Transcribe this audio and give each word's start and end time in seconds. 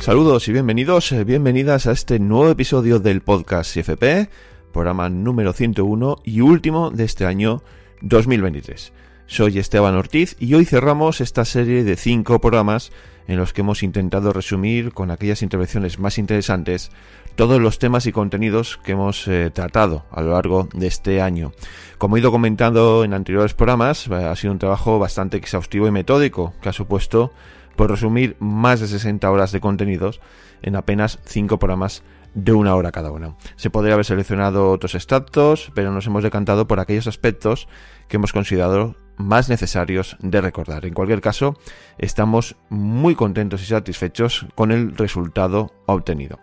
Saludos 0.00 0.48
y 0.48 0.52
bienvenidos, 0.52 1.12
eh, 1.12 1.24
bienvenidas 1.24 1.86
a 1.86 1.92
este 1.92 2.18
nuevo 2.18 2.48
episodio 2.48 3.00
del 3.00 3.20
podcast 3.20 3.74
CFP, 3.74 4.30
programa 4.72 5.10
número 5.10 5.52
101 5.52 6.16
y 6.24 6.40
último 6.40 6.90
de 6.90 7.04
este 7.04 7.26
año 7.26 7.62
2023. 8.00 8.94
Soy 9.26 9.58
Esteban 9.58 9.96
Ortiz 9.96 10.36
y 10.40 10.54
hoy 10.54 10.64
cerramos 10.64 11.20
esta 11.20 11.44
serie 11.44 11.84
de 11.84 11.96
cinco 11.96 12.40
programas 12.40 12.92
en 13.28 13.36
los 13.36 13.52
que 13.52 13.60
hemos 13.60 13.82
intentado 13.82 14.32
resumir 14.32 14.92
con 14.92 15.10
aquellas 15.10 15.42
intervenciones 15.42 15.98
más 15.98 16.16
interesantes 16.16 16.90
todos 17.36 17.60
los 17.60 17.78
temas 17.78 18.06
y 18.06 18.12
contenidos 18.12 18.78
que 18.78 18.92
hemos 18.92 19.28
eh, 19.28 19.50
tratado 19.52 20.06
a 20.10 20.22
lo 20.22 20.32
largo 20.32 20.66
de 20.72 20.86
este 20.86 21.20
año. 21.20 21.52
Como 21.98 22.16
he 22.16 22.20
ido 22.20 22.32
comentando 22.32 23.04
en 23.04 23.12
anteriores 23.12 23.52
programas, 23.52 24.06
eh, 24.06 24.14
ha 24.14 24.34
sido 24.34 24.54
un 24.54 24.58
trabajo 24.58 24.98
bastante 24.98 25.36
exhaustivo 25.36 25.86
y 25.86 25.90
metódico 25.90 26.54
que 26.62 26.70
ha 26.70 26.72
supuesto 26.72 27.32
por 27.80 27.88
resumir 27.88 28.36
más 28.40 28.78
de 28.80 28.88
60 28.88 29.30
horas 29.30 29.52
de 29.52 29.60
contenidos 29.60 30.20
en 30.60 30.76
apenas 30.76 31.18
5 31.24 31.58
programas 31.58 32.02
de 32.34 32.52
una 32.52 32.74
hora 32.74 32.92
cada 32.92 33.10
uno. 33.10 33.38
Se 33.56 33.70
podría 33.70 33.94
haber 33.94 34.04
seleccionado 34.04 34.70
otros 34.70 34.94
extractos, 34.94 35.72
pero 35.74 35.90
nos 35.90 36.06
hemos 36.06 36.22
decantado 36.22 36.66
por 36.66 36.78
aquellos 36.78 37.06
aspectos 37.06 37.68
que 38.06 38.18
hemos 38.18 38.34
considerado 38.34 38.96
más 39.16 39.48
necesarios 39.48 40.18
de 40.20 40.42
recordar. 40.42 40.84
En 40.84 40.92
cualquier 40.92 41.22
caso, 41.22 41.56
estamos 41.96 42.54
muy 42.68 43.14
contentos 43.14 43.62
y 43.62 43.64
satisfechos 43.64 44.44
con 44.54 44.72
el 44.72 44.94
resultado 44.94 45.72
obtenido. 45.86 46.38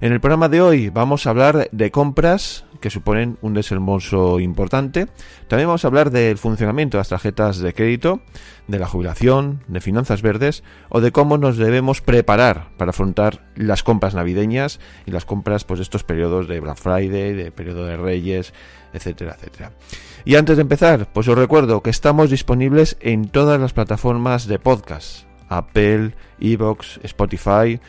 En 0.00 0.12
el 0.12 0.20
programa 0.20 0.48
de 0.48 0.60
hoy 0.60 0.88
vamos 0.88 1.24
a 1.24 1.30
hablar 1.30 1.68
de 1.70 1.92
compras 1.92 2.64
que 2.80 2.90
suponen 2.90 3.38
un 3.42 3.54
desembolso 3.54 4.40
importante. 4.40 5.06
También 5.48 5.68
vamos 5.68 5.84
a 5.84 5.88
hablar 5.88 6.10
del 6.10 6.38
funcionamiento 6.38 6.96
de 6.96 7.00
las 7.00 7.08
tarjetas 7.08 7.58
de 7.58 7.74
crédito, 7.74 8.20
de 8.66 8.78
la 8.78 8.86
jubilación, 8.86 9.62
de 9.68 9.80
finanzas 9.80 10.22
verdes 10.22 10.62
o 10.88 11.00
de 11.00 11.12
cómo 11.12 11.38
nos 11.38 11.56
debemos 11.56 12.00
preparar 12.00 12.70
para 12.76 12.90
afrontar 12.90 13.46
las 13.54 13.82
compras 13.82 14.14
navideñas 14.14 14.80
y 15.06 15.10
las 15.10 15.24
compras 15.24 15.64
pues 15.64 15.80
estos 15.80 16.04
periodos 16.04 16.48
de 16.48 16.60
Black 16.60 16.78
Friday, 16.78 17.34
de 17.34 17.52
periodo 17.52 17.84
de 17.84 17.96
Reyes, 17.96 18.52
etcétera, 18.92 19.36
etcétera. 19.38 19.72
Y 20.24 20.36
antes 20.36 20.56
de 20.56 20.62
empezar, 20.62 21.12
pues 21.12 21.28
os 21.28 21.38
recuerdo 21.38 21.82
que 21.82 21.90
estamos 21.90 22.30
disponibles 22.30 22.96
en 23.00 23.28
todas 23.28 23.60
las 23.60 23.72
plataformas 23.72 24.46
de 24.46 24.58
podcast, 24.58 25.24
Apple, 25.48 26.14
Evox, 26.38 27.00
Spotify, 27.02 27.80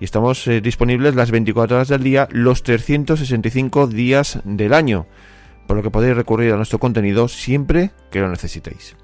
y 0.00 0.04
estamos 0.04 0.46
eh, 0.46 0.60
disponibles 0.60 1.14
las 1.14 1.30
24 1.30 1.76
horas 1.76 1.88
del 1.88 2.02
día, 2.02 2.26
los 2.32 2.62
365 2.62 3.86
días 3.86 4.40
del 4.44 4.72
año, 4.72 5.06
por 5.66 5.76
lo 5.76 5.82
que 5.82 5.90
podéis 5.90 6.16
recurrir 6.16 6.52
a 6.52 6.56
nuestro 6.56 6.78
contenido 6.78 7.28
siempre 7.28 7.90
que 8.10 8.20
lo 8.20 8.28
necesitéis. 8.28 8.96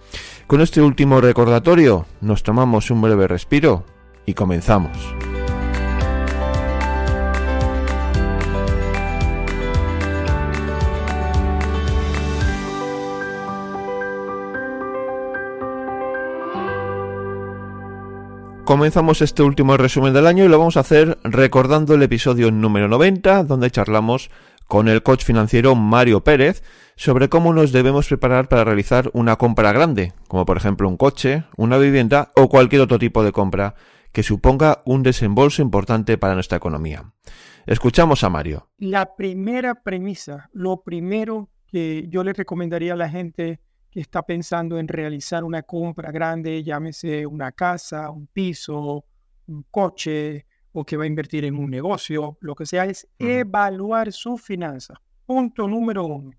Con 0.47 0.61
este 0.63 0.81
último 0.81 1.21
recordatorio, 1.21 2.07
nos 2.21 2.43
tomamos 2.43 2.91
un 2.91 3.03
breve 3.03 3.29
respiro 3.29 3.85
y 4.25 4.35
comenzamos. 4.35 4.97
Comenzamos 18.67 19.22
este 19.22 19.45
último 19.45 19.77
resumen 19.77 20.12
del 20.12 20.27
año 20.27 20.45
y 20.45 20.48
lo 20.48 20.59
vamos 20.59 20.77
a 20.77 20.81
hacer 20.81 21.19
recordando 21.22 21.95
el 21.95 22.03
episodio 22.03 22.50
número 22.50 22.89
90, 22.89 23.45
donde 23.45 23.70
charlamos 23.70 24.28
con 24.66 24.88
el 24.88 25.04
coach 25.04 25.22
financiero 25.22 25.77
Mario 25.77 26.25
Pérez 26.25 26.65
sobre 26.97 27.28
cómo 27.28 27.55
nos 27.55 27.71
debemos 27.71 28.09
preparar 28.09 28.49
para 28.49 28.65
realizar 28.65 29.09
una 29.12 29.37
compra 29.37 29.71
grande, 29.71 30.15
como 30.26 30.44
por 30.44 30.56
ejemplo 30.56 30.88
un 30.88 30.97
coche, 30.97 31.44
una 31.56 31.78
vivienda 31.78 32.32
o 32.34 32.49
cualquier 32.49 32.82
otro 32.82 32.99
tipo 32.99 33.22
de 33.22 33.31
compra 33.31 33.76
que 34.10 34.25
suponga 34.25 34.82
un 34.84 35.05
desembolso 35.05 35.62
importante 35.62 36.19
para 36.19 36.34
nuestra 36.34 36.56
economía. 36.56 37.12
Escuchamos 37.66 38.25
a 38.25 38.31
Mario. 38.31 38.69
La 38.78 39.15
primera 39.15 39.76
premisa, 39.84 40.50
lo 40.53 40.82
primero 40.82 41.50
que 41.69 42.06
yo 42.09 42.25
le 42.25 42.32
recomendaría 42.32 42.94
a 42.94 42.97
la 42.97 43.10
gente 43.10 43.60
está 44.01 44.23
pensando 44.23 44.79
en 44.79 44.89
realizar 44.89 45.43
una 45.43 45.62
compra 45.62 46.11
grande, 46.11 46.62
llámese 46.62 47.27
una 47.27 47.53
casa, 47.53 48.11
un 48.11 48.27
piso, 48.27 49.05
un 49.47 49.65
coche, 49.71 50.45
o 50.73 50.84
que 50.84 50.99
va 50.99 51.05
a 51.05 51.07
invertir 51.07 51.47
en 51.47 51.57
un 51.57 51.71
negocio, 51.71 52.37
lo 52.43 52.55
que 52.55 52.67
sea, 52.67 52.85
es 52.85 53.09
evaluar 53.19 54.12
su 54.12 54.37
finanza. 54.37 55.01
Punto 55.25 55.67
número 55.67 56.05
uno. 56.05 56.33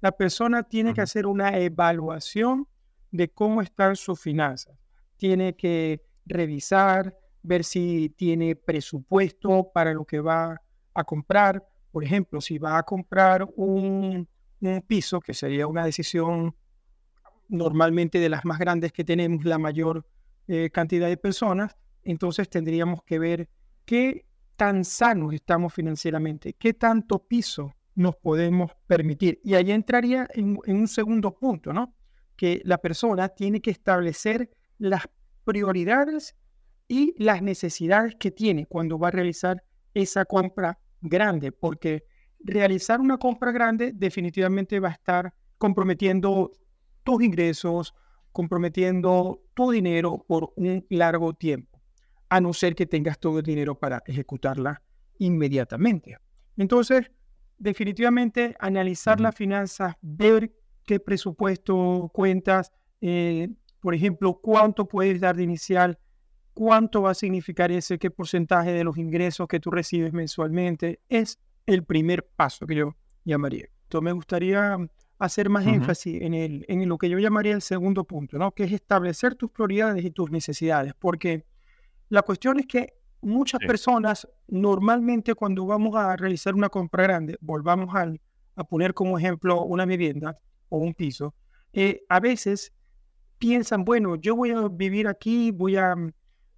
La 0.00 0.12
persona 0.12 0.62
tiene 0.62 0.92
que 0.92 1.00
hacer 1.00 1.26
una 1.26 1.56
evaluación 1.56 2.68
de 3.10 3.30
cómo 3.30 3.62
están 3.62 3.96
sus 3.96 4.20
finanzas. 4.20 4.76
Tiene 5.16 5.56
que 5.56 6.04
revisar, 6.26 7.18
ver 7.42 7.64
si 7.64 8.10
tiene 8.10 8.54
presupuesto 8.54 9.70
para 9.72 9.94
lo 9.94 10.04
que 10.04 10.20
va 10.20 10.60
a 10.92 11.04
comprar. 11.04 11.66
Por 11.90 12.04
ejemplo, 12.04 12.42
si 12.42 12.58
va 12.58 12.76
a 12.76 12.82
comprar 12.82 13.48
un, 13.56 14.28
un 14.60 14.82
piso, 14.82 15.18
que 15.20 15.32
sería 15.32 15.66
una 15.66 15.86
decisión 15.86 16.54
normalmente 17.48 18.20
de 18.20 18.28
las 18.28 18.44
más 18.44 18.58
grandes 18.58 18.92
que 18.92 19.04
tenemos 19.04 19.44
la 19.44 19.58
mayor 19.58 20.06
eh, 20.46 20.70
cantidad 20.70 21.08
de 21.08 21.16
personas, 21.16 21.76
entonces 22.02 22.48
tendríamos 22.48 23.02
que 23.02 23.18
ver 23.18 23.48
qué 23.84 24.26
tan 24.56 24.84
sanos 24.84 25.34
estamos 25.34 25.72
financieramente, 25.72 26.54
qué 26.54 26.74
tanto 26.74 27.18
piso 27.26 27.74
nos 27.94 28.16
podemos 28.16 28.70
permitir. 28.86 29.40
Y 29.42 29.54
ahí 29.54 29.72
entraría 29.72 30.28
en, 30.32 30.58
en 30.64 30.76
un 30.76 30.88
segundo 30.88 31.34
punto, 31.34 31.72
¿no? 31.72 31.94
Que 32.36 32.62
la 32.64 32.78
persona 32.78 33.28
tiene 33.28 33.60
que 33.60 33.70
establecer 33.70 34.50
las 34.78 35.08
prioridades 35.44 36.36
y 36.86 37.14
las 37.22 37.42
necesidades 37.42 38.14
que 38.16 38.30
tiene 38.30 38.66
cuando 38.66 38.98
va 38.98 39.08
a 39.08 39.12
realizar 39.12 39.62
esa 39.94 40.24
compra 40.24 40.78
grande, 41.00 41.52
porque 41.52 42.04
realizar 42.40 43.00
una 43.00 43.18
compra 43.18 43.52
grande 43.52 43.92
definitivamente 43.94 44.80
va 44.80 44.88
a 44.88 44.92
estar 44.92 45.34
comprometiendo 45.58 46.52
tus 47.08 47.22
ingresos, 47.22 47.94
comprometiendo 48.32 49.40
tu 49.54 49.70
dinero 49.70 50.26
por 50.28 50.52
un 50.56 50.84
largo 50.90 51.32
tiempo, 51.32 51.80
a 52.28 52.38
no 52.38 52.52
ser 52.52 52.74
que 52.74 52.84
tengas 52.84 53.18
todo 53.18 53.38
el 53.38 53.46
dinero 53.46 53.78
para 53.78 54.02
ejecutarla 54.04 54.82
inmediatamente. 55.18 56.18
Entonces, 56.58 57.10
definitivamente 57.56 58.54
analizar 58.58 59.20
las 59.20 59.34
finanzas, 59.34 59.94
ver 60.02 60.52
qué 60.84 61.00
presupuesto 61.00 62.10
cuentas, 62.12 62.72
eh, 63.00 63.48
por 63.80 63.94
ejemplo, 63.94 64.38
cuánto 64.42 64.86
puedes 64.86 65.18
dar 65.18 65.34
de 65.34 65.44
inicial, 65.44 65.98
cuánto 66.52 67.00
va 67.00 67.12
a 67.12 67.14
significar 67.14 67.72
ese, 67.72 67.98
qué 67.98 68.10
porcentaje 68.10 68.70
de 68.72 68.84
los 68.84 68.98
ingresos 68.98 69.48
que 69.48 69.60
tú 69.60 69.70
recibes 69.70 70.12
mensualmente, 70.12 71.00
es 71.08 71.38
el 71.64 71.84
primer 71.84 72.28
paso 72.36 72.66
que 72.66 72.74
yo 72.74 72.96
llamaría. 73.24 73.64
Entonces 73.84 74.04
me 74.04 74.12
gustaría 74.12 74.76
hacer 75.18 75.48
más 75.48 75.66
énfasis 75.66 76.22
en, 76.22 76.34
el, 76.34 76.64
en 76.68 76.88
lo 76.88 76.96
que 76.96 77.08
yo 77.08 77.18
llamaría 77.18 77.54
el 77.54 77.62
segundo 77.62 78.04
punto, 78.04 78.38
¿no? 78.38 78.52
que 78.52 78.64
es 78.64 78.72
establecer 78.72 79.34
tus 79.34 79.50
prioridades 79.50 80.04
y 80.04 80.10
tus 80.10 80.30
necesidades, 80.30 80.94
porque 80.98 81.44
la 82.08 82.22
cuestión 82.22 82.60
es 82.60 82.66
que 82.66 82.94
muchas 83.20 83.60
personas 83.60 84.28
normalmente 84.46 85.34
cuando 85.34 85.66
vamos 85.66 85.96
a 85.96 86.16
realizar 86.16 86.54
una 86.54 86.68
compra 86.68 87.02
grande, 87.02 87.36
volvamos 87.40 87.92
a 87.94 88.64
poner 88.64 88.94
como 88.94 89.18
ejemplo 89.18 89.64
una 89.64 89.84
vivienda 89.84 90.38
o 90.68 90.78
un 90.78 90.94
piso, 90.94 91.34
eh, 91.72 92.02
a 92.08 92.20
veces 92.20 92.72
piensan, 93.38 93.84
bueno, 93.84 94.16
yo 94.16 94.36
voy 94.36 94.52
a 94.52 94.68
vivir 94.68 95.08
aquí, 95.08 95.50
voy 95.50 95.76
a, 95.76 95.96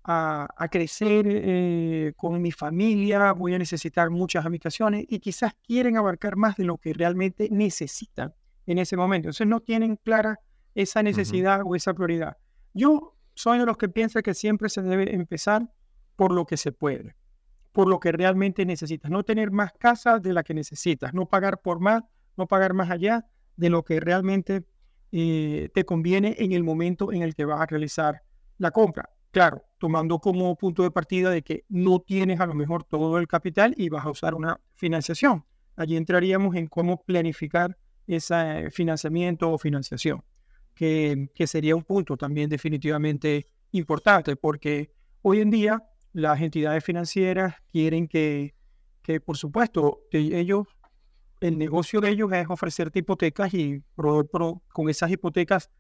a, 0.04 0.68
crecer 0.70 1.26
eh, 1.28 2.12
con 2.16 2.40
mi 2.42 2.52
familia, 2.52 3.32
voy 3.32 3.54
a 3.54 3.58
necesitar 3.58 4.10
muchas 4.10 4.44
habitaciones 4.44 5.04
y 5.08 5.18
quizás 5.18 5.54
quieren 5.66 5.96
abarcar 5.96 6.36
más 6.36 6.56
de 6.56 6.64
lo 6.64 6.78
que 6.78 6.92
realmente 6.92 7.48
necesitan 7.50 8.34
en 8.70 8.78
ese 8.78 8.96
momento. 8.96 9.26
Entonces 9.26 9.48
no 9.48 9.60
tienen 9.60 9.96
clara 9.96 10.38
esa 10.76 11.02
necesidad 11.02 11.62
o 11.64 11.74
esa 11.74 11.92
prioridad. 11.92 12.36
Yo 12.72 13.16
soy 13.34 13.58
de 13.58 13.66
los 13.66 13.76
que 13.76 13.88
piensa 13.88 14.22
que 14.22 14.32
siempre 14.32 14.68
se 14.68 14.80
debe 14.80 15.12
empezar 15.12 15.68
por 16.14 16.30
lo 16.30 16.46
que 16.46 16.56
se 16.56 16.70
puede, 16.70 17.16
por 17.72 17.88
lo 17.88 17.98
que 17.98 18.12
realmente 18.12 18.64
necesitas. 18.64 19.10
No 19.10 19.24
tener 19.24 19.50
más 19.50 19.72
casas 19.72 20.22
de 20.22 20.32
la 20.32 20.44
que 20.44 20.54
necesitas, 20.54 21.12
no 21.12 21.26
pagar 21.26 21.60
por 21.60 21.80
más, 21.80 22.04
no 22.36 22.46
pagar 22.46 22.72
más 22.72 22.90
allá 22.90 23.26
de 23.56 23.70
lo 23.70 23.82
que 23.82 23.98
realmente 23.98 24.62
eh, 25.10 25.70
te 25.74 25.84
conviene 25.84 26.36
en 26.38 26.52
el 26.52 26.62
momento 26.62 27.12
en 27.12 27.22
el 27.22 27.34
que 27.34 27.46
vas 27.46 27.60
a 27.60 27.66
realizar 27.66 28.22
la 28.58 28.70
compra. 28.70 29.10
Claro, 29.32 29.64
tomando 29.78 30.20
como 30.20 30.54
punto 30.54 30.84
de 30.84 30.92
partida 30.92 31.30
de 31.30 31.42
que 31.42 31.64
no 31.68 31.98
tienes 31.98 32.38
a 32.38 32.46
lo 32.46 32.54
mejor 32.54 32.84
todo 32.84 33.18
el 33.18 33.26
capital 33.26 33.74
y 33.76 33.88
vas 33.88 34.06
a 34.06 34.10
usar 34.10 34.34
una 34.34 34.60
financiación. 34.74 35.44
Allí 35.74 35.96
entraríamos 35.96 36.54
en 36.54 36.68
cómo 36.68 37.02
planificar 37.02 37.76
ese 38.14 38.70
financiamiento 38.70 39.50
o 39.50 39.58
financiación, 39.58 40.22
que, 40.74 41.28
sería 41.46 41.76
un 41.76 41.84
punto 41.84 42.16
también 42.16 42.48
definitivamente 42.48 43.46
importante, 43.72 44.36
porque 44.36 44.92
hoy 45.22 45.40
en 45.40 45.50
día 45.50 45.82
las 46.12 46.40
entidades 46.40 46.82
financieras 46.82 47.54
quieren 47.70 48.08
que, 48.08 48.54
que 49.02 49.20
por 49.20 49.36
supuesto, 49.36 50.00
ellos, 50.10 50.66
el 51.40 51.58
negocio 51.58 52.00
de 52.00 52.10
ellos 52.10 52.32
es 52.32 52.46
ofrecerte 52.48 52.98
hipotecas 52.98 53.54
y 53.54 53.82
con 53.94 54.88
esas 54.88 55.10
hipotecas 55.10 55.70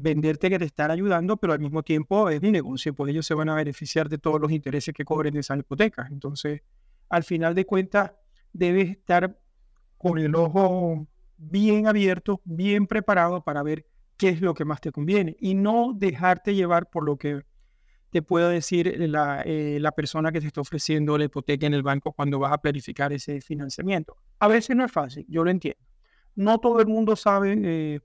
venderte 0.00 0.48
que 0.48 0.60
te 0.60 0.64
están 0.64 0.92
ayudando, 0.92 1.36
pero 1.36 1.52
al 1.52 1.58
mismo 1.58 1.82
tiempo 1.82 2.30
es 2.30 2.40
mi 2.40 2.52
negocio, 2.52 2.94
pues 2.94 3.10
ellos 3.10 3.26
se 3.26 3.34
van 3.34 3.48
a 3.48 3.56
beneficiar 3.56 4.08
de 4.08 4.16
todos 4.16 4.40
los 4.40 4.52
intereses 4.52 4.94
que 4.94 5.04
cobren 5.04 5.34
de 5.34 5.40
esa 5.40 5.56
hipoteca. 5.56 6.06
Entonces, 6.08 6.62
al 7.08 7.24
final 7.24 7.54
de 7.56 7.66
cuentas, 7.66 8.12
debes 8.52 8.90
estar 8.90 9.36
con 9.96 10.18
el 10.18 10.36
ojo 10.36 11.08
bien 11.38 11.86
abierto, 11.86 12.42
bien 12.44 12.86
preparado 12.86 13.42
para 13.42 13.62
ver 13.62 13.86
qué 14.16 14.28
es 14.28 14.40
lo 14.40 14.52
que 14.52 14.64
más 14.64 14.80
te 14.80 14.92
conviene 14.92 15.36
y 15.40 15.54
no 15.54 15.92
dejarte 15.94 16.54
llevar 16.54 16.90
por 16.90 17.04
lo 17.04 17.16
que 17.16 17.42
te 18.10 18.22
pueda 18.22 18.48
decir 18.48 18.94
la, 19.08 19.42
eh, 19.42 19.78
la 19.80 19.92
persona 19.92 20.32
que 20.32 20.40
te 20.40 20.46
está 20.46 20.60
ofreciendo 20.60 21.16
la 21.16 21.24
hipoteca 21.24 21.66
en 21.66 21.74
el 21.74 21.82
banco 21.82 22.12
cuando 22.12 22.38
vas 22.38 22.52
a 22.52 22.58
planificar 22.58 23.12
ese 23.12 23.40
financiamiento. 23.40 24.16
A 24.38 24.48
veces 24.48 24.74
no 24.76 24.84
es 24.84 24.92
fácil, 24.92 25.26
yo 25.28 25.44
lo 25.44 25.50
entiendo. 25.50 25.80
No 26.34 26.58
todo 26.58 26.80
el 26.80 26.86
mundo 26.86 27.16
sabe 27.16 27.56
eh, 27.62 28.00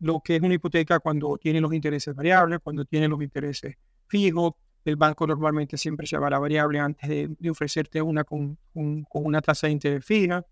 lo 0.00 0.20
que 0.20 0.36
es 0.36 0.42
una 0.42 0.54
hipoteca 0.54 1.00
cuando 1.00 1.36
tiene 1.38 1.60
los 1.60 1.72
intereses 1.72 2.14
variables, 2.14 2.60
cuando 2.62 2.84
tiene 2.84 3.08
los 3.08 3.20
intereses 3.22 3.76
fijos. 4.06 4.52
El 4.84 4.96
banco 4.96 5.26
normalmente 5.26 5.76
siempre 5.76 6.06
se 6.06 6.16
va 6.16 6.28
a 6.28 6.30
la 6.30 6.38
variable 6.38 6.78
antes 6.78 7.08
de, 7.08 7.50
ofrecerte 7.50 8.00
una 8.00 8.24
con, 8.24 8.56
una 8.72 9.40
tasa 9.40 9.66
de 9.66 9.72
interés 9.72 10.04
fija. 10.04 10.44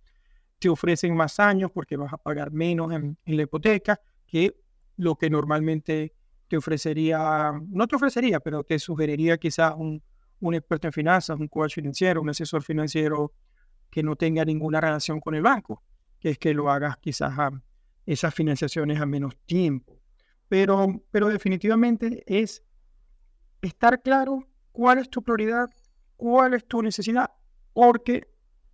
Te 0.58 0.69
ofrecen 0.69 1.14
más 1.14 1.38
años 1.38 1.70
porque 1.73 1.97
vas 1.97 2.12
a 2.12 2.17
pagar 2.17 2.50
menos 2.50 2.93
en, 2.93 3.19
la 3.25 3.43
hipoteca 3.43 4.00
que 4.26 4.56
lo 4.97 5.17
que 5.17 5.29
normalmente 5.29 6.14
te 6.49 6.56
ofrecería, 6.56 7.53
no 7.69 7.87
te 7.87 7.97
ofrecería, 7.97 8.41
pero 8.41 8.64
te 8.64 8.79
sugeriría 8.79 9.37
quizás 9.37 9.75
un, 9.76 10.03
un 10.41 10.55
experto 10.55 10.87
en 10.87 10.93
finanzas, 10.93 11.38
un 11.38 11.49
coach 11.49 11.75
financiero, 11.75 12.23
un 12.23 12.31
asesor 12.31 12.62
financiero 12.62 13.32
que 13.91 14.03
no 14.03 14.17
tenga 14.17 14.44
ninguna 14.44 14.81
relación 14.81 15.20
con 15.20 15.35
el 15.35 15.43
banco, 15.43 15.82
que 16.19 16.31
es 16.31 16.38
que 16.38 16.55
lo 16.55 16.70
hagas 16.70 16.97
quizás 16.99 17.38
a 17.38 17.50
esas 18.05 18.35
financiaciones 18.35 19.00
a 19.00 19.06
menos 19.06 19.37
tiempo. 19.47 19.99
Pero, 20.49 21.03
pero 21.11 21.29
definitivamente 21.29 22.23
es 22.26 22.62
estar 23.62 24.00
claro 24.03 24.47
cuál 24.73 24.99
es 24.99 25.11
tu 25.11 25.23
prioridad, 25.23 25.69
cuál 26.17 26.55
es 26.55 26.67
tu 26.67 26.82
necesidad, 26.82 27.31
porque 27.73 28.29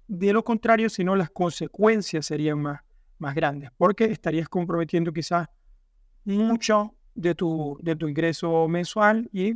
de 0.09 0.33
lo 0.33 0.45
contrario, 0.45 0.89
si 0.89 1.05
no, 1.05 1.17
las 1.17 1.31
consecuencias 1.31 2.27
serían 2.27 2.61
más, 2.61 2.81
más 3.19 3.35
grandes, 3.35 3.71
porque 3.77 4.05
estarías 4.05 4.49
comprometiendo 4.49 5.13
quizás 5.13 5.49
mucho 6.25 6.95
de 7.15 7.35
tu, 7.35 7.79
de 7.83 7.97
tu 7.97 8.09
ingreso 8.09 8.69
mensual 8.69 9.29
y, 9.33 9.55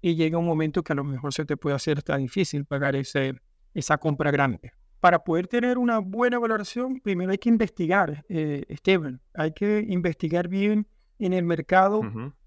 y 0.00 0.14
llega 0.14 0.38
un 0.38 0.46
momento 0.46 0.82
que 0.82 0.92
a 0.92 0.96
lo 0.96 1.04
mejor 1.04 1.32
se 1.32 1.44
te 1.44 1.56
puede 1.56 1.76
hacer 1.76 2.02
tan 2.02 2.20
difícil 2.20 2.64
pagar 2.64 2.96
ese, 2.96 3.34
esa 3.74 3.98
compra 3.98 4.30
grande. 4.30 4.72
Para 5.00 5.22
poder 5.22 5.46
tener 5.46 5.78
una 5.78 5.98
buena 5.98 6.38
valoración, 6.38 7.00
primero 7.00 7.30
hay 7.30 7.38
que 7.38 7.48
investigar, 7.48 8.24
eh, 8.28 8.64
Steven, 8.70 9.20
hay 9.34 9.52
que 9.52 9.84
investigar 9.88 10.48
bien 10.48 10.86
en 11.18 11.32
el 11.32 11.44
mercado 11.44 12.02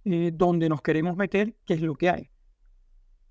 eh, 0.05 0.31
donde 0.33 0.69
nos 0.69 0.81
queremos 0.81 1.15
meter, 1.15 1.55
qué 1.65 1.75
es 1.75 1.81
lo 1.81 1.95
que 1.95 2.09
hay. 2.09 2.29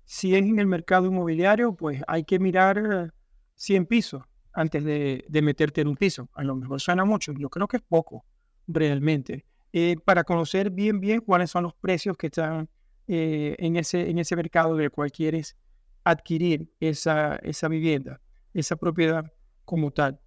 Si 0.05 0.35
es 0.35 0.43
en 0.43 0.57
el 0.57 0.67
mercado 0.67 1.05
inmobiliario, 1.05 1.75
pues 1.75 2.01
hay 2.07 2.23
que 2.23 2.39
mirar 2.39 3.13
100 3.59 3.85
pisos 3.87 4.23
antes 4.53 4.83
de, 4.83 5.41
meterte 5.43 5.81
en 5.81 5.89
un 5.89 5.95
piso. 5.95 6.29
A 6.33 6.43
lo 6.43 6.55
mejor 6.55 6.79
suena 6.79 7.05
mucho, 7.05 7.33
yo 7.33 7.49
creo 7.49 7.67
que 7.67 7.77
es 7.77 7.83
poco 7.83 8.25
realmente. 8.67 9.45
Eh, 9.73 9.97
para 10.03 10.23
conocer 10.23 10.71
bien, 10.71 10.99
bien 10.99 11.21
cuáles 11.21 11.51
son 11.51 11.63
los 11.63 11.75
precios 11.75 12.17
que 12.17 12.27
están 12.27 12.69
eh, 13.07 13.55
en, 13.59 13.75
ese, 13.75 14.09
en 14.09 14.17
ese 14.17 14.35
mercado 14.35 14.75
del 14.75 14.89
cual 14.89 15.11
quieres 15.11 15.57
adquirir 16.03 16.71
esa, 16.79 17.35
esa 17.43 17.67
vivienda, 17.67 18.21
esa 18.53 18.77
propiedad 18.77 19.31
como 19.65 19.91
tal. 19.91 20.19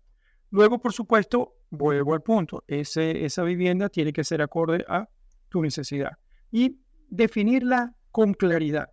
Luego, 0.50 0.78
por 0.78 0.93
supuesto, 0.93 1.56
vuelvo 1.70 2.12
al 2.12 2.23
punto, 2.23 2.62
ese, 2.69 3.25
esa 3.25 3.43
vivienda 3.43 3.88
tiene 3.88 4.12
que 4.12 4.25
ser 4.25 4.43
acorde 4.43 4.85
a 4.87 5.08
tu 5.49 5.62
necesidad 5.62 6.12
y 6.50 6.78
definirla 7.08 7.96
con 8.11 8.35
claridad. 8.35 8.90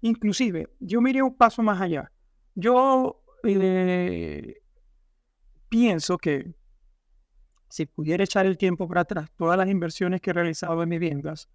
Inclusive, 0.00 0.68
yo 0.78 1.00
miré 1.00 1.20
un 1.22 1.36
paso 1.36 1.62
más 1.62 1.80
allá. 1.80 2.10
Yo 2.54 3.21
eh, 3.44 4.62
pienso 5.68 6.18
que 6.18 6.54
si 7.68 7.86
pudiera 7.86 8.22
echar 8.22 8.44
el 8.44 8.58
tiempo 8.58 8.86
para 8.86 9.00
atrás, 9.00 9.30
todas 9.36 9.56
las 9.56 9.68
inversiones 9.68 10.20
que 10.20 10.30
he 10.30 10.34
realizado 10.34 10.82
en 10.82 10.90
viviendas, 10.90 11.48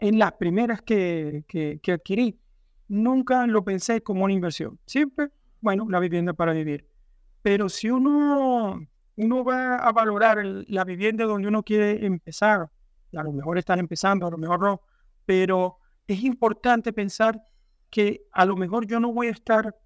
en 0.00 0.18
las 0.18 0.32
primeras 0.32 0.82
que, 0.82 1.44
que, 1.46 1.92
adquirí, 1.92 2.40
nunca 2.88 3.46
lo 3.46 3.64
pensé 3.64 4.02
como 4.02 4.24
una 4.24 4.32
inversión. 4.32 4.80
Siempre, 4.86 5.28
bueno, 5.60 5.86
la 5.88 6.00
vivienda 6.00 6.32
para 6.32 6.52
vivir. 6.52 6.88
Pero 7.42 7.68
si 7.68 7.88
uno, 7.88 8.80
uno 9.16 9.44
va 9.44 9.76
a 9.76 9.92
valorar 9.92 10.44
la 10.44 10.84
vivienda 10.84 11.24
donde 11.24 11.46
uno 11.46 11.62
quiere 11.62 12.04
empezar, 12.04 12.68
a 13.16 13.22
lo 13.22 13.32
mejor 13.32 13.58
están 13.58 13.78
empezando, 13.78 14.26
a 14.26 14.30
lo 14.30 14.38
mejor 14.38 14.60
no, 14.60 14.80
pero 15.24 15.78
es 16.08 16.24
importante 16.24 16.92
pensar 16.92 17.40
que 17.90 18.22
a 18.32 18.44
lo 18.44 18.56
mejor 18.56 18.86
yo 18.86 18.98
no 18.98 19.12
voy 19.12 19.28
a 19.28 19.32
estar 19.32 19.76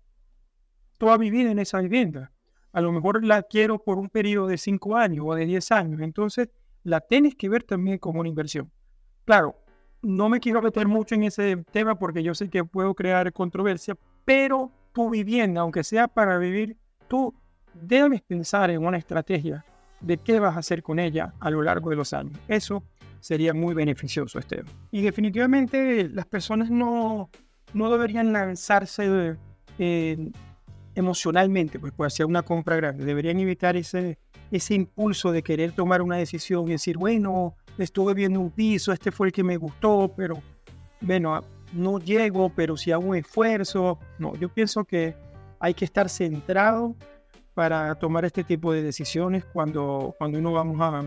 toda 0.98 1.18
mi 1.18 1.30
vida 1.30 1.50
en 1.50 1.58
esa 1.58 1.80
vivienda 1.80 2.30
a 2.74 2.80
lo 2.80 2.90
mejor 2.90 3.24
la 3.24 3.44
quiero 3.44 3.78
por 3.78 3.98
un 3.98 4.10
periodo 4.10 4.48
de 4.48 4.58
5 4.58 4.96
años 4.96 5.24
o 5.26 5.34
de 5.34 5.46
10 5.46 5.72
años. 5.72 6.00
Entonces, 6.00 6.48
la 6.82 7.00
tienes 7.00 7.36
que 7.36 7.48
ver 7.48 7.62
también 7.62 7.98
como 7.98 8.18
una 8.18 8.28
inversión. 8.28 8.70
Claro, 9.24 9.54
no 10.02 10.28
me 10.28 10.40
quiero 10.40 10.60
meter 10.60 10.88
mucho 10.88 11.14
en 11.14 11.22
ese 11.22 11.56
tema 11.70 11.96
porque 11.96 12.24
yo 12.24 12.34
sé 12.34 12.50
que 12.50 12.64
puedo 12.64 12.92
crear 12.94 13.32
controversia, 13.32 13.96
pero 14.24 14.72
tu 14.92 15.08
vivienda, 15.08 15.60
aunque 15.60 15.84
sea 15.84 16.08
para 16.08 16.36
vivir, 16.36 16.76
tú 17.06 17.32
debes 17.74 18.20
pensar 18.22 18.70
en 18.70 18.84
una 18.84 18.98
estrategia 18.98 19.64
de 20.00 20.18
qué 20.18 20.40
vas 20.40 20.56
a 20.56 20.58
hacer 20.58 20.82
con 20.82 20.98
ella 20.98 21.32
a 21.38 21.50
lo 21.50 21.62
largo 21.62 21.90
de 21.90 21.96
los 21.96 22.12
años. 22.12 22.36
Eso 22.48 22.82
sería 23.20 23.54
muy 23.54 23.72
beneficioso, 23.72 24.40
Esteban. 24.40 24.66
Y 24.90 25.02
definitivamente 25.02 26.08
las 26.08 26.26
personas 26.26 26.70
no, 26.70 27.30
no 27.72 27.90
deberían 27.90 28.32
lanzarse 28.32 29.36
eh, 29.78 30.32
emocionalmente, 30.94 31.78
pues, 31.78 31.92
pues 31.96 32.12
hacer 32.12 32.26
una 32.26 32.42
compra 32.42 32.76
grande. 32.76 33.04
Deberían 33.04 33.38
evitar 33.40 33.76
ese, 33.76 34.18
ese 34.50 34.74
impulso 34.74 35.32
de 35.32 35.42
querer 35.42 35.72
tomar 35.72 36.02
una 36.02 36.16
decisión 36.16 36.68
y 36.68 36.72
decir, 36.72 36.96
bueno, 36.96 37.56
estuve 37.78 38.14
viendo 38.14 38.40
un 38.40 38.50
piso, 38.50 38.92
este 38.92 39.10
fue 39.10 39.28
el 39.28 39.32
que 39.32 39.42
me 39.42 39.56
gustó, 39.56 40.12
pero 40.16 40.40
bueno, 41.00 41.40
no 41.72 41.98
llego, 41.98 42.50
pero 42.50 42.76
si 42.76 42.92
hago 42.92 43.04
un 43.04 43.16
esfuerzo. 43.16 43.98
No, 44.18 44.34
yo 44.36 44.48
pienso 44.48 44.84
que 44.84 45.14
hay 45.58 45.74
que 45.74 45.84
estar 45.84 46.08
centrado 46.08 46.94
para 47.54 47.94
tomar 47.94 48.24
este 48.24 48.44
tipo 48.44 48.72
de 48.72 48.82
decisiones 48.82 49.44
cuando, 49.44 50.14
cuando 50.18 50.38
uno 50.38 50.52
vamos 50.52 50.80
a, 50.80 51.02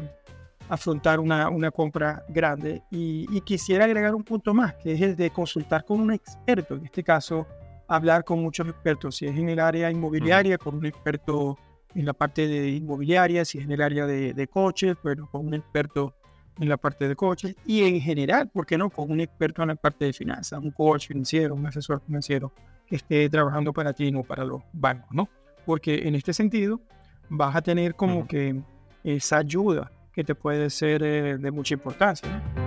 afrontar 0.70 1.22
una, 1.22 1.50
una 1.50 1.72
compra 1.72 2.26
grande. 2.28 2.84
Y, 2.92 3.26
y, 3.32 3.40
quisiera 3.42 3.86
agregar 3.86 4.14
un 4.14 4.24
punto 4.24 4.54
más, 4.54 4.76
que 4.76 4.92
es 4.92 5.02
el 5.02 5.16
de 5.16 5.30
consultar 5.30 5.86
con 5.86 6.02
un 6.02 6.12
experto, 6.12 6.76
en 6.76 6.84
este 6.84 7.04
caso 7.04 7.48
hablar 7.88 8.24
con 8.24 8.42
muchos 8.42 8.68
expertos, 8.68 9.16
si 9.18 9.26
es 9.26 9.38
en 9.38 9.50
el 9.50 9.60
área 9.60 9.90
inmobiliaria, 9.90 10.58
con 10.58 10.76
un 10.76 10.86
experto 10.86 11.58
en 11.96 12.06
la 12.06 12.14
parte 12.14 12.48
de 12.48 12.70
inmobiliaria, 12.70 13.46
si 13.46 13.58
es 13.58 13.66
en 13.66 13.72
el 13.72 13.82
área 13.82 14.06
de, 14.06 14.48
coches, 14.48 14.96
bueno, 15.04 15.28
con 15.32 15.48
un 15.48 15.54
experto 15.54 16.14
en 16.60 16.70
la 16.70 16.78
parte 16.78 17.08
de 17.08 17.16
coches 17.16 17.56
y 17.66 17.84
en 17.84 18.02
general, 18.02 18.50
¿por 18.50 18.66
qué 18.66 18.78
no? 18.78 18.90
Con 18.90 19.12
un 19.12 19.20
experto 19.20 19.62
en 19.62 19.70
la 19.70 19.76
parte 19.76 20.06
de 20.06 20.14
finanzas, 20.14 20.60
un 20.62 20.72
coach 20.72 21.08
financiero, 21.08 21.54
un 21.54 21.66
asesor 21.66 22.02
financiero 22.02 22.52
que 22.86 22.96
esté 22.96 23.30
trabajando 23.30 23.74
para 23.74 23.94
ti, 23.94 24.12
no 24.12 24.24
para 24.24 24.44
los 24.44 24.62
bancos, 24.74 25.10
¿no? 25.12 25.30
Porque 25.66 26.08
en 26.08 26.16
este 26.16 26.34
sentido 26.34 26.82
vas 27.30 27.56
a 27.56 27.62
tener 27.62 27.96
como 27.96 28.28
que 28.28 28.62
esa 29.04 29.38
ayuda 29.38 29.92
que 30.14 30.24
te 30.24 30.34
puede 30.34 30.70
ser 30.70 31.04
eh, 31.04 31.38
de 31.38 31.52
mucha 31.52 31.76
importancia. 31.76 32.28
¿no? 32.30 32.67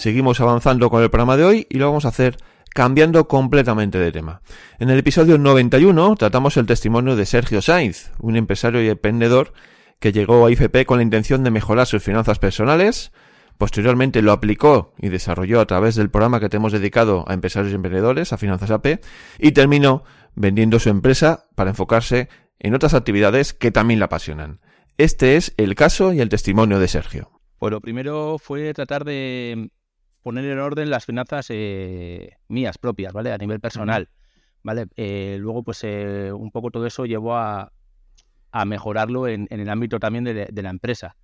Seguimos 0.00 0.40
avanzando 0.40 0.88
con 0.88 1.02
el 1.02 1.10
programa 1.10 1.36
de 1.36 1.44
hoy 1.44 1.66
y 1.68 1.76
lo 1.76 1.84
vamos 1.84 2.06
a 2.06 2.08
hacer 2.08 2.38
cambiando 2.70 3.28
completamente 3.28 3.98
de 3.98 4.10
tema. 4.10 4.40
En 4.78 4.88
el 4.88 4.98
episodio 4.98 5.36
91 5.36 6.16
tratamos 6.16 6.56
el 6.56 6.64
testimonio 6.64 7.16
de 7.16 7.26
Sergio 7.26 7.60
Sainz, 7.60 8.10
un 8.18 8.34
empresario 8.36 8.82
y 8.82 8.88
emprendedor 8.88 9.52
que 9.98 10.12
llegó 10.12 10.46
a 10.46 10.50
IFP 10.50 10.86
con 10.86 10.96
la 10.96 11.02
intención 11.02 11.44
de 11.44 11.50
mejorar 11.50 11.86
sus 11.86 12.02
finanzas 12.02 12.38
personales, 12.38 13.12
posteriormente 13.58 14.22
lo 14.22 14.32
aplicó 14.32 14.94
y 14.96 15.10
desarrolló 15.10 15.60
a 15.60 15.66
través 15.66 15.96
del 15.96 16.08
programa 16.08 16.40
que 16.40 16.48
te 16.48 16.56
hemos 16.56 16.72
dedicado 16.72 17.26
a 17.28 17.34
empresarios 17.34 17.70
y 17.70 17.74
emprendedores, 17.74 18.32
a 18.32 18.38
Finanzas 18.38 18.70
AP, 18.70 19.02
y 19.38 19.52
terminó 19.52 20.04
vendiendo 20.34 20.78
su 20.78 20.88
empresa 20.88 21.44
para 21.54 21.68
enfocarse 21.68 22.30
en 22.58 22.74
otras 22.74 22.94
actividades 22.94 23.52
que 23.52 23.70
también 23.70 24.00
le 24.00 24.06
apasionan. 24.06 24.60
Este 24.96 25.36
es 25.36 25.52
el 25.58 25.74
caso 25.74 26.14
y 26.14 26.22
el 26.22 26.30
testimonio 26.30 26.78
de 26.78 26.88
Sergio. 26.88 27.32
Lo 27.60 27.82
primero 27.82 28.38
fue 28.38 28.72
tratar 28.72 29.04
de 29.04 29.68
poner 30.22 30.44
en 30.44 30.58
orden 30.58 30.90
las 30.90 31.06
finanzas 31.06 31.46
eh, 31.50 32.36
mías 32.48 32.78
propias, 32.78 33.12
¿vale? 33.12 33.32
A 33.32 33.38
nivel 33.38 33.60
personal, 33.60 34.10
¿vale? 34.62 34.86
Eh, 34.96 35.36
luego, 35.38 35.62
pues 35.62 35.82
eh, 35.84 36.32
un 36.32 36.50
poco 36.50 36.70
todo 36.70 36.86
eso 36.86 37.06
llevó 37.06 37.36
a, 37.36 37.72
a 38.52 38.64
mejorarlo 38.64 39.28
en, 39.28 39.46
el 39.50 39.68
ámbito 39.68 39.98
también 39.98 40.24
de, 40.24 40.62
la 40.62 40.70
empresa. 40.70 41.16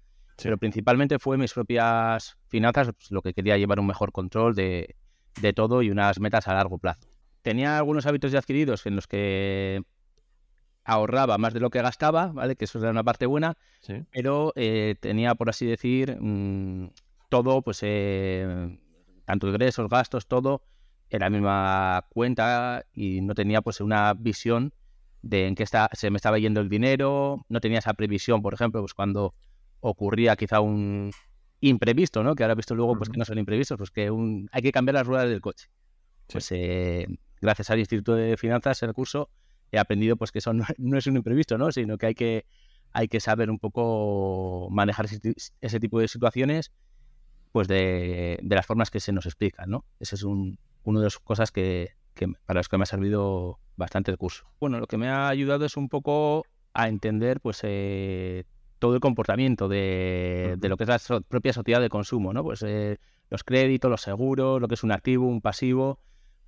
Pero 0.42 0.58
principalmente 0.58 1.18
fue 1.18 1.38
mis 1.38 1.54
propias 1.54 2.36
finanzas 2.48 2.90
pues, 2.96 3.10
lo 3.10 3.22
que 3.22 3.32
quería 3.32 3.56
llevar 3.56 3.80
un 3.80 3.86
mejor 3.86 4.12
control 4.12 4.54
de, 4.54 4.96
de 5.40 5.52
todo 5.52 5.82
y 5.82 5.90
unas 5.90 6.20
metas 6.20 6.46
a 6.48 6.54
largo 6.54 6.78
plazo. 6.78 7.08
Tenía 7.42 7.78
algunos 7.78 8.06
hábitos 8.06 8.32
ya 8.32 8.40
adquiridos 8.40 8.84
en 8.86 8.96
los 8.96 9.06
que 9.06 9.82
ahorraba 10.86 11.36
más 11.36 11.52
de 11.52 11.60
lo 11.60 11.70
que 11.70 11.82
gastaba, 11.82 12.28
¿vale? 12.28 12.56
Que 12.56 12.64
eso 12.64 12.78
era 12.78 12.90
una 12.90 13.04
parte 13.04 13.26
buena, 13.26 13.56
pero 14.12 14.52
eh, 14.56 14.94
tenía, 15.00 15.34
por 15.34 15.50
así 15.50 15.66
decir, 15.66 16.16
mm, 16.20 16.90
todo, 17.28 17.62
pues, 17.62 17.80
eh, 17.82 18.78
tanto 19.26 19.48
ingresos, 19.48 19.88
gastos, 19.90 20.26
todo 20.26 20.62
en 21.10 21.20
la 21.20 21.30
misma 21.30 22.06
cuenta 22.08 22.86
y 22.94 23.20
no 23.20 23.34
tenía, 23.34 23.60
pues, 23.60 23.80
una 23.80 24.14
visión 24.14 24.72
de 25.22 25.46
en 25.46 25.54
qué 25.54 25.62
está, 25.62 25.90
se 25.92 26.10
me 26.10 26.16
estaba 26.16 26.38
yendo 26.38 26.60
el 26.60 26.68
dinero, 26.68 27.44
no 27.48 27.60
tenía 27.60 27.80
esa 27.80 27.94
previsión, 27.94 28.42
por 28.42 28.54
ejemplo, 28.54 28.80
pues 28.80 28.94
cuando 28.94 29.34
ocurría 29.80 30.36
quizá 30.36 30.60
un 30.60 31.10
imprevisto, 31.60 32.22
¿no? 32.22 32.34
Que 32.34 32.44
ahora 32.44 32.52
he 32.52 32.56
visto 32.56 32.74
luego, 32.74 32.96
pues, 32.96 33.10
que 33.10 33.18
no 33.18 33.24
son 33.24 33.38
imprevistos, 33.38 33.76
pues 33.76 33.90
que 33.90 34.10
un, 34.10 34.48
hay 34.52 34.62
que 34.62 34.72
cambiar 34.72 34.94
las 34.94 35.06
ruedas 35.06 35.28
del 35.28 35.40
coche. 35.40 35.68
Pues 36.28 36.50
eh, 36.52 37.06
gracias 37.40 37.70
al 37.70 37.78
Instituto 37.78 38.14
de 38.14 38.36
Finanzas, 38.36 38.82
en 38.82 38.88
el 38.88 38.94
curso, 38.94 39.30
he 39.70 39.78
aprendido 39.78 40.16
pues 40.16 40.32
que 40.32 40.38
eso 40.38 40.52
no, 40.78 40.98
es 40.98 41.06
un 41.06 41.16
imprevisto, 41.16 41.58
¿no? 41.58 41.72
Sino 41.72 41.98
que 41.98 42.06
hay 42.06 42.14
que, 42.14 42.46
hay 42.92 43.08
que 43.08 43.20
saber 43.20 43.50
un 43.50 43.58
poco 43.58 44.68
manejar 44.70 45.06
ese, 45.06 45.80
tipo 45.80 46.00
de 46.00 46.08
situaciones 46.08 46.72
pues 47.56 47.68
de, 47.68 48.38
las 48.42 48.66
formas 48.66 48.90
que 48.90 49.00
se 49.00 49.12
nos 49.12 49.24
explican, 49.24 49.70
¿no? 49.70 49.86
Ese 49.98 50.16
es 50.16 50.24
un, 50.24 50.58
una 50.84 51.00
de 51.00 51.04
las 51.04 51.18
cosas 51.18 51.50
que, 51.52 51.94
para 52.44 52.58
las 52.58 52.68
que 52.68 52.76
me 52.76 52.82
ha 52.82 52.86
servido 52.86 53.60
bastante 53.76 54.10
el 54.10 54.18
curso. 54.18 54.46
Bueno, 54.60 54.78
lo 54.78 54.86
que 54.86 54.98
me 54.98 55.08
ha 55.08 55.28
ayudado 55.28 55.64
es 55.64 55.78
un 55.78 55.88
poco 55.88 56.44
a 56.74 56.88
entender 56.88 57.40
pues 57.40 57.60
eh, 57.62 58.44
todo 58.78 58.92
el 58.92 59.00
comportamiento 59.00 59.68
de, 59.68 60.58
lo 60.60 60.76
que 60.76 60.84
es 60.84 61.08
la 61.08 61.20
propia 61.20 61.54
sociedad 61.54 61.80
de 61.80 61.88
consumo, 61.88 62.34
¿no? 62.34 62.42
Pues 62.42 62.62
eh, 62.62 62.98
los 63.30 63.42
créditos, 63.42 63.90
los 63.90 64.02
seguros, 64.02 64.60
lo 64.60 64.68
que 64.68 64.74
es 64.74 64.84
un 64.84 64.92
activo, 64.92 65.26
un 65.26 65.40
pasivo, 65.40 65.98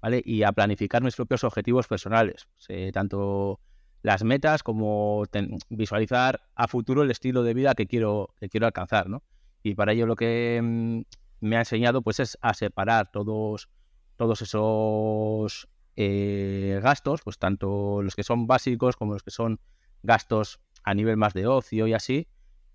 ¿vale? 0.02 0.20
Y 0.22 0.42
a 0.42 0.52
planificar 0.52 1.02
mis 1.02 1.16
propios 1.16 1.42
objetivos 1.42 1.86
personales, 1.88 2.48
tanto 2.92 3.60
las 4.02 4.24
metas 4.24 4.62
como 4.62 5.24
visualizar 5.70 6.42
a 6.54 6.68
futuro 6.68 7.02
el 7.02 7.10
estilo 7.10 7.44
de 7.44 7.54
vida 7.54 7.74
que 7.74 7.86
quiero, 7.86 8.28
que 8.38 8.50
quiero 8.50 8.66
alcanzar, 8.66 9.08
¿no? 9.08 9.22
Y 9.62 9.74
para 9.74 9.92
ello 9.92 10.06
lo 10.06 10.16
que 10.16 10.60
mm, 10.62 11.00
me 11.40 11.56
ha 11.56 11.60
enseñado 11.60 12.02
pues 12.02 12.20
es 12.20 12.38
a 12.40 12.54
separar 12.54 13.10
todos, 13.10 13.68
todos 14.16 14.42
esos 14.42 15.68
eh, 15.96 16.80
gastos, 16.82 17.22
pues 17.22 17.38
tanto 17.38 18.02
los 18.02 18.14
que 18.14 18.22
son 18.22 18.46
básicos 18.46 18.96
como 18.96 19.12
los 19.14 19.22
que 19.22 19.30
son 19.30 19.60
gastos 20.02 20.60
a 20.84 20.94
nivel 20.94 21.16
más 21.16 21.34
de 21.34 21.46
ocio 21.46 21.86
y 21.86 21.94
así, 21.94 22.28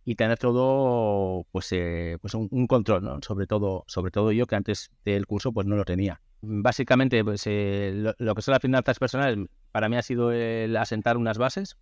y 0.05 0.15
tener 0.15 0.37
todo 0.37 1.45
pues, 1.51 1.71
eh, 1.71 2.17
pues 2.21 2.33
un, 2.33 2.67
control. 2.67 3.19
Sobre 3.23 3.47
todo, 3.47 3.85
sobre 3.87 4.11
todo 4.11 4.31
yo 4.31 4.45
que 4.45 4.55
antes 4.55 4.91
del 5.05 5.25
curso 5.25 5.53
pues 5.53 5.65
no 5.67 5.75
lo 5.75 5.85
tenía 5.85 6.21
básicamente, 6.43 7.23
pues, 7.23 7.43
eh, 7.45 8.13
lo, 8.17 8.35
que 8.35 8.41
son 8.41 8.51
las 8.51 8.61
finanzas 8.61 8.99
personales 8.99 9.47
para 9.71 9.89
mí 9.89 9.95
ha 9.95 10.01
sido 10.01 10.31
el 10.31 10.75
asentar 10.75 11.17
unas 11.17 11.37
bases 11.37 11.77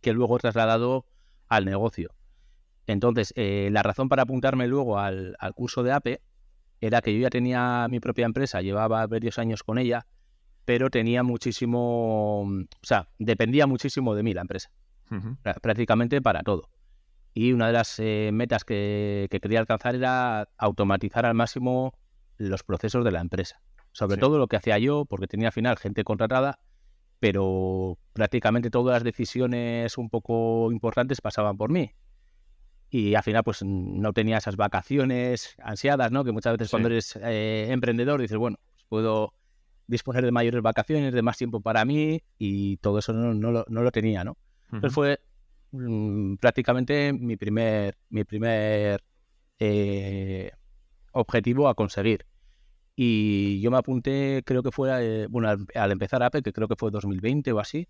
que 0.00 0.12
luego 0.12 0.36
he 0.36 0.40
trasladado 0.40 1.06
al 1.48 1.66
negocio. 1.66 2.14
Entonces, 2.88 3.32
eh, 3.36 3.68
la 3.70 3.84
razón 3.84 4.08
para 4.08 4.22
apuntarme 4.22 4.66
luego 4.66 4.98
al, 4.98 5.36
curso 5.54 5.84
de 5.84 5.92
APE 5.92 6.20
era 6.80 7.00
que 7.00 7.14
yo 7.14 7.20
ya 7.20 7.30
tenía 7.30 7.86
mi 7.88 8.00
propia 8.00 8.26
empresa, 8.26 8.60
llevaba 8.60 9.06
varios 9.06 9.38
años 9.38 9.62
con 9.62 9.78
ella, 9.78 10.06
pero 10.64 10.90
tenía 10.90 11.22
muchísimo, 11.22 12.40
o 12.42 12.66
sea, 12.82 13.08
dependía 13.18 13.68
muchísimo 13.68 14.16
de 14.16 14.24
mí 14.24 14.34
la 14.34 14.40
empresa, 14.40 14.70
prácticamente 15.62 16.20
para 16.20 16.42
todo. 16.42 16.68
Y 17.32 17.52
una 17.52 17.68
de 17.68 17.72
las 17.72 18.00
eh, 18.00 18.30
metas 18.32 18.64
que 18.64 19.28
quería 19.30 19.60
alcanzar 19.60 19.94
era 19.94 20.48
automatizar 20.56 21.24
al 21.24 21.34
máximo 21.34 21.94
los 22.36 22.64
procesos 22.64 23.04
de 23.04 23.12
la 23.12 23.20
empresa 23.20 23.60
sobre 23.98 24.16
todo 24.16 24.38
lo 24.38 24.46
que 24.46 24.56
hacía 24.56 24.78
yo, 24.78 25.04
porque 25.06 25.26
tenía 25.26 25.48
al 25.48 25.52
final 25.52 25.76
gente 25.76 26.04
contratada, 26.04 26.60
pero 27.18 27.98
prácticamente 28.12 28.70
todas 28.70 28.94
las 28.94 29.04
decisiones 29.04 29.98
un 29.98 30.08
poco 30.08 30.70
importantes 30.70 31.20
pasaban 31.20 31.56
por 31.56 31.70
mí. 31.70 31.90
Y 32.90 33.14
al 33.14 33.22
final, 33.22 33.44
pues 33.44 33.62
no 33.62 34.12
tenía 34.12 34.38
esas 34.38 34.56
vacaciones 34.56 35.56
ansiadas, 35.62 36.10
¿no? 36.10 36.24
Que 36.24 36.32
muchas 36.32 36.56
veces 36.56 36.70
cuando 36.70 36.88
eres 36.88 37.16
eh, 37.22 37.66
emprendedor 37.70 38.20
dices, 38.20 38.38
bueno, 38.38 38.58
pues 38.72 38.84
puedo 38.88 39.34
disponer 39.86 40.24
de 40.24 40.32
mayores 40.32 40.62
vacaciones, 40.62 41.12
de 41.12 41.22
más 41.22 41.36
tiempo 41.36 41.60
para 41.60 41.84
mí, 41.84 42.22
y 42.38 42.76
todo 42.78 42.98
eso 42.98 43.12
no, 43.12 43.34
no, 43.34 43.64
lo, 43.66 43.90
tenía, 43.90 44.24
¿no? 44.24 44.36
Entonces 44.66 44.94
fue 44.94 45.20
mm, 45.72 46.36
prácticamente 46.36 47.12
mi 47.12 47.36
primer, 47.36 47.96
mi 48.10 48.24
primer 48.24 49.02
eh, 49.58 50.50
objetivo 51.12 51.68
a 51.68 51.74
conseguir. 51.74 52.26
Y 52.96 53.60
yo 53.60 53.70
me 53.70 53.78
apunté, 53.78 54.42
creo 54.44 54.62
que 54.62 54.72
fue, 54.72 54.90
eh, 55.00 55.26
bueno, 55.28 55.48
al, 55.74 55.92
empezar 55.92 56.22
Apple, 56.22 56.42
que 56.42 56.52
creo 56.52 56.68
que 56.68 56.76
fue 56.76 56.90
2020 56.90 57.52
o 57.52 57.60
así. 57.60 57.86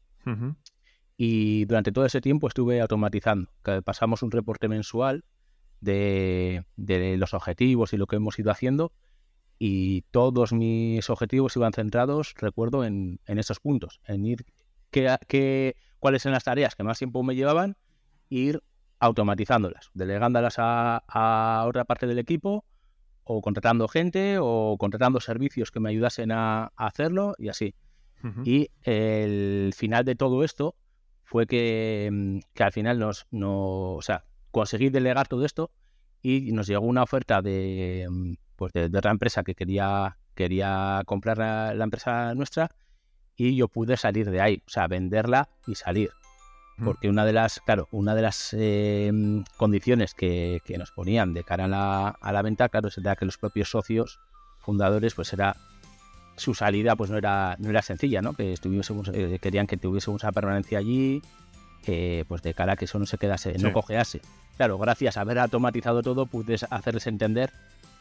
Y 1.21 1.65
durante 1.65 1.91
todo 1.91 2.07
ese 2.07 2.21
tiempo 2.21 2.47
estuve 2.47 2.81
automatizando. 2.81 3.51
pasamos 3.85 4.23
un 4.23 4.31
reporte 4.31 4.69
mensual 4.69 5.25
de, 5.81 6.65
los 7.19 7.35
objetivos 7.35 7.93
y 7.93 7.97
lo 7.97 8.07
que 8.07 8.17
hemos 8.17 8.39
ido 8.39 8.53
haciendo. 8.53 8.93
Y 9.59 10.03
todos 10.13 10.53
mis 10.53 11.11
objetivos 11.11 11.57
iban 11.57 11.73
centrados, 11.73 12.35
recuerdo, 12.37 12.85
en, 12.85 13.19
esos 13.27 13.59
puntos. 13.59 14.01
En 14.07 14.25
ir, 14.25 14.47
qué, 14.93 15.75
cuáles 15.99 16.25
eran 16.25 16.35
las 16.35 16.45
tareas 16.45 16.77
que 16.77 16.85
más 16.85 16.99
tiempo 16.99 17.25
me 17.25 17.35
llevaban, 17.35 17.77
ir 18.29 18.63
automatizándolas, 19.01 19.91
delegándolas 19.95 20.55
a, 20.59 21.03
a 21.09 21.67
otra 21.67 21.85
parte 21.85 22.07
del 22.07 22.21
equipo 22.21 22.65
o 23.25 23.43
contratando 23.43 23.89
gente 23.89 24.39
o 24.41 24.77
contratando 24.79 25.19
servicios 25.19 25.73
que 25.73 25.81
me 25.81 25.91
ayudasen 25.91 26.31
a, 26.31 26.73
hacerlo 26.77 27.35
y 27.39 27.49
así. 27.49 27.75
Y 28.45 28.71
el 28.83 29.73
final 29.77 30.05
de 30.05 30.17
todo 30.17 30.43
esto 30.43 30.75
fue 31.29 31.47
que, 31.47 32.09
mm, 32.11 32.39
que 32.55 32.63
al 32.65 32.73
final 32.73 32.99
nos, 32.99 33.27
no, 33.31 33.93
o 33.93 34.03
sea, 34.03 34.25
conseguí 34.51 34.89
delegar 34.89 35.29
todo 35.29 35.45
esto 35.45 35.71
y 36.23 36.53
nos 36.53 36.67
llegó 36.67 36.87
una 36.87 37.03
oferta 37.03 37.43
de, 37.43 38.07
mm, 38.11 38.33
pues 38.57 38.73
de, 38.73 38.87
otra 38.87 39.11
empresa 39.11 39.43
que 39.43 39.55
quería, 39.55 40.17
quería 40.35 41.03
comprar 41.05 41.37
la, 41.39 41.85
empresa 41.85 42.35
nuestra 42.35 42.71
y 43.37 43.57
yo 43.57 43.69
pude 43.69 43.99
salir 43.99 44.31
de 44.31 44.41
ahí, 44.41 44.63
o 44.67 44.71
sea, 44.71 44.89
venderla 44.89 45.51
y 45.67 45.75
salir. 45.75 46.11
Porque 46.83 47.09
una 47.09 47.25
de 47.25 47.33
las, 47.33 47.59
claro, 47.61 47.89
una 47.91 48.15
de 48.15 48.23
las 48.23 48.55
eh, 48.57 49.11
condiciones 49.57 50.15
que, 50.15 50.63
nos 50.79 50.93
ponían 50.93 51.35
de 51.35 51.43
cara 51.43 51.65
a 51.65 51.69
la, 51.69 52.09
a 52.09 52.33
la 52.33 52.43
venta, 52.43 52.69
claro, 52.69 52.89
era 52.97 53.17
que 53.17 53.25
los 53.25 53.37
propios 53.37 53.69
socios 53.69 54.21
fundadores, 54.61 55.15
pues 55.15 55.33
era 55.33 55.57
su 56.39 56.55
salida 56.55 56.97
pues 56.97 57.11
no 57.11 57.19
era, 57.19 57.57
no 57.59 57.71
era 57.71 57.83
sencilla, 57.83 58.23
¿no? 58.23 58.33
Que 58.33 58.53
estuviésemos, 58.53 59.11
eh, 59.13 59.39
querían 59.41 59.67
que 59.67 59.77
tuviésemos 59.77 60.23
una 60.23 60.33
permanencia 60.33 60.79
allí, 60.79 61.23
pues 62.29 62.43
de 62.43 62.53
cara 62.53 62.75
a 62.75 62.77
que 62.77 62.85
eso 62.85 62.99
no 62.99 63.07
se 63.07 63.17
quedase, 63.17 63.57
no 63.59 63.73
cojease. 63.73 64.21
Claro, 64.59 64.77
gracias 64.77 65.17
a 65.17 65.23
haber 65.23 65.39
automatizado 65.39 66.03
todo, 66.03 66.27
pude 66.27 66.57
hacerles 66.69 67.07
entender 67.07 67.51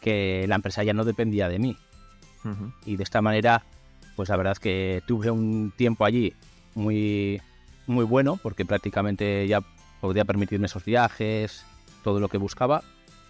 que 0.01 0.45
la 0.47 0.55
empresa 0.55 0.83
ya 0.83 0.93
no 0.93 1.05
dependía 1.05 1.47
de 1.49 1.59
mí. 1.59 1.77
Y 2.85 2.95
de 2.95 3.03
esta 3.03 3.21
manera, 3.21 3.63
pues 4.15 4.29
la 4.29 4.37
verdad 4.37 4.53
es 4.53 4.59
que 4.59 5.03
tuve 5.05 5.29
un 5.29 5.73
tiempo 5.75 6.05
allí 6.05 6.33
muy, 6.75 7.41
muy 7.87 8.05
bueno 8.05 8.39
porque 8.41 8.63
prácticamente 8.63 9.45
ya 9.47 9.61
podía 9.99 10.23
permitirme 10.23 10.67
esos 10.67 10.85
viajes, 10.85 11.65
todo 12.03 12.19
lo 12.19 12.29
que 12.29 12.37
buscaba 12.37 12.83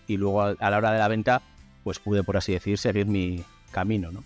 y 0.06 0.18
luego 0.18 0.44
a, 0.44 0.56
la 0.60 0.78
hora 0.78 0.92
de 0.92 1.00
la 1.00 1.08
venta 1.08 1.42
pues 1.84 2.00
pude 2.00 2.24
por 2.24 2.38
así 2.38 2.52
decir 2.52 2.78
seguir 2.78 3.08
mi 3.08 3.44
camino, 3.72 4.12
¿no? 4.12 4.24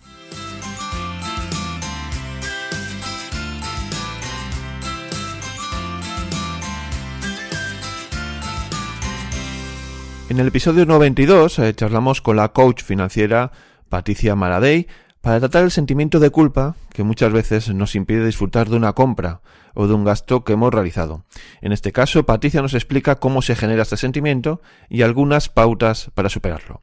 En 10.32 10.40
el 10.40 10.48
episodio 10.48 10.86
92 10.86 11.60
eh, 11.60 11.74
charlamos 11.74 12.22
con 12.22 12.38
la 12.38 12.54
coach 12.54 12.84
financiera 12.84 13.52
Patricia 13.90 14.34
Maradei 14.34 14.88
para 15.20 15.42
tratar 15.42 15.66
el 15.66 15.72
sentimiento 15.72 16.22
de 16.22 16.30
culpa 16.30 16.78
que 16.94 17.04
muchas 17.04 17.34
veces 17.34 17.68
nos 17.74 17.96
impide 17.96 18.26
disfrutar 18.26 18.70
de 18.70 18.78
una 18.78 18.94
compra 18.94 19.42
o 19.74 19.88
de 19.88 19.94
un 19.94 20.06
gasto 20.06 20.46
que 20.46 20.54
hemos 20.54 20.74
realizado. 20.74 21.26
En 21.60 21.74
este 21.74 21.92
caso, 21.92 22.26
Patricia 22.26 22.62
nos 22.62 22.74
explica 22.76 23.20
cómo 23.20 23.42
se 23.42 23.58
genera 23.58 23.82
este 23.82 23.98
sentimiento 23.98 24.62
y 24.88 25.02
algunas 25.02 25.50
pautas 25.50 26.10
para 26.14 26.30
superarlo. 26.30 26.82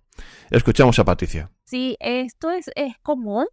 Escuchamos 0.50 0.98
a 0.98 1.06
Patricia. 1.06 1.50
Sí, 1.64 1.96
esto 2.00 2.50
es, 2.50 2.70
es 2.76 2.98
común 3.02 3.46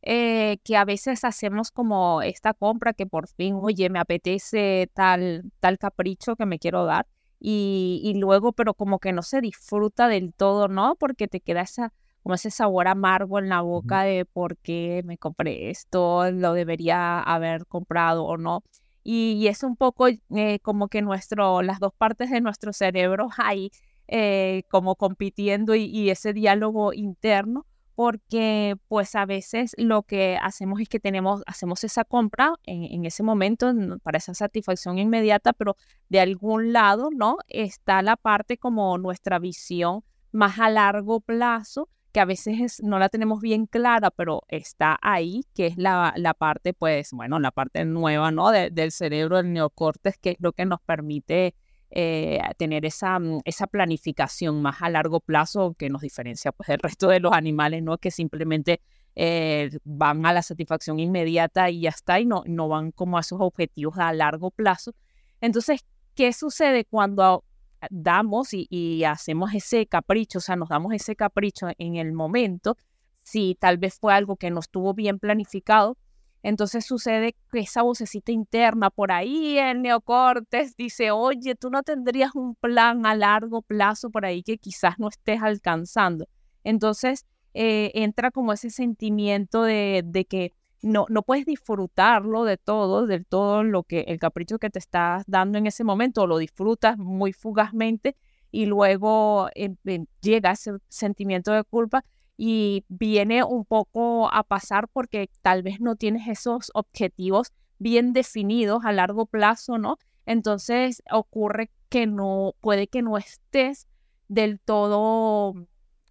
eh, 0.00 0.60
que 0.64 0.78
a 0.78 0.86
veces 0.86 1.24
hacemos 1.24 1.70
como 1.70 2.22
esta 2.22 2.54
compra 2.54 2.94
que 2.94 3.04
por 3.04 3.28
fin, 3.28 3.58
oye, 3.60 3.90
me 3.90 3.98
apetece 3.98 4.90
tal, 4.94 5.52
tal 5.60 5.76
capricho 5.76 6.36
que 6.36 6.46
me 6.46 6.58
quiero 6.58 6.86
dar 6.86 7.06
y, 7.42 8.00
y 8.04 8.14
luego, 8.18 8.52
pero 8.52 8.74
como 8.74 8.98
que 9.00 9.12
no 9.12 9.22
se 9.22 9.40
disfruta 9.40 10.08
del 10.08 10.32
todo, 10.32 10.68
¿no? 10.68 10.96
Porque 10.96 11.28
te 11.28 11.40
queda 11.40 11.62
esa 11.62 11.92
como 12.22 12.34
ese 12.36 12.50
sabor 12.50 12.88
amargo 12.88 13.38
en 13.38 13.48
la 13.48 13.60
boca 13.62 14.02
de 14.04 14.24
por 14.24 14.56
qué 14.58 15.02
me 15.04 15.18
compré 15.18 15.70
esto, 15.70 16.30
lo 16.30 16.52
debería 16.52 17.20
haber 17.20 17.66
comprado 17.66 18.24
o 18.24 18.36
no. 18.36 18.62
Y, 19.04 19.48
es 19.48 19.64
un 19.64 19.76
poco 19.76 20.06
eh, 20.08 20.60
como 20.62 20.86
que 20.88 21.02
nuestro, 21.02 21.62
las 21.62 21.80
dos 21.80 21.92
partes 21.92 22.30
de 22.30 22.40
nuestro 22.40 22.72
cerebro 22.72 23.28
ahí 23.38 23.72
eh, 24.06 24.62
como 24.68 24.94
compitiendo 24.96 25.74
y, 25.74 26.10
ese 26.10 26.32
diálogo 26.32 26.92
interno, 26.92 27.66
porque 27.94 28.76
pues 28.88 29.14
a 29.14 29.26
veces 29.26 29.74
lo 29.76 30.02
que 30.02 30.38
hacemos 30.40 30.80
es 30.80 30.88
que 30.88 31.00
tenemos, 31.00 31.42
hacemos 31.46 31.84
esa 31.84 32.04
compra 32.04 32.54
en, 32.64 33.04
ese 33.04 33.22
momento 33.22 33.72
para 34.02 34.18
esa 34.18 34.34
satisfacción 34.34 34.98
inmediata, 34.98 35.52
pero 35.52 35.76
de 36.08 36.20
algún 36.20 36.72
lado, 36.72 37.10
¿no? 37.14 37.36
Está 37.48 38.02
la 38.02 38.16
parte 38.16 38.58
como 38.58 38.98
nuestra 38.98 39.38
visión 39.38 40.04
más 40.32 40.58
a 40.58 40.70
largo 40.70 41.20
plazo, 41.20 41.88
que 42.12 42.20
a 42.20 42.24
veces 42.24 42.82
no 42.82 42.98
la 42.98 43.08
tenemos 43.08 43.40
bien 43.40 43.66
clara, 43.66 44.10
pero 44.10 44.42
está 44.48 44.98
ahí, 45.02 45.44
que 45.54 45.66
es 45.66 45.78
la, 45.78 46.12
la 46.16 46.34
parte, 46.34 46.74
pues, 46.74 47.10
bueno, 47.12 47.38
la 47.38 47.50
parte 47.50 47.84
nueva, 47.84 48.30
¿no? 48.30 48.50
del 48.50 48.92
cerebro, 48.92 49.38
del 49.38 49.52
neocortes, 49.52 50.18
que 50.18 50.30
es 50.32 50.36
lo 50.38 50.52
que 50.52 50.66
nos 50.66 50.80
permite 50.82 51.54
eh, 51.94 52.40
tener 52.56 52.86
esa, 52.86 53.18
mm, 53.18 53.40
esa 53.44 53.66
planificación 53.66 54.62
más 54.62 54.80
a 54.80 54.88
largo 54.88 55.20
plazo 55.20 55.74
que 55.74 55.90
nos 55.90 56.00
diferencia 56.02 56.50
pues 56.52 56.68
del 56.68 56.78
resto 56.78 57.08
de 57.08 57.20
los 57.20 57.32
animales, 57.32 57.82
¿no? 57.82 57.98
Que 57.98 58.10
simplemente 58.10 58.80
eh, 59.14 59.70
van 59.84 60.24
a 60.24 60.32
la 60.32 60.42
satisfacción 60.42 60.98
inmediata 60.98 61.68
y 61.68 61.82
ya 61.82 61.90
está, 61.90 62.18
y 62.18 62.24
no, 62.24 62.44
no 62.46 62.68
van 62.68 62.92
como 62.92 63.18
a 63.18 63.20
esos 63.20 63.40
objetivos 63.40 63.98
a 63.98 64.12
largo 64.14 64.50
plazo. 64.50 64.94
Entonces, 65.40 65.84
¿qué 66.14 66.32
sucede 66.32 66.86
cuando 66.86 67.44
damos 67.90 68.54
y, 68.54 68.66
y, 68.70 69.04
hacemos 69.04 69.52
ese 69.54 69.86
capricho, 69.86 70.38
o 70.38 70.40
sea, 70.40 70.56
nos 70.56 70.70
damos 70.70 70.94
ese 70.94 71.14
capricho 71.16 71.68
en 71.76 71.96
el 71.96 72.12
momento, 72.12 72.76
si 73.22 73.56
tal 73.60 73.76
vez 73.76 73.98
fue 73.98 74.14
algo 74.14 74.36
que 74.36 74.50
no 74.50 74.60
estuvo 74.60 74.94
bien 74.94 75.18
planificado, 75.18 75.98
entonces 76.42 76.84
sucede 76.84 77.36
que 77.50 77.60
esa 77.60 77.82
vocecita 77.82 78.32
interna 78.32 78.90
por 78.90 79.12
ahí, 79.12 79.58
el 79.58 79.82
neocortes, 79.82 80.76
dice, 80.76 81.12
oye, 81.12 81.54
tú 81.54 81.70
no 81.70 81.82
tendrías 81.82 82.34
un 82.34 82.56
plan 82.56 83.06
a 83.06 83.14
largo 83.14 83.62
plazo 83.62 84.10
por 84.10 84.24
ahí 84.24 84.42
que 84.42 84.58
quizás 84.58 84.98
no 84.98 85.08
estés 85.08 85.40
alcanzando. 85.40 86.26
Entonces 86.64 87.26
eh, 87.54 87.92
entra 87.94 88.30
como 88.30 88.52
ese 88.52 88.70
sentimiento 88.70 89.62
de, 89.62 90.26
que 90.28 90.52
no, 90.82 91.06
no 91.08 91.22
puedes 91.22 91.46
disfrutarlo 91.46 92.44
de 92.44 92.56
todo, 92.56 93.06
del 93.06 93.24
todo 93.24 93.62
lo 93.62 93.84
que 93.84 94.00
el 94.08 94.18
capricho 94.18 94.58
que 94.58 94.70
te 94.70 94.80
estás 94.80 95.22
dando 95.28 95.58
en 95.58 95.68
ese 95.68 95.84
momento, 95.84 96.26
lo 96.26 96.38
disfrutas 96.38 96.98
muy 96.98 97.32
fugazmente 97.32 98.16
y 98.50 98.66
luego 98.66 99.48
em, 99.54 99.76
em, 99.84 100.06
llega 100.20 100.50
ese 100.50 100.72
sentimiento 100.88 101.52
de 101.52 101.62
culpa 101.62 102.04
y 102.36 102.84
viene 102.88 103.44
un 103.44 103.64
poco 103.64 104.32
a 104.32 104.42
pasar 104.42 104.88
porque 104.88 105.30
tal 105.42 105.62
vez 105.62 105.80
no 105.80 105.96
tienes 105.96 106.28
esos 106.28 106.70
objetivos 106.74 107.52
bien 107.78 108.12
definidos 108.12 108.84
a 108.84 108.92
largo 108.92 109.26
plazo, 109.26 109.78
¿no? 109.78 109.98
Entonces 110.26 111.02
ocurre 111.10 111.70
que 111.88 112.06
no, 112.06 112.54
puede 112.60 112.86
que 112.86 113.02
no 113.02 113.18
estés 113.18 113.86
del 114.28 114.60
todo 114.60 115.54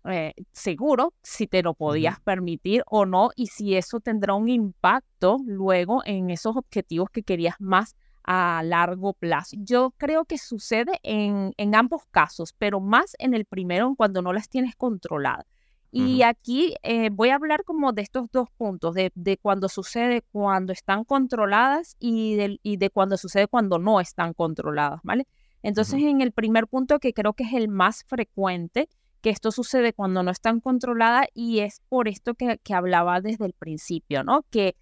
eh, 0.06 0.34
seguro 0.52 1.14
si 1.24 1.48
te 1.48 1.64
lo 1.64 1.74
podías 1.74 2.20
permitir 2.20 2.84
o 2.88 3.06
no 3.06 3.30
y 3.36 3.48
si 3.48 3.76
eso 3.76 4.00
tendrá 4.00 4.34
un 4.34 4.50
impacto 4.50 5.38
luego 5.46 6.02
en 6.06 6.30
esos 6.30 6.56
objetivos 6.58 7.10
que 7.10 7.24
querías 7.24 7.56
más 7.60 7.96
a 8.24 8.62
largo 8.64 9.14
plazo. 9.14 9.56
Yo 9.60 9.94
creo 9.98 10.26
que 10.26 10.38
sucede 10.38 11.00
en, 11.04 11.54
en 11.58 11.76
ambos 11.76 12.04
casos, 12.12 12.54
pero 12.58 12.80
más 12.80 13.16
en 13.20 13.34
el 13.34 13.46
primero 13.46 13.94
cuando 13.96 14.22
no 14.22 14.34
las 14.34 14.50
tienes 14.50 14.76
controladas. 14.76 15.46
Y 15.92 16.22
aquí 16.22 16.76
eh, 16.84 17.10
voy 17.12 17.30
a 17.30 17.36
hablar 17.36 17.66
como 17.66 17.92
de 17.92 18.02
estos 18.02 18.32
dos 18.32 18.50
puntos, 18.58 18.94
de, 18.94 19.12
de 19.14 19.38
cuando 19.38 19.68
sucede 19.68 20.22
cuando 20.32 20.72
están 20.72 21.04
controladas 21.04 21.98
y 22.00 22.36
de, 22.36 22.60
y 22.64 22.78
de 22.78 22.90
cuando 22.90 23.18
sucede 23.18 23.48
cuando 23.48 23.78
no 23.78 24.00
están 24.00 24.34
controladas, 24.34 25.02
¿vale? 25.04 25.28
Entonces, 25.64 26.02
en 26.02 26.22
el 26.22 26.32
primer 26.32 26.68
punto, 26.68 27.00
que 27.00 27.14
creo 27.14 27.34
que 27.34 27.44
es 27.44 27.54
el 27.54 27.68
más 27.68 28.06
frecuente, 28.08 28.90
que 29.22 29.30
esto 29.30 29.52
sucede 29.52 29.94
cuando 29.94 30.24
no 30.24 30.32
están 30.32 30.62
controladas 30.62 31.28
y 31.34 31.60
es 31.60 31.82
por 31.90 32.08
esto 32.08 32.34
que, 32.34 32.58
que 32.64 32.74
hablaba 32.74 33.22
desde 33.22 33.46
el 33.46 33.54
principio, 33.54 34.24
¿no? 34.24 34.44
Que 34.50 34.76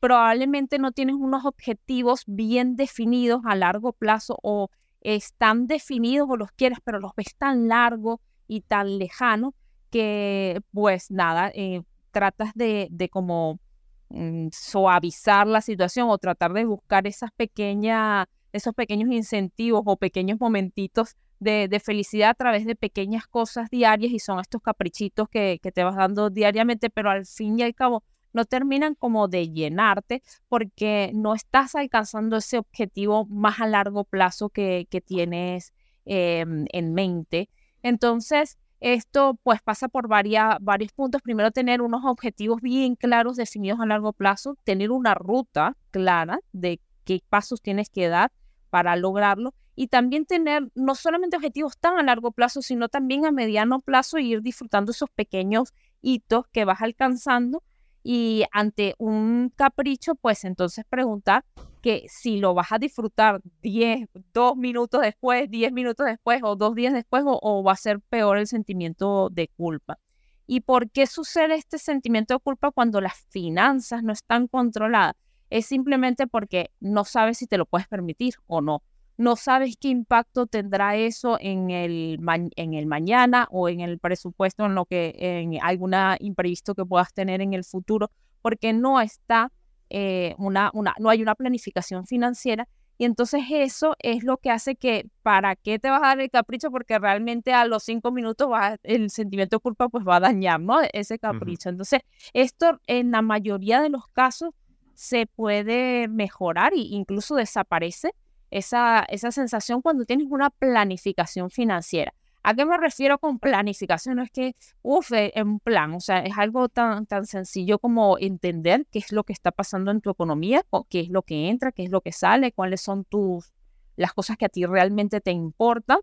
probablemente 0.00 0.78
no 0.78 0.92
tienes 0.92 1.16
unos 1.16 1.44
objetivos 1.44 2.22
bien 2.26 2.76
definidos 2.76 3.40
a 3.44 3.56
largo 3.56 3.92
plazo 3.92 4.38
o 4.42 4.68
están 5.00 5.66
definidos 5.66 6.28
o 6.30 6.36
los 6.36 6.52
quieres, 6.52 6.78
pero 6.84 7.00
los 7.00 7.12
ves 7.16 7.34
tan 7.36 7.68
largo 7.68 8.20
y 8.46 8.60
tan 8.60 8.98
lejano 8.98 9.54
que 9.90 10.60
pues 10.72 11.10
nada, 11.10 11.50
eh, 11.54 11.82
tratas 12.10 12.52
de, 12.54 12.88
de 12.90 13.08
como 13.08 13.60
mm, 14.08 14.48
suavizar 14.52 15.46
la 15.46 15.60
situación 15.60 16.08
o 16.10 16.18
tratar 16.18 16.52
de 16.52 16.64
buscar 16.64 17.06
esas 17.06 17.30
pequeñas, 17.32 18.26
esos 18.52 18.74
pequeños 18.74 19.10
incentivos 19.12 19.82
o 19.86 19.96
pequeños 19.96 20.40
momentitos 20.40 21.16
de, 21.40 21.68
de, 21.68 21.80
felicidad 21.80 22.30
a 22.30 22.34
través 22.34 22.64
de 22.64 22.74
pequeñas 22.76 23.26
cosas 23.26 23.68
diarias 23.70 24.12
y 24.12 24.18
son 24.18 24.40
estos 24.40 24.62
caprichitos 24.62 25.28
que, 25.28 25.60
que 25.62 25.72
te 25.72 25.84
vas 25.84 25.96
dando 25.96 26.30
diariamente, 26.30 26.88
pero 26.88 27.10
al 27.10 27.26
fin 27.26 27.58
y 27.58 27.62
al 27.62 27.74
cabo 27.74 28.02
no 28.36 28.44
terminan 28.44 28.94
como 28.94 29.28
de 29.28 29.50
llenarte 29.50 30.22
porque 30.48 31.10
no 31.14 31.34
estás 31.34 31.74
alcanzando 31.74 32.36
ese 32.36 32.58
objetivo 32.58 33.24
más 33.26 33.60
a 33.60 33.66
largo 33.66 34.04
plazo 34.04 34.50
que, 34.50 34.86
que 34.90 35.00
tienes 35.00 35.72
em, 36.04 36.66
en 36.70 36.92
mente. 36.92 37.48
Entonces, 37.82 38.58
esto 38.80 39.38
pues 39.42 39.62
pasa 39.62 39.88
por 39.88 40.08
varios 40.08 40.92
puntos. 40.94 41.22
Primero, 41.22 41.50
tener 41.50 41.82
unos 41.82 42.04
objetivos 42.04 42.60
bien 42.60 42.94
claros, 42.94 43.36
definidos 43.36 43.80
a 43.80 43.86
largo 43.86 44.12
plazo, 44.12 44.56
tener 44.64 44.90
una 44.90 45.14
ruta 45.14 45.76
clara 45.90 46.40
de 46.52 46.80
qué 47.04 47.22
pasos 47.28 47.62
tienes 47.62 47.88
que 47.88 48.08
dar 48.08 48.32
para 48.70 48.96
lograrlo 48.96 49.54
y 49.74 49.88
también 49.88 50.26
tener 50.26 50.70
no 50.74 50.94
solamente 50.94 51.36
objetivos 51.36 51.78
tan 51.78 51.98
a 51.98 52.02
largo 52.02 52.32
plazo, 52.32 52.62
sino 52.62 52.88
también 52.88 53.26
a 53.26 53.32
mediano 53.32 53.80
plazo 53.80 54.18
y 54.18 54.32
ir 54.32 54.42
disfrutando 54.42 54.92
esos 54.92 55.10
pequeños 55.10 55.72
hitos 56.00 56.46
que 56.48 56.64
vas 56.64 56.82
alcanzando 56.82 57.62
y 58.08 58.44
ante 58.52 58.94
un 58.98 59.52
capricho, 59.56 60.14
pues 60.14 60.44
entonces 60.44 60.84
preguntar 60.88 61.44
que 61.82 62.06
si 62.08 62.38
lo 62.38 62.54
vas 62.54 62.70
a 62.70 62.78
disfrutar 62.78 63.40
10, 63.62 64.08
2 64.32 64.56
minutos 64.56 65.00
después, 65.00 65.50
10 65.50 65.72
minutos 65.72 66.06
después 66.06 66.40
o 66.44 66.54
dos 66.54 66.76
días 66.76 66.94
después 66.94 67.24
o, 67.26 67.64
va 67.64 67.72
a 67.72 67.76
ser 67.76 67.98
peor 68.00 68.38
el 68.38 68.46
sentimiento 68.46 69.28
de 69.30 69.48
culpa. 69.48 69.98
¿Y 70.46 70.60
por 70.60 70.88
qué 70.88 71.08
sucede 71.08 71.56
este 71.56 71.78
sentimiento 71.78 72.34
de 72.34 72.38
culpa 72.38 72.70
cuando 72.70 73.00
las 73.00 73.16
finanzas 73.30 74.04
no 74.04 74.12
están 74.12 74.46
controladas? 74.46 75.16
Es 75.50 75.66
simplemente 75.66 76.28
porque 76.28 76.70
no 76.78 77.04
sabes 77.04 77.38
si 77.38 77.48
te 77.48 77.58
lo 77.58 77.66
puedes 77.66 77.88
permitir 77.88 78.34
o 78.46 78.60
no. 78.60 78.84
No 79.16 79.36
sabes 79.36 79.76
qué 79.80 79.88
impacto 79.88 80.46
tendrá 80.46 80.96
eso 80.96 81.38
en 81.40 81.70
el, 81.70 82.18
en 82.56 82.74
el 82.74 82.86
mañana 82.86 83.48
o 83.50 83.68
en 83.68 83.80
el 83.80 83.98
presupuesto, 83.98 84.66
en 84.66 84.74
lo 84.74 84.84
que, 84.84 85.14
en 85.18 85.58
algún 85.62 85.94
imprevisto 86.20 86.74
que 86.74 86.84
puedas 86.84 87.14
tener 87.14 87.40
en 87.40 87.54
el 87.54 87.64
futuro, 87.64 88.10
porque 88.42 88.72
no 88.72 89.00
está 89.00 89.52
eh, 89.88 90.34
una, 90.38 90.70
una, 90.74 90.94
no 90.98 91.08
hay 91.08 91.22
una 91.22 91.34
planificación 91.34 92.06
financiera. 92.06 92.68
Y 92.98 93.04
entonces 93.04 93.42
eso 93.50 93.94
es 93.98 94.24
lo 94.24 94.38
que 94.38 94.50
hace 94.50 94.74
que, 94.74 95.08
¿para 95.22 95.54
qué 95.54 95.78
te 95.78 95.90
vas 95.90 96.02
a 96.02 96.08
dar 96.08 96.20
el 96.20 96.30
capricho? 96.30 96.70
Porque 96.70 96.98
realmente 96.98 97.52
a 97.52 97.66
los 97.66 97.82
cinco 97.82 98.10
minutos 98.10 98.50
va, 98.50 98.76
el 98.82 99.10
sentimiento 99.10 99.56
de 99.56 99.60
culpa 99.60 99.88
pues 99.88 100.06
va 100.06 100.16
a 100.16 100.20
dañar, 100.20 100.60
¿no? 100.60 100.78
Ese 100.92 101.18
capricho. 101.18 101.68
Entonces, 101.68 102.00
esto 102.32 102.80
en 102.86 103.10
la 103.10 103.20
mayoría 103.20 103.82
de 103.82 103.90
los 103.90 104.08
casos 104.08 104.50
se 104.94 105.26
puede 105.26 106.08
mejorar 106.08 106.72
e 106.72 106.78
incluso 106.78 107.34
desaparece 107.34 108.14
esa, 108.50 109.04
esa 109.08 109.30
sensación 109.30 109.82
cuando 109.82 110.04
tienes 110.04 110.28
una 110.30 110.50
planificación 110.50 111.50
financiera. 111.50 112.12
¿A 112.42 112.54
qué 112.54 112.64
me 112.64 112.76
refiero 112.76 113.18
con 113.18 113.40
planificación? 113.40 114.16
No 114.16 114.22
es 114.22 114.30
que, 114.30 114.54
uff, 114.82 115.10
es 115.10 115.42
un 115.42 115.58
plan, 115.58 115.94
o 115.94 116.00
sea, 116.00 116.20
es 116.20 116.38
algo 116.38 116.68
tan, 116.68 117.04
tan 117.06 117.26
sencillo 117.26 117.80
como 117.80 118.18
entender 118.18 118.86
qué 118.92 119.00
es 119.00 119.10
lo 119.10 119.24
que 119.24 119.32
está 119.32 119.50
pasando 119.50 119.90
en 119.90 120.00
tu 120.00 120.10
economía, 120.10 120.64
qué 120.88 121.00
es 121.00 121.08
lo 121.08 121.22
que 121.22 121.48
entra, 121.48 121.72
qué 121.72 121.82
es 121.82 121.90
lo 121.90 122.02
que 122.02 122.12
sale, 122.12 122.52
cuáles 122.52 122.80
son 122.80 123.04
tus, 123.04 123.52
las 123.96 124.12
cosas 124.12 124.36
que 124.36 124.44
a 124.44 124.48
ti 124.48 124.64
realmente 124.64 125.20
te 125.20 125.32
importan, 125.32 125.98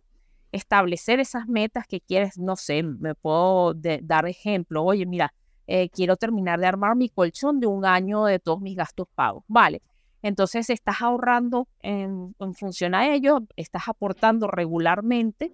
establecer 0.52 1.22
esas 1.22 1.48
metas 1.48 1.88
que 1.88 2.02
quieres, 2.02 2.38
no 2.38 2.58
sé, 2.58 2.84
me 2.84 3.16
puedo 3.16 3.74
dar 3.74 4.28
ejemplo, 4.28 4.84
oye, 4.84 5.06
mira, 5.06 5.34
eh, 5.66 5.90
quiero 5.90 6.18
terminar 6.18 6.60
de 6.60 6.66
armar 6.68 6.98
mi 6.98 7.08
colchón 7.08 7.62
de 7.62 7.68
un 7.68 7.86
año 7.86 8.26
de 8.26 8.40
todos 8.40 8.60
mis 8.60 8.76
gastos 8.76 9.08
pagos, 9.16 9.46
vale. 9.48 9.82
Entonces 10.24 10.72
estás 10.72 11.02
ahorrando 11.02 11.68
en, 11.82 12.36
en 12.40 12.54
función 12.56 12.96
a 12.96 13.14
ello, 13.14 13.42
estás 13.56 13.88
aportando 13.88 14.48
regularmente 14.48 15.54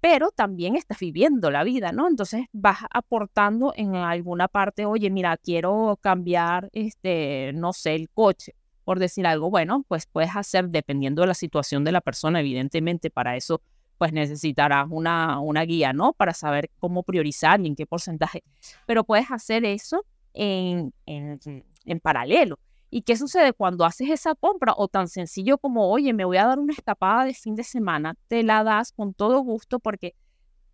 pero 0.00 0.30
también 0.30 0.76
estás 0.76 0.98
viviendo 0.98 1.50
la 1.50 1.62
vida, 1.62 1.92
¿no? 1.92 2.08
Entonces 2.08 2.46
vas 2.52 2.78
aportando 2.90 3.72
en 3.76 3.94
alguna 3.94 4.48
parte, 4.48 4.86
oye, 4.86 5.10
mira, 5.10 5.36
quiero 5.36 5.98
cambiar, 6.00 6.70
este, 6.72 7.52
no 7.54 7.72
sé, 7.72 7.94
el 7.94 8.08
coche, 8.08 8.54
por 8.84 8.98
decir 8.98 9.26
algo, 9.26 9.50
bueno, 9.50 9.84
pues 9.88 10.06
puedes 10.06 10.34
hacer, 10.34 10.70
dependiendo 10.70 11.20
de 11.20 11.28
la 11.28 11.34
situación 11.34 11.84
de 11.84 11.92
la 11.92 12.00
persona, 12.00 12.40
evidentemente, 12.40 13.10
para 13.10 13.36
eso, 13.36 13.60
pues 13.98 14.12
necesitarás 14.14 14.86
una, 14.90 15.38
una 15.40 15.62
guía, 15.62 15.92
¿no? 15.92 16.14
Para 16.14 16.32
saber 16.32 16.70
cómo 16.78 17.02
priorizar 17.02 17.60
y 17.60 17.66
en 17.66 17.76
qué 17.76 17.86
porcentaje, 17.86 18.42
pero 18.86 19.04
puedes 19.04 19.30
hacer 19.30 19.66
eso 19.66 20.06
en, 20.32 20.94
en, 21.04 21.38
en 21.84 22.00
paralelo. 22.00 22.58
¿Y 22.90 23.02
qué 23.02 23.16
sucede 23.16 23.52
cuando 23.52 23.84
haces 23.84 24.10
esa 24.10 24.34
compra 24.34 24.74
o 24.76 24.88
tan 24.88 25.06
sencillo 25.08 25.58
como, 25.58 25.90
oye, 25.90 26.12
me 26.12 26.24
voy 26.24 26.38
a 26.38 26.46
dar 26.46 26.58
una 26.58 26.72
escapada 26.72 27.24
de 27.24 27.34
fin 27.34 27.54
de 27.54 27.62
semana? 27.62 28.16
Te 28.26 28.42
la 28.42 28.64
das 28.64 28.92
con 28.92 29.14
todo 29.14 29.40
gusto 29.40 29.78
porque 29.78 30.16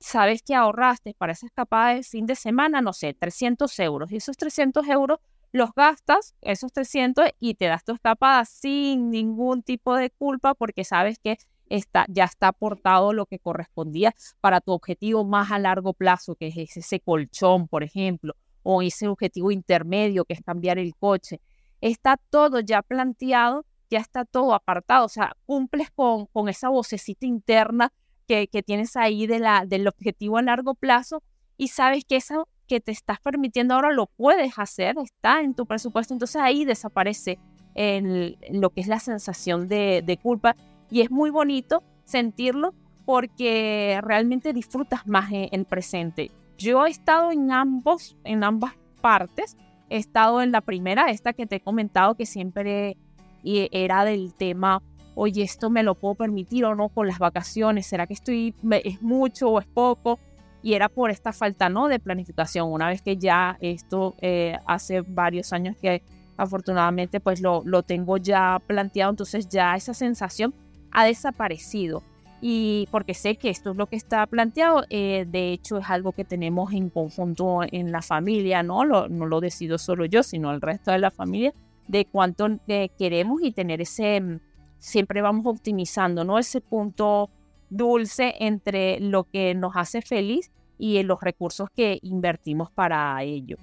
sabes 0.00 0.42
que 0.42 0.54
ahorraste 0.54 1.14
para 1.18 1.32
esa 1.32 1.46
escapada 1.46 1.94
de 1.94 2.02
fin 2.02 2.26
de 2.26 2.34
semana, 2.34 2.80
no 2.80 2.94
sé, 2.94 3.14
300 3.14 3.78
euros. 3.80 4.10
Y 4.12 4.16
esos 4.16 4.36
300 4.36 4.88
euros 4.88 5.18
los 5.52 5.70
gastas, 5.74 6.34
esos 6.40 6.72
300, 6.72 7.30
y 7.38 7.54
te 7.54 7.66
das 7.66 7.84
tu 7.84 7.92
escapada 7.92 8.44
sin 8.44 9.10
ningún 9.10 9.62
tipo 9.62 9.94
de 9.94 10.10
culpa 10.10 10.54
porque 10.54 10.84
sabes 10.84 11.18
que 11.18 11.38
está, 11.68 12.06
ya 12.08 12.24
está 12.24 12.48
aportado 12.48 13.12
lo 13.12 13.26
que 13.26 13.38
correspondía 13.38 14.14
para 14.40 14.60
tu 14.60 14.72
objetivo 14.72 15.24
más 15.24 15.50
a 15.50 15.58
largo 15.58 15.92
plazo, 15.92 16.34
que 16.34 16.48
es 16.48 16.76
ese 16.76 17.00
colchón, 17.00 17.68
por 17.68 17.82
ejemplo, 17.82 18.34
o 18.62 18.82
ese 18.82 19.08
objetivo 19.08 19.50
intermedio, 19.50 20.24
que 20.24 20.34
es 20.34 20.42
cambiar 20.42 20.78
el 20.78 20.94
coche. 20.94 21.40
Está 21.80 22.16
todo 22.16 22.60
ya 22.60 22.82
planteado, 22.82 23.64
ya 23.90 24.00
está 24.00 24.24
todo 24.24 24.54
apartado, 24.54 25.04
o 25.04 25.08
sea, 25.08 25.36
cumples 25.46 25.90
con, 25.90 26.26
con 26.26 26.48
esa 26.48 26.68
vocecita 26.68 27.26
interna 27.26 27.92
que, 28.26 28.48
que 28.48 28.62
tienes 28.62 28.96
ahí 28.96 29.26
de 29.26 29.38
la, 29.38 29.64
del 29.66 29.86
objetivo 29.86 30.38
a 30.38 30.42
largo 30.42 30.74
plazo 30.74 31.22
y 31.56 31.68
sabes 31.68 32.04
que 32.04 32.16
eso 32.16 32.48
que 32.66 32.80
te 32.80 32.92
estás 32.92 33.20
permitiendo 33.20 33.74
ahora 33.74 33.92
lo 33.92 34.06
puedes 34.06 34.58
hacer, 34.58 34.96
está 34.98 35.40
en 35.40 35.54
tu 35.54 35.66
presupuesto, 35.66 36.14
entonces 36.14 36.42
ahí 36.42 36.64
desaparece 36.64 37.38
el, 37.74 38.38
lo 38.50 38.70
que 38.70 38.80
es 38.80 38.88
la 38.88 38.98
sensación 38.98 39.68
de, 39.68 40.02
de 40.04 40.16
culpa 40.16 40.56
y 40.90 41.02
es 41.02 41.10
muy 41.10 41.30
bonito 41.30 41.82
sentirlo 42.04 42.74
porque 43.04 44.00
realmente 44.02 44.52
disfrutas 44.52 45.06
más 45.06 45.30
en 45.30 45.48
el 45.52 45.64
presente. 45.64 46.32
Yo 46.58 46.84
he 46.86 46.90
estado 46.90 47.30
en 47.30 47.52
ambos, 47.52 48.16
en 48.24 48.42
ambas 48.42 48.72
partes. 49.00 49.56
He 49.88 49.96
estado 49.96 50.42
en 50.42 50.52
la 50.52 50.60
primera, 50.60 51.10
esta 51.10 51.32
que 51.32 51.46
te 51.46 51.56
he 51.56 51.60
comentado 51.60 52.14
que 52.14 52.26
siempre 52.26 52.96
era 53.44 54.04
del 54.04 54.34
tema, 54.34 54.82
oye, 55.14 55.42
esto 55.42 55.70
me 55.70 55.82
lo 55.82 55.94
puedo 55.94 56.14
permitir 56.14 56.64
o 56.64 56.74
no 56.74 56.88
con 56.88 57.06
las 57.06 57.18
vacaciones, 57.18 57.86
¿será 57.86 58.06
que 58.06 58.14
estoy, 58.14 58.54
es 58.84 59.02
mucho 59.02 59.48
o 59.48 59.60
es 59.60 59.66
poco? 59.66 60.18
Y 60.62 60.74
era 60.74 60.88
por 60.88 61.10
esta 61.10 61.32
falta, 61.32 61.68
¿no? 61.68 61.86
De 61.86 62.00
planificación. 62.00 62.72
Una 62.72 62.88
vez 62.88 63.00
que 63.00 63.16
ya 63.16 63.56
esto 63.60 64.16
eh, 64.20 64.58
hace 64.66 65.02
varios 65.02 65.52
años 65.52 65.76
que 65.80 66.02
afortunadamente 66.36 67.20
pues 67.20 67.40
lo, 67.40 67.62
lo 67.64 67.82
tengo 67.82 68.16
ya 68.16 68.60
planteado, 68.66 69.10
entonces 69.10 69.48
ya 69.48 69.76
esa 69.76 69.94
sensación 69.94 70.54
ha 70.90 71.04
desaparecido. 71.04 72.02
Y 72.40 72.86
porque 72.90 73.14
sé 73.14 73.36
que 73.36 73.48
esto 73.48 73.70
es 73.70 73.76
lo 73.76 73.86
que 73.86 73.96
está 73.96 74.26
planteado, 74.26 74.84
eh, 74.90 75.24
de 75.26 75.52
hecho 75.52 75.78
es 75.78 75.88
algo 75.88 76.12
que 76.12 76.24
tenemos 76.24 76.72
en 76.72 76.90
conjunto 76.90 77.60
en 77.70 77.92
la 77.92 78.02
familia, 78.02 78.62
¿no? 78.62 78.84
Lo, 78.84 79.08
no 79.08 79.26
lo 79.26 79.40
decido 79.40 79.78
solo 79.78 80.04
yo, 80.04 80.22
sino 80.22 80.50
el 80.50 80.60
resto 80.60 80.90
de 80.90 80.98
la 80.98 81.10
familia, 81.10 81.54
de 81.88 82.04
cuánto 82.04 82.48
eh, 82.68 82.90
queremos 82.98 83.40
y 83.42 83.52
tener 83.52 83.80
ese, 83.80 84.20
mm, 84.20 84.40
siempre 84.78 85.22
vamos 85.22 85.46
optimizando, 85.46 86.24
¿no? 86.24 86.38
Ese 86.38 86.60
punto 86.60 87.30
dulce 87.70 88.34
entre 88.38 89.00
lo 89.00 89.24
que 89.24 89.54
nos 89.54 89.74
hace 89.76 90.02
feliz 90.02 90.50
y 90.78 91.02
los 91.02 91.20
recursos 91.20 91.70
que 91.74 91.98
invertimos 92.02 92.70
para 92.70 93.22
ello. 93.22 93.56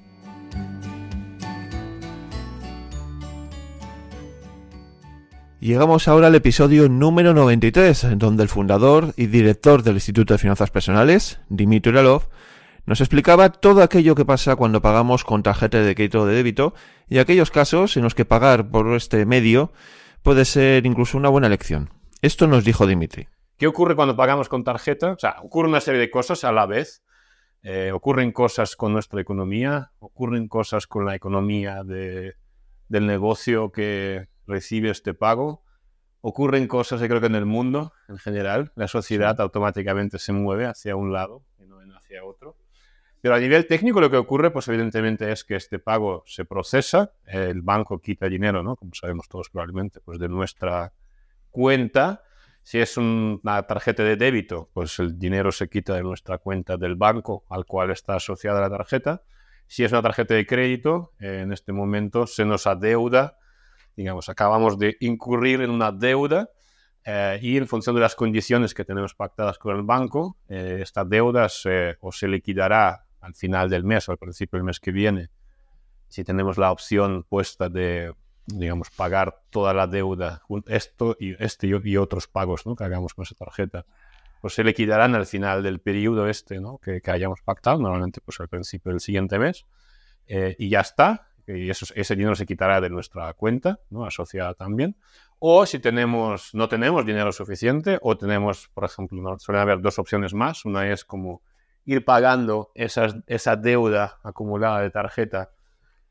Llegamos 5.63 6.09
ahora 6.09 6.27
al 6.27 6.35
episodio 6.35 6.89
número 6.89 7.33
93, 7.33 8.03
en 8.03 8.19
donde 8.19 8.43
el 8.43 8.49
fundador 8.49 9.13
y 9.15 9.27
director 9.27 9.81
del 9.81 9.93
Instituto 9.93 10.33
de 10.33 10.37
Finanzas 10.37 10.71
Personales, 10.71 11.39
Dimitri 11.47 11.89
Uralov, 11.93 12.23
nos 12.85 12.99
explicaba 12.99 13.49
todo 13.49 13.81
aquello 13.81 14.13
que 14.13 14.25
pasa 14.25 14.57
cuando 14.57 14.81
pagamos 14.81 15.23
con 15.23 15.41
tarjeta 15.41 15.79
de 15.79 15.95
crédito 15.95 16.19
o 16.19 16.25
de 16.25 16.35
débito 16.35 16.73
y 17.07 17.19
aquellos 17.19 17.49
casos 17.49 17.95
en 17.95 18.03
los 18.03 18.13
que 18.13 18.25
pagar 18.25 18.67
por 18.71 18.93
este 18.93 19.25
medio 19.25 19.71
puede 20.21 20.43
ser 20.43 20.85
incluso 20.85 21.17
una 21.17 21.29
buena 21.29 21.47
elección. 21.47 21.91
Esto 22.21 22.45
nos 22.45 22.65
dijo 22.65 22.85
Dimitri. 22.85 23.29
¿Qué 23.55 23.65
ocurre 23.65 23.95
cuando 23.95 24.17
pagamos 24.17 24.49
con 24.49 24.65
tarjeta? 24.65 25.13
O 25.13 25.17
sea, 25.17 25.37
ocurre 25.41 25.69
una 25.69 25.79
serie 25.79 26.01
de 26.01 26.11
cosas 26.11 26.43
a 26.43 26.51
la 26.51 26.65
vez. 26.65 27.05
Eh, 27.61 27.93
ocurren 27.93 28.33
cosas 28.33 28.75
con 28.75 28.91
nuestra 28.91 29.21
economía, 29.21 29.93
ocurren 29.99 30.49
cosas 30.49 30.87
con 30.87 31.05
la 31.05 31.15
economía 31.15 31.85
de, 31.85 32.33
del 32.89 33.07
negocio 33.07 33.71
que, 33.71 34.27
recibe 34.47 34.89
este 34.89 35.13
pago. 35.13 35.63
Ocurren 36.21 36.67
cosas, 36.67 37.01
yo 37.01 37.07
creo 37.07 37.19
que 37.19 37.27
en 37.27 37.35
el 37.35 37.45
mundo 37.45 37.93
en 38.07 38.17
general, 38.17 38.71
la 38.75 38.87
sociedad 38.87 39.39
automáticamente 39.41 40.19
se 40.19 40.31
mueve 40.31 40.65
hacia 40.65 40.95
un 40.95 41.11
lado 41.11 41.43
y 41.59 41.65
no 41.65 41.79
hacia 41.95 42.23
otro. 42.23 42.57
Pero 43.21 43.35
a 43.35 43.39
nivel 43.39 43.67
técnico 43.67 44.01
lo 44.01 44.11
que 44.11 44.17
ocurre, 44.17 44.51
pues 44.51 44.67
evidentemente 44.67 45.31
es 45.31 45.45
que 45.45 45.55
este 45.55 45.79
pago 45.79 46.23
se 46.25 46.43
procesa, 46.43 47.13
el 47.25 47.61
banco 47.61 47.99
quita 48.01 48.27
dinero, 48.27 48.63
¿no? 48.63 48.75
Como 48.75 48.93
sabemos 48.93 49.29
todos 49.29 49.49
probablemente, 49.49 50.01
pues 50.01 50.19
de 50.19 50.27
nuestra 50.27 50.91
cuenta. 51.49 52.23
Si 52.63 52.79
es 52.79 52.97
una 52.97 53.63
tarjeta 53.63 54.03
de 54.03 54.17
débito, 54.17 54.69
pues 54.73 54.99
el 54.99 55.17
dinero 55.17 55.53
se 55.53 55.69
quita 55.69 55.93
de 55.93 56.03
nuestra 56.03 56.37
cuenta 56.37 56.75
del 56.75 56.95
banco 56.95 57.45
al 57.49 57.65
cual 57.65 57.91
está 57.91 58.15
asociada 58.15 58.59
la 58.59 58.69
tarjeta. 58.69 59.23
Si 59.67 59.85
es 59.85 59.91
una 59.93 60.01
tarjeta 60.01 60.33
de 60.33 60.45
crédito, 60.45 61.13
en 61.19 61.53
este 61.53 61.71
momento 61.71 62.27
se 62.27 62.43
nos 62.43 62.67
adeuda 62.67 63.37
digamos, 63.95 64.29
acabamos 64.29 64.77
de 64.77 64.97
incurrir 64.99 65.61
en 65.61 65.69
una 65.69 65.91
deuda 65.91 66.49
eh, 67.05 67.39
y 67.41 67.57
en 67.57 67.67
función 67.67 67.95
de 67.95 68.01
las 68.01 68.15
condiciones 68.15 68.73
que 68.73 68.85
tenemos 68.85 69.13
pactadas 69.13 69.57
con 69.57 69.75
el 69.75 69.83
banco, 69.83 70.37
eh, 70.47 70.79
esta 70.81 71.03
deuda 71.03 71.49
se, 71.49 71.97
o 71.99 72.11
se 72.11 72.27
liquidará 72.27 73.05
al 73.21 73.35
final 73.35 73.69
del 73.69 73.83
mes 73.83 74.07
o 74.07 74.11
al 74.11 74.17
principio 74.17 74.57
del 74.57 74.65
mes 74.65 74.79
que 74.79 74.91
viene, 74.91 75.29
si 76.07 76.23
tenemos 76.23 76.57
la 76.57 76.71
opción 76.71 77.23
puesta 77.27 77.69
de, 77.69 78.13
digamos, 78.45 78.89
pagar 78.89 79.41
toda 79.49 79.73
la 79.73 79.87
deuda, 79.87 80.41
esto 80.67 81.17
y, 81.19 81.41
este 81.43 81.67
y, 81.67 81.97
otros 81.97 82.27
pagos 82.27 82.65
¿no? 82.65 82.75
que 82.75 82.83
hagamos 82.83 83.13
con 83.13 83.23
esa 83.23 83.35
tarjeta, 83.35 83.85
pues 84.41 84.53
se 84.53 84.63
liquidarán 84.63 85.15
al 85.15 85.25
final 85.25 85.63
del 85.63 85.79
periodo 85.79 86.27
este 86.27 86.59
¿no? 86.59 86.77
que, 86.77 87.01
que 87.01 87.11
hayamos 87.11 87.41
pactado, 87.41 87.79
normalmente 87.79 88.21
pues 88.21 88.39
al 88.39 88.49
principio 88.49 88.91
del 88.91 88.99
siguiente 88.99 89.39
mes, 89.39 89.65
eh, 90.27 90.55
y 90.57 90.69
ya 90.69 90.81
está, 90.81 91.27
y 91.47 91.69
eso, 91.69 91.85
ese 91.95 92.15
dinero 92.15 92.35
se 92.35 92.45
quitará 92.45 92.79
de 92.81 92.89
nuestra 92.89 93.33
cuenta, 93.33 93.79
¿no? 93.89 94.05
asociada 94.05 94.53
también. 94.53 94.95
O 95.39 95.65
si 95.65 95.79
tenemos, 95.79 96.53
no 96.53 96.69
tenemos 96.69 97.05
dinero 97.05 97.31
suficiente, 97.31 97.99
o 98.01 98.17
tenemos, 98.17 98.69
por 98.73 98.85
ejemplo, 98.85 99.21
¿no? 99.21 99.37
suelen 99.39 99.61
haber 99.61 99.81
dos 99.81 99.99
opciones 99.99 100.33
más. 100.33 100.65
Una 100.65 100.89
es 100.89 101.03
como 101.03 101.41
ir 101.85 102.05
pagando 102.05 102.71
esas, 102.75 103.17
esa 103.27 103.55
deuda 103.55 104.19
acumulada 104.23 104.81
de 104.81 104.89
tarjeta 104.89 105.51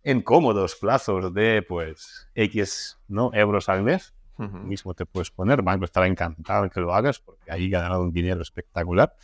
en 0.03 0.21
cómodos 0.21 0.77
plazos 0.77 1.33
de, 1.33 1.62
pues, 1.62 2.29
X 2.35 2.99
¿no? 3.09 3.31
euros 3.33 3.68
al 3.68 3.83
mes. 3.83 4.14
Mismo 4.38 4.92
te 4.92 5.07
puedes 5.07 5.31
poner, 5.31 5.62
banco 5.62 5.85
estará 5.85 6.09
encantado 6.09 6.64
en 6.64 6.71
que 6.71 6.81
lo 6.81 6.92
hagas 6.92 7.21
porque 7.21 7.53
ahí 7.53 7.71
ganado 7.71 8.03
un 8.03 8.12
dinero 8.12 8.42
espectacular. 8.42 9.14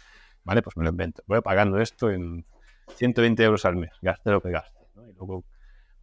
Vale, 0.44 0.62
pues 0.62 0.76
me 0.76 0.84
lo 0.84 0.90
invento. 0.90 1.24
Voy 1.26 1.40
pagando 1.40 1.80
esto 1.80 2.08
en 2.08 2.46
120 2.94 3.42
euros 3.42 3.64
al 3.64 3.74
mes, 3.74 3.90
gaste 4.00 4.30
lo 4.30 4.40
que 4.40 4.50
gaste. 4.50 4.78
¿no? 4.94 5.08
Y 5.08 5.12
luego 5.14 5.44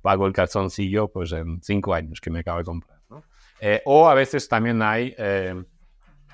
pago 0.06 0.28
el 0.28 0.34
calzoncillo 0.34 1.08
pues 1.08 1.32
en 1.32 1.64
cinco 1.64 1.96
años 1.96 2.22
que 2.22 2.30
me 2.30 2.42
acabo 2.42 2.60
de 2.60 2.64
comprar. 2.64 3.00
Eh, 3.60 3.82
o 3.86 4.08
a 4.08 4.14
veces 4.14 4.48
también 4.48 4.80
hay, 4.84 5.16
eh, 5.18 5.64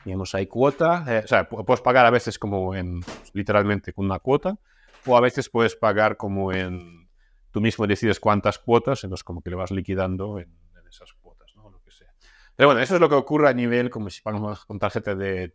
digamos, 0.04 0.36
hay 0.36 0.48
cuota, 0.48 1.06
eh, 1.08 1.22
o 1.24 1.28
sea, 1.28 1.48
puedes 1.48 1.80
pagar 1.80 2.06
a 2.06 2.10
veces 2.10 2.38
como 2.38 2.76
en, 2.76 3.00
literalmente 3.32 3.94
con 3.94 4.08
una 4.08 4.20
cuota, 4.20 4.58
o 5.06 5.16
a 5.16 5.22
veces 5.22 5.50
puedes 5.50 5.78
pagar 5.78 6.18
como 6.18 6.52
en, 6.52 7.08
tú 7.52 7.62
mismo 7.62 7.88
decides 7.88 8.20
cuántas 8.20 8.60
cuotas, 8.60 9.06
entonces 9.06 9.24
como 9.24 9.42
que 9.42 9.52
le 9.52 9.56
vas 9.56 9.72
liquidando 9.72 10.38
en, 10.38 10.54
esas 10.90 11.14
cuotas, 11.14 11.56
¿no? 11.56 11.70
Lo 11.70 11.82
que 11.82 11.92
sea. 11.92 12.14
Pero 12.58 12.68
bueno, 12.68 12.82
eso 12.82 12.96
es 12.96 13.00
lo 13.00 13.08
que 13.08 13.16
ocurre 13.16 13.48
a 13.48 13.54
nivel, 13.54 13.90
como 13.90 14.10
si 14.10 14.22
pagamos 14.22 14.66
con 14.66 14.80
tarjeta 14.80 15.16
de, 15.16 15.50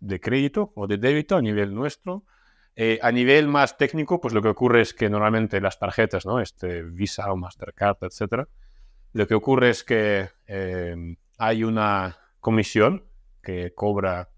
de 0.00 0.20
crédito 0.20 0.72
o 0.74 0.86
de 0.86 0.98
débito 0.98 1.36
a 1.36 1.40
nivel 1.40 1.74
nuestro. 1.74 2.26
Eh, 2.74 2.98
a 3.02 3.12
nivel 3.12 3.48
más 3.48 3.76
técnico, 3.76 4.20
pues 4.20 4.32
lo 4.32 4.40
que 4.40 4.48
ocurre 4.48 4.80
es 4.80 4.94
que 4.94 5.10
normalmente 5.10 5.60
las 5.60 5.78
tarjetas, 5.78 6.24
¿no? 6.24 6.40
Este 6.40 6.82
Visa 6.82 7.30
o 7.30 7.36
Mastercard, 7.36 7.98
etcétera, 8.00 8.48
lo 9.12 9.26
que 9.26 9.34
ocurre 9.34 9.70
es 9.70 9.84
que 9.84 10.30
eh, 10.46 11.16
hay 11.38 11.64
una 11.64 12.16
comisión 12.40 13.04
que 13.42 13.74
cobra 13.74 14.30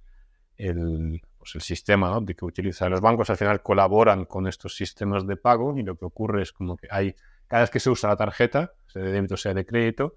el, 0.56 1.22
pues 1.38 1.54
el 1.54 1.60
sistema 1.60 2.10
¿no? 2.10 2.20
de 2.20 2.34
que 2.34 2.44
utilizan 2.44 2.90
los 2.90 3.00
bancos. 3.00 3.30
Al 3.30 3.36
final 3.36 3.62
colaboran 3.62 4.24
con 4.24 4.48
estos 4.48 4.74
sistemas 4.74 5.26
de 5.26 5.36
pago 5.36 5.76
y 5.78 5.82
lo 5.82 5.96
que 5.96 6.04
ocurre 6.04 6.42
es 6.42 6.52
como 6.52 6.76
que 6.76 6.88
hay, 6.90 7.14
cada 7.46 7.62
vez 7.62 7.70
que 7.70 7.80
se 7.80 7.90
usa 7.90 8.10
la 8.10 8.16
tarjeta, 8.16 8.72
sea 8.86 9.02
de 9.02 9.12
débito, 9.12 9.36
sea 9.36 9.54
de 9.54 9.64
crédito, 9.64 10.16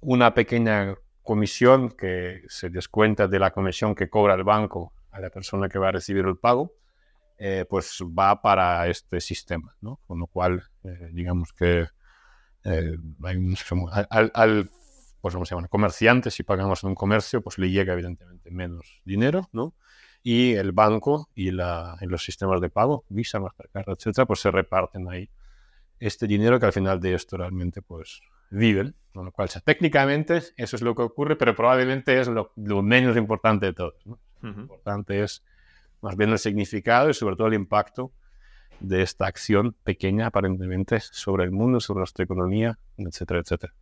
una 0.00 0.34
pequeña 0.34 0.96
comisión 1.22 1.90
que 1.90 2.42
se 2.48 2.68
descuenta 2.68 3.28
de 3.28 3.38
la 3.38 3.52
comisión 3.52 3.94
que 3.94 4.10
cobra 4.10 4.34
el 4.34 4.42
banco 4.42 4.92
a 5.12 5.20
la 5.20 5.30
persona 5.30 5.68
que 5.68 5.78
va 5.78 5.88
a 5.88 5.92
recibir 5.92 6.24
el 6.24 6.36
pago 6.36 6.74
eh, 7.36 7.64
pues 7.68 8.02
va 8.16 8.40
para 8.40 8.86
este 8.88 9.20
sistema, 9.20 9.76
¿no? 9.80 10.00
Con 10.06 10.20
lo 10.20 10.26
cual, 10.26 10.62
eh, 10.84 11.10
digamos 11.12 11.52
que 11.52 11.86
eh, 12.64 12.96
hay 13.22 13.36
un, 13.36 13.56
al, 13.90 14.70
pues, 15.20 15.34
¿cómo 15.34 15.44
se 15.44 15.54
llama? 15.54 15.68
comerciante, 15.68 16.30
si 16.30 16.42
pagamos 16.42 16.84
en 16.84 16.90
un 16.90 16.94
comercio, 16.94 17.42
pues 17.42 17.58
le 17.58 17.70
llega 17.70 17.92
evidentemente 17.92 18.50
menos 18.50 19.00
dinero, 19.04 19.48
¿no? 19.52 19.74
Y 20.22 20.54
el 20.54 20.72
banco 20.72 21.28
y, 21.34 21.50
la, 21.50 21.96
los 22.02 22.24
sistemas 22.24 22.60
de 22.60 22.70
pago, 22.70 23.04
Visa, 23.08 23.40
Mastercard, 23.40 23.90
etcétera, 23.90 24.26
pues 24.26 24.40
se 24.40 24.50
reparten 24.50 25.08
ahí 25.10 25.28
este 25.98 26.26
dinero 26.26 26.58
que 26.58 26.66
al 26.66 26.72
final 26.72 27.00
de 27.00 27.14
esto 27.14 27.36
realmente 27.36 27.82
pues 27.82 28.20
viven, 28.50 28.94
con 29.12 29.24
lo 29.24 29.32
cual 29.32 29.48
técnicamente 29.64 30.36
eso 30.56 30.76
es 30.76 30.82
lo 30.82 30.94
que 30.94 31.02
ocurre, 31.02 31.36
pero 31.36 31.54
probablemente 31.54 32.20
es 32.20 32.28
lo, 32.28 32.52
menos 32.82 33.16
importante 33.16 33.66
de 33.66 33.72
todo. 33.72 33.94
¿no? 34.04 34.18
Lo 34.40 34.48
importante 34.50 35.22
es 35.22 35.42
más 36.04 36.16
bien 36.16 36.30
el 36.30 36.38
significado 36.38 37.08
y 37.08 37.14
sobre 37.14 37.34
todo 37.34 37.46
el 37.48 37.54
impacto 37.54 38.12
de 38.78 39.00
esta 39.00 39.26
acción 39.26 39.74
pequeña 39.84 40.26
aparentemente 40.26 41.00
sobre 41.00 41.44
el 41.44 41.50
mundo, 41.50 41.80
sobre 41.80 42.00
nuestra 42.00 42.24
economía, 42.24 42.78
etcétera, 42.98 43.40
etcétera. 43.40 43.72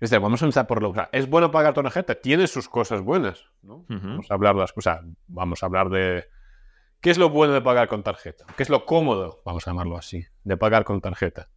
Es 0.00 0.10
decir, 0.10 0.20
vamos 0.20 0.42
a 0.42 0.46
empezar 0.46 0.66
por 0.66 0.82
lo 0.82 0.92
que 0.92 1.02
es 1.12 1.30
bueno 1.30 1.52
pagar 1.52 1.74
tarjeta, 1.74 2.16
tiene 2.16 2.48
sus 2.48 2.68
cosas 2.68 3.00
buenas, 3.00 3.44
¿no? 3.62 3.84
Vamos 3.88 4.28
a 4.28 4.34
hablar 4.34 4.56
de 4.56 4.60
las 4.62 4.72
cosas, 4.72 5.04
vamos 5.28 5.62
a 5.62 5.66
hablar 5.66 5.88
de 5.88 6.24
qué 7.00 7.10
es 7.10 7.18
lo 7.18 7.30
bueno 7.30 7.54
de 7.54 7.60
pagar 7.60 7.86
con 7.86 8.02
tarjeta, 8.02 8.44
qué 8.56 8.64
es 8.64 8.70
lo 8.70 8.84
cómodo, 8.84 9.40
vamos 9.44 9.66
a 9.68 9.70
llamarlo 9.70 9.96
así, 9.96 10.24
de 10.42 10.56
pagar 10.56 10.82
con 10.82 11.00
tarjeta. 11.00 11.48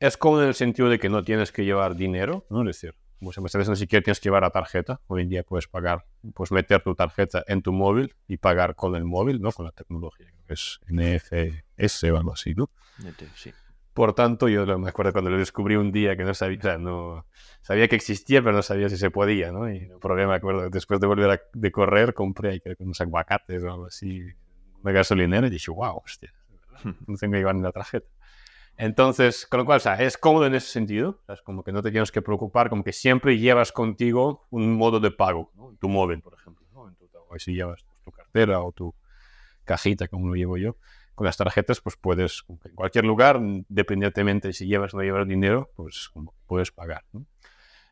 Es 0.00 0.16
cómodo 0.16 0.42
en 0.42 0.48
el 0.48 0.54
sentido 0.54 0.88
de 0.88 0.98
que 0.98 1.10
no 1.10 1.24
tienes 1.24 1.52
que 1.52 1.66
llevar 1.66 1.94
dinero, 1.94 2.46
¿no? 2.48 2.62
Es 2.62 2.68
decir, 2.80 2.94
muchas 3.22 3.42
veces 3.42 3.68
ni 3.68 3.76
siquiera 3.76 4.02
tienes 4.02 4.20
que 4.20 4.24
llevar 4.24 4.42
la 4.42 4.50
tarjeta. 4.50 5.00
Hoy 5.06 5.22
en 5.22 5.28
día 5.28 5.42
puedes 5.44 5.68
pagar, 5.68 6.04
puedes 6.34 6.52
meter 6.52 6.82
tu 6.82 6.94
tarjeta 6.94 7.44
en 7.46 7.62
tu 7.62 7.72
móvil 7.72 8.14
y 8.26 8.36
pagar 8.36 8.74
con 8.74 8.96
el 8.96 9.04
móvil, 9.04 9.40
¿no? 9.40 9.52
Con 9.52 9.66
la 9.66 9.72
tecnología, 9.72 10.26
que 10.46 10.54
es 10.54 10.80
NFS 10.88 12.04
o 12.04 12.16
algo 12.16 12.32
así, 12.32 12.54
¿no? 12.54 12.68
Sí. 13.34 13.52
Por 13.94 14.14
tanto, 14.14 14.48
yo 14.48 14.66
me 14.78 14.88
acuerdo 14.88 15.12
cuando 15.12 15.30
lo 15.30 15.38
descubrí 15.38 15.76
un 15.76 15.92
día 15.92 16.16
que 16.16 16.24
no 16.24 16.32
sabía, 16.32 16.78
no 16.78 17.26
sabía 17.60 17.88
que 17.88 17.96
existía, 17.96 18.42
pero 18.42 18.54
no 18.54 18.62
sabía 18.62 18.88
si 18.88 18.96
se 18.96 19.10
podía, 19.10 19.52
¿no? 19.52 19.70
Y 19.70 19.78
el 19.78 19.98
problema, 20.00 20.30
me 20.30 20.36
acuerdo, 20.36 20.70
después 20.70 20.98
de 20.98 21.06
volver 21.06 21.30
a, 21.30 21.40
de 21.52 21.70
correr, 21.70 22.14
compré 22.14 22.60
creo 22.60 22.76
unos 22.80 23.00
aguacates 23.00 23.62
o 23.62 23.70
algo 23.70 23.86
así, 23.86 24.22
una 24.82 24.92
gasolinera 24.92 25.46
y 25.46 25.50
dije, 25.50 25.70
wow, 25.70 26.00
hostia, 26.02 26.32
no 26.84 27.16
tengo 27.16 27.32
que 27.32 27.38
llevar 27.38 27.54
ni 27.54 27.62
la 27.62 27.72
tarjeta. 27.72 28.08
Entonces, 28.76 29.46
con 29.46 29.60
lo 29.60 29.66
cual, 29.66 29.76
o 29.76 29.80
sea, 29.80 29.94
es 30.02 30.16
cómodo 30.16 30.46
en 30.46 30.54
ese 30.54 30.68
sentido, 30.68 31.20
es 31.28 31.42
como 31.42 31.62
que 31.62 31.72
no 31.72 31.82
te 31.82 31.90
tienes 31.90 32.10
que 32.10 32.22
preocupar, 32.22 32.68
como 32.68 32.82
que 32.82 32.92
siempre 32.92 33.38
llevas 33.38 33.70
contigo 33.70 34.46
un 34.50 34.76
modo 34.76 34.98
de 34.98 35.10
pago, 35.10 35.52
¿no? 35.54 35.70
En 35.70 35.76
tu 35.76 35.88
móvil, 35.88 36.20
por 36.20 36.34
ejemplo, 36.34 36.66
¿no? 36.72 36.88
En 36.88 36.94
tu, 36.96 37.08
o 37.14 37.38
si 37.38 37.54
llevas 37.54 37.84
tu 38.04 38.10
cartera 38.10 38.60
o 38.62 38.72
tu 38.72 38.94
cajita, 39.64 40.08
como 40.08 40.28
lo 40.28 40.34
llevo 40.34 40.56
yo, 40.56 40.76
con 41.14 41.26
las 41.26 41.36
tarjetas, 41.36 41.80
pues 41.80 41.96
puedes, 41.96 42.44
en 42.48 42.74
cualquier 42.74 43.04
lugar, 43.04 43.36
independientemente 43.36 44.48
de 44.48 44.54
si 44.54 44.66
llevas 44.66 44.94
o 44.94 44.96
no 44.96 45.02
llevas 45.02 45.28
dinero, 45.28 45.70
pues 45.76 46.10
puedes 46.46 46.70
pagar. 46.70 47.04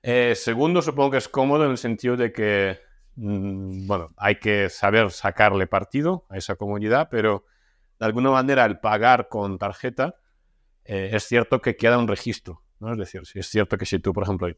Eh, 0.02 0.34
segundo, 0.34 0.80
supongo 0.82 1.12
que 1.12 1.18
es 1.18 1.28
cómodo 1.28 1.64
en 1.64 1.72
el 1.72 1.78
sentido 1.78 2.16
de 2.16 2.32
que, 2.32 2.80
mm, 3.16 3.86
bueno, 3.86 4.10
hay 4.16 4.36
que 4.36 4.70
saber 4.70 5.10
sacarle 5.10 5.66
partido 5.66 6.24
a 6.30 6.38
esa 6.38 6.56
comodidad, 6.56 7.08
pero 7.10 7.44
de 7.98 8.06
alguna 8.06 8.30
manera 8.30 8.64
el 8.64 8.80
pagar 8.80 9.28
con 9.28 9.58
tarjeta 9.58 10.16
eh, 10.90 11.10
es 11.14 11.22
cierto 11.22 11.60
que 11.60 11.76
queda 11.76 11.98
un 11.98 12.08
registro. 12.08 12.64
¿no? 12.80 12.90
Es 12.92 12.98
decir, 12.98 13.22
es 13.34 13.46
cierto 13.46 13.78
que 13.78 13.86
si 13.86 14.00
tú, 14.00 14.12
por 14.12 14.24
ejemplo, 14.24 14.48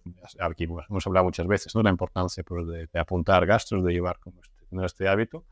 aquí 0.40 0.64
hemos 0.64 1.06
hablado 1.06 1.24
muchas 1.26 1.46
veces, 1.46 1.74
¿no? 1.74 1.82
La 1.82 1.90
importancia 1.90 2.42
pues, 2.42 2.66
de, 2.66 2.88
apuntar 2.98 3.44
gastos, 3.44 3.84
de 3.84 3.92
llevar 3.92 4.18
como 4.18 4.40
este, 4.40 4.86
este 4.86 5.08
hábito. 5.08 5.44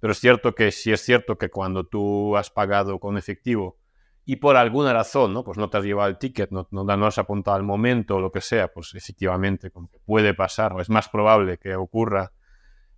Pero 0.00 0.12
es 0.12 0.18
cierto 0.18 0.52
que 0.52 0.72
si 0.72 0.90
es 0.90 1.00
cierto 1.02 1.38
que 1.38 1.50
cuando 1.50 1.84
tú 1.84 2.36
has 2.36 2.50
pagado 2.50 2.98
con 2.98 3.16
efectivo 3.16 3.78
y 4.24 4.36
por 4.36 4.56
alguna 4.56 4.92
razón, 4.92 5.32
¿no? 5.32 5.44
Pues 5.44 5.56
no 5.56 5.70
te 5.70 5.76
has 5.76 5.84
llevado 5.84 6.08
el 6.08 6.18
ticket, 6.18 6.50
no, 6.50 6.66
no, 6.72 6.82
no 6.82 7.06
has 7.06 7.18
apuntado 7.18 7.56
al 7.56 7.62
momento 7.62 8.16
o 8.16 8.20
lo 8.20 8.32
que 8.32 8.40
sea, 8.40 8.72
pues 8.72 8.92
efectivamente 8.96 9.70
puede 10.04 10.34
pasar 10.34 10.72
o 10.72 10.80
es 10.80 10.90
más 10.90 11.08
probable 11.08 11.58
que 11.58 11.76
ocurra 11.76 12.32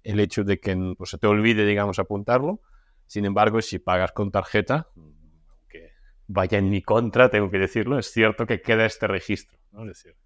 el 0.04 0.20
hecho 0.20 0.42
de 0.42 0.58
que 0.58 0.94
pues, 0.96 1.10
se 1.10 1.18
te 1.18 1.26
olvide, 1.26 1.66
digamos, 1.66 1.98
apuntarlo. 1.98 2.62
Sin 3.06 3.26
embargo, 3.26 3.60
si 3.60 3.78
pagas 3.78 4.12
con 4.12 4.30
tarjeta, 4.30 4.88
vaya 6.28 6.58
en 6.58 6.70
mi 6.70 6.82
contra, 6.82 7.30
tengo 7.30 7.50
que 7.50 7.58
decirlo, 7.58 7.98
es 7.98 8.10
cierto 8.10 8.46
que 8.46 8.60
queda 8.60 8.84
este 8.84 9.06
registro. 9.06 9.58
¿no? 9.72 9.82
Es 9.82 10.02
decir, 10.02 10.16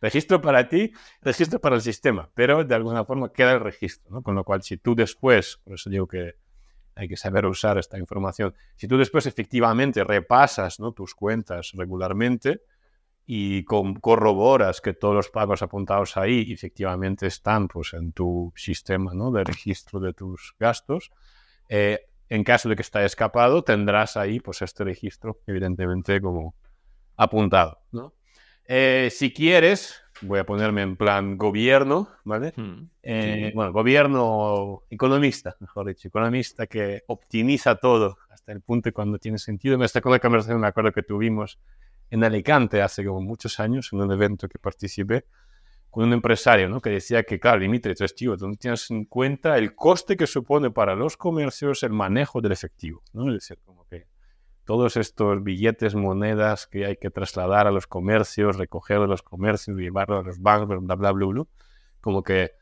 registro 0.00 0.40
para 0.40 0.68
ti, 0.68 0.92
registro 1.20 1.60
para 1.60 1.76
el 1.76 1.82
sistema, 1.82 2.30
pero 2.34 2.64
de 2.64 2.74
alguna 2.74 3.04
forma 3.04 3.32
queda 3.32 3.52
el 3.52 3.60
registro, 3.60 4.10
¿no? 4.10 4.22
Con 4.22 4.34
lo 4.34 4.44
cual, 4.44 4.62
si 4.62 4.76
tú 4.78 4.94
después, 4.94 5.60
por 5.64 5.74
eso 5.74 5.90
digo 5.90 6.06
que 6.06 6.34
hay 6.94 7.08
que 7.08 7.16
saber 7.16 7.46
usar 7.46 7.78
esta 7.78 7.98
información, 7.98 8.54
si 8.76 8.88
tú 8.88 8.98
después 8.98 9.26
efectivamente 9.26 10.04
repasas 10.04 10.80
¿no? 10.80 10.92
tus 10.92 11.14
cuentas 11.14 11.72
regularmente 11.74 12.62
y 13.24 13.64
corroboras 13.64 14.80
que 14.80 14.92
todos 14.92 15.14
los 15.14 15.30
pagos 15.30 15.62
apuntados 15.62 16.16
ahí 16.16 16.52
efectivamente 16.52 17.26
están 17.26 17.68
pues, 17.68 17.94
en 17.94 18.12
tu 18.12 18.52
sistema 18.56 19.12
de 19.32 19.44
registro 19.44 20.00
de 20.00 20.12
tus 20.12 20.54
gastos, 20.58 21.10
eh, 21.68 22.09
en 22.30 22.44
caso 22.44 22.68
de 22.68 22.76
que 22.76 22.82
esté 22.82 23.04
escapado, 23.04 23.62
tendrás 23.64 24.16
ahí 24.16 24.40
pues, 24.40 24.62
este 24.62 24.84
registro, 24.84 25.40
evidentemente, 25.46 26.20
como 26.20 26.54
apuntado. 27.16 27.80
¿no? 27.90 28.14
Eh, 28.66 29.08
si 29.10 29.32
quieres, 29.32 30.00
voy 30.22 30.38
a 30.38 30.46
ponerme 30.46 30.82
en 30.82 30.96
plan 30.96 31.36
gobierno, 31.36 32.08
¿vale? 32.24 32.52
Hmm, 32.56 32.88
eh, 33.02 33.50
bueno, 33.52 33.72
gobierno 33.72 34.84
economista, 34.88 35.56
mejor 35.58 35.88
dicho, 35.88 36.06
economista 36.06 36.68
que 36.68 37.02
optimiza 37.08 37.74
todo 37.74 38.16
hasta 38.30 38.52
el 38.52 38.60
punto 38.60 38.92
cuando 38.92 39.18
tiene 39.18 39.38
sentido. 39.38 39.76
Me 39.76 39.86
está 39.86 40.00
con 40.00 40.12
la 40.12 40.20
conversación, 40.20 40.60
me 40.60 40.68
acuerdo 40.68 40.92
que 40.92 41.02
tuvimos 41.02 41.58
en 42.10 42.22
Alicante 42.22 42.80
hace 42.80 43.04
como 43.04 43.20
muchos 43.20 43.58
años, 43.58 43.92
en 43.92 44.02
un 44.02 44.12
evento 44.12 44.48
que 44.48 44.58
participé, 44.60 45.24
con 45.90 46.04
un 46.04 46.12
empresario, 46.12 46.68
¿no? 46.68 46.80
Que 46.80 46.90
decía 46.90 47.24
que, 47.24 47.40
claro, 47.40 47.60
Dimitri, 47.60 47.94
tú, 47.94 48.04
tío, 48.06 48.36
tú 48.36 48.50
tienes 48.56 48.90
en 48.90 49.04
cuenta 49.04 49.58
el 49.58 49.74
coste 49.74 50.16
que 50.16 50.26
supone 50.26 50.70
para 50.70 50.94
los 50.94 51.16
comercios 51.16 51.82
el 51.82 51.90
manejo 51.90 52.40
del 52.40 52.52
efectivo, 52.52 53.02
¿no? 53.12 53.28
Es 53.28 53.34
decir, 53.34 53.58
como 53.64 53.84
que 53.86 54.06
todos 54.64 54.96
estos 54.96 55.42
billetes, 55.42 55.96
monedas 55.96 56.68
que 56.68 56.86
hay 56.86 56.96
que 56.96 57.10
trasladar 57.10 57.66
a 57.66 57.72
los 57.72 57.88
comercios, 57.88 58.56
recoger 58.56 59.00
de 59.00 59.08
los 59.08 59.22
comercios, 59.22 59.76
llevarlo 59.76 60.20
a 60.20 60.22
los 60.22 60.40
bancos, 60.40 60.68
bla, 60.68 60.94
bla, 60.94 61.12
bla, 61.12 61.26
bla, 61.26 61.44
como 62.00 62.22
que, 62.22 62.52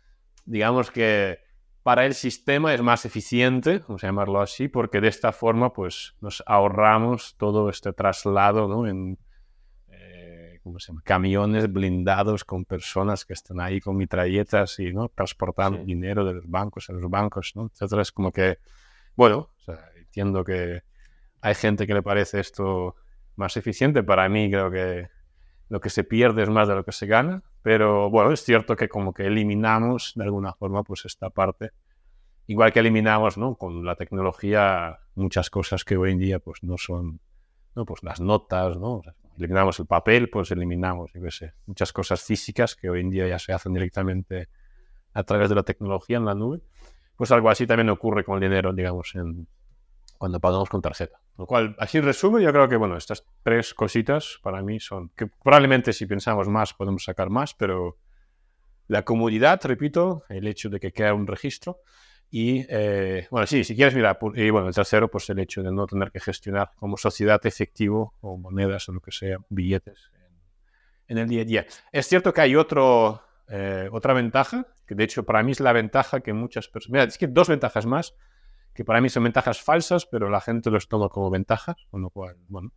digamos 0.46 0.90
que 0.90 1.38
para 1.82 2.06
el 2.06 2.14
sistema 2.14 2.74
es 2.74 2.82
más 2.82 3.04
eficiente, 3.04 3.78
vamos 3.80 4.04
a 4.04 4.08
llamarlo 4.08 4.40
así, 4.40 4.68
porque 4.68 5.00
de 5.00 5.08
esta 5.08 5.32
forma, 5.32 5.72
pues, 5.72 6.14
nos 6.20 6.42
ahorramos 6.46 7.36
todo 7.38 7.68
este 7.68 7.92
traslado, 7.92 8.68
¿no? 8.68 8.86
En, 8.86 9.18
¿cómo 10.68 10.78
se 10.78 10.88
llama? 10.88 11.02
Camiones 11.04 11.72
blindados 11.72 12.44
con 12.44 12.64
personas 12.64 13.24
que 13.24 13.32
están 13.32 13.60
ahí 13.60 13.80
con 13.80 13.96
mitralletas 13.96 14.78
y, 14.78 14.92
¿no? 14.92 15.08
Transportando 15.08 15.82
dinero 15.82 16.24
de 16.24 16.34
los 16.34 16.48
bancos 16.48 16.90
a 16.90 16.92
los 16.92 17.10
bancos, 17.10 17.52
¿no? 17.56 17.70
Etcétera. 17.72 18.02
Es 18.02 18.12
como 18.12 18.30
que, 18.30 18.58
bueno, 19.16 19.50
o 19.56 19.60
sea, 19.60 19.90
entiendo 19.96 20.44
que 20.44 20.82
hay 21.40 21.54
gente 21.54 21.86
que 21.86 21.94
le 21.94 22.02
parece 22.02 22.40
esto 22.40 22.96
más 23.36 23.56
eficiente. 23.56 24.02
Para 24.02 24.28
mí 24.28 24.50
creo 24.50 24.70
que 24.70 25.08
lo 25.68 25.80
que 25.80 25.90
se 25.90 26.04
pierde 26.04 26.42
es 26.42 26.50
más 26.50 26.68
de 26.68 26.74
lo 26.74 26.84
que 26.84 26.92
se 26.92 27.06
gana. 27.06 27.42
Pero 27.62 28.10
bueno, 28.10 28.32
es 28.32 28.44
cierto 28.44 28.76
que 28.76 28.88
como 28.88 29.14
que 29.14 29.26
eliminamos 29.26 30.12
de 30.16 30.24
alguna 30.24 30.52
forma 30.52 30.82
pues 30.82 31.04
esta 31.06 31.30
parte. 31.30 31.70
Igual 32.46 32.72
que 32.72 32.80
eliminamos 32.80 33.38
¿no? 33.38 33.56
con 33.56 33.84
la 33.84 33.96
tecnología 33.96 34.98
muchas 35.14 35.50
cosas 35.50 35.84
que 35.84 35.96
hoy 35.96 36.12
en 36.12 36.18
día 36.18 36.38
pues 36.38 36.62
no 36.62 36.76
son, 36.78 37.20
¿no? 37.74 37.84
pues 37.84 38.02
las 38.02 38.20
notas, 38.20 38.78
¿no? 38.78 39.02
Eliminamos 39.38 39.78
el 39.78 39.86
papel, 39.86 40.28
pues 40.30 40.50
eliminamos, 40.50 41.12
yo 41.14 41.22
qué 41.22 41.30
sé, 41.30 41.54
muchas 41.66 41.92
cosas 41.92 42.22
físicas 42.22 42.74
que 42.74 42.90
hoy 42.90 43.00
en 43.00 43.10
día 43.10 43.28
ya 43.28 43.38
se 43.38 43.52
hacen 43.52 43.72
directamente 43.72 44.48
a 45.12 45.22
través 45.22 45.48
de 45.48 45.54
la 45.54 45.62
tecnología 45.62 46.16
en 46.16 46.24
la 46.24 46.34
nube. 46.34 46.60
Pues 47.16 47.30
algo 47.32 47.50
así 47.50 47.66
también 47.66 47.90
ocurre 47.90 48.24
con 48.24 48.36
el 48.36 48.48
dinero, 48.48 48.72
digamos, 48.72 49.14
en, 49.14 49.48
cuando 50.18 50.40
pagamos 50.40 50.68
con 50.68 50.82
tarjeta. 50.82 51.20
Lo 51.36 51.46
cual, 51.46 51.76
así 51.78 52.00
resumen, 52.00 52.42
yo 52.42 52.52
creo 52.52 52.68
que, 52.68 52.76
bueno, 52.76 52.96
estas 52.96 53.24
tres 53.42 53.72
cositas 53.74 54.38
para 54.42 54.62
mí 54.62 54.80
son, 54.80 55.10
que 55.16 55.26
probablemente 55.26 55.92
si 55.92 56.06
pensamos 56.06 56.48
más 56.48 56.74
podemos 56.74 57.04
sacar 57.04 57.30
más, 57.30 57.54
pero 57.54 57.96
la 58.88 59.04
comodidad, 59.04 59.60
repito, 59.62 60.24
el 60.28 60.46
hecho 60.46 60.68
de 60.68 60.80
que 60.80 60.92
quede 60.92 61.12
un 61.12 61.26
registro 61.26 61.80
y, 62.30 62.66
eh, 62.68 63.26
bueno, 63.30 63.46
sí, 63.46 63.64
si 63.64 63.74
quieres 63.74 63.94
mirar, 63.94 64.18
y 64.34 64.50
bueno, 64.50 64.68
el 64.68 64.74
tercero, 64.74 65.10
pues 65.10 65.30
el 65.30 65.38
hecho 65.38 65.62
de 65.62 65.72
no 65.72 65.86
tener 65.86 66.10
que 66.10 66.20
gestionar 66.20 66.72
como 66.76 66.96
sociedad 66.96 67.44
efectivo 67.46 68.14
o 68.20 68.36
monedas 68.36 68.88
o 68.88 68.92
lo 68.92 69.00
que 69.00 69.12
sea, 69.12 69.38
billetes 69.48 70.10
en, 71.06 71.18
el 71.18 71.28
día 71.28 71.42
a 71.42 71.44
día. 71.44 71.66
Es 71.90 72.06
cierto 72.06 72.32
que 72.34 72.42
hay 72.42 72.54
otro, 72.54 73.22
eh, 73.48 73.88
otra 73.92 74.12
ventaja, 74.12 74.66
que 74.86 74.94
de 74.94 75.04
hecho 75.04 75.24
para 75.24 75.42
mí 75.42 75.52
es 75.52 75.60
la 75.60 75.72
ventaja 75.72 76.20
que 76.20 76.32
muchas 76.32 76.68
personas, 76.68 76.92
mira, 76.92 77.04
es 77.04 77.16
que 77.16 77.26
dos 77.26 77.48
ventajas 77.48 77.86
más 77.86 78.14
que 78.74 78.84
para 78.84 79.00
mí 79.00 79.08
son 79.08 79.24
ventajas 79.24 79.60
falsas, 79.60 80.06
pero 80.06 80.28
la 80.30 80.40
gente 80.40 80.70
los 80.70 80.86
toma 80.86 81.08
como 81.08 81.30
ventajas, 81.30 81.74
con 81.90 82.00
lo 82.00 82.10
cual, 82.10 82.36
bueno. 82.46 82.72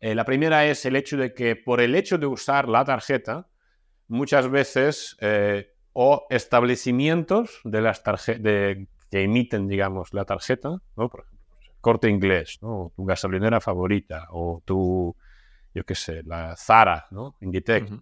Eh, 0.00 0.14
la 0.14 0.24
primera 0.24 0.64
es 0.64 0.86
el 0.86 0.96
hecho 0.96 1.18
de 1.18 1.34
que 1.34 1.56
por 1.56 1.82
el 1.82 1.94
hecho 1.94 2.16
de 2.16 2.24
usar 2.24 2.68
la 2.68 2.84
tarjeta, 2.86 3.48
muchas 4.08 4.48
veces, 4.48 5.14
eh, 5.20 5.74
o 5.92 6.26
establecimientos 6.30 7.60
de 7.64 7.82
las 7.82 8.02
de, 8.02 8.88
que 9.12 9.22
emiten, 9.22 9.68
digamos, 9.68 10.14
la 10.14 10.24
tarjeta, 10.24 10.70
¿no? 10.96 11.08
Por 11.10 11.20
ejemplo, 11.20 11.38
pues, 11.50 11.70
corte 11.82 12.08
inglés, 12.08 12.58
¿no? 12.62 12.94
tu 12.96 13.04
gasolinera 13.04 13.60
favorita, 13.60 14.26
o 14.30 14.62
tu, 14.64 15.14
yo 15.74 15.84
qué 15.84 15.94
sé, 15.94 16.22
la 16.22 16.56
Zara, 16.56 17.08
¿no? 17.10 17.36
Inditex. 17.42 17.92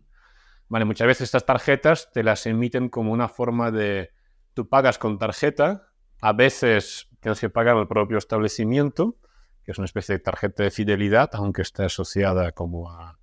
Vale, 0.68 0.84
muchas 0.84 1.08
veces 1.08 1.22
estas 1.22 1.44
tarjetas 1.44 2.12
te 2.12 2.22
las 2.22 2.46
emiten 2.46 2.88
como 2.88 3.10
una 3.10 3.26
forma 3.26 3.72
de, 3.72 4.12
tú 4.54 4.68
pagas 4.68 4.98
con 4.98 5.18
tarjeta, 5.18 5.88
a 6.20 6.32
veces 6.32 7.08
tienes 7.18 7.40
que 7.40 7.50
pagar 7.50 7.76
al 7.76 7.88
propio 7.88 8.16
establecimiento, 8.16 9.16
que 9.64 9.72
es 9.72 9.78
una 9.78 9.86
especie 9.86 10.12
de 10.12 10.20
tarjeta 10.20 10.62
de 10.62 10.70
fidelidad, 10.70 11.30
aunque 11.32 11.62
esté 11.62 11.82
asociada 11.82 12.52
como 12.52 12.88
a, 12.88 13.18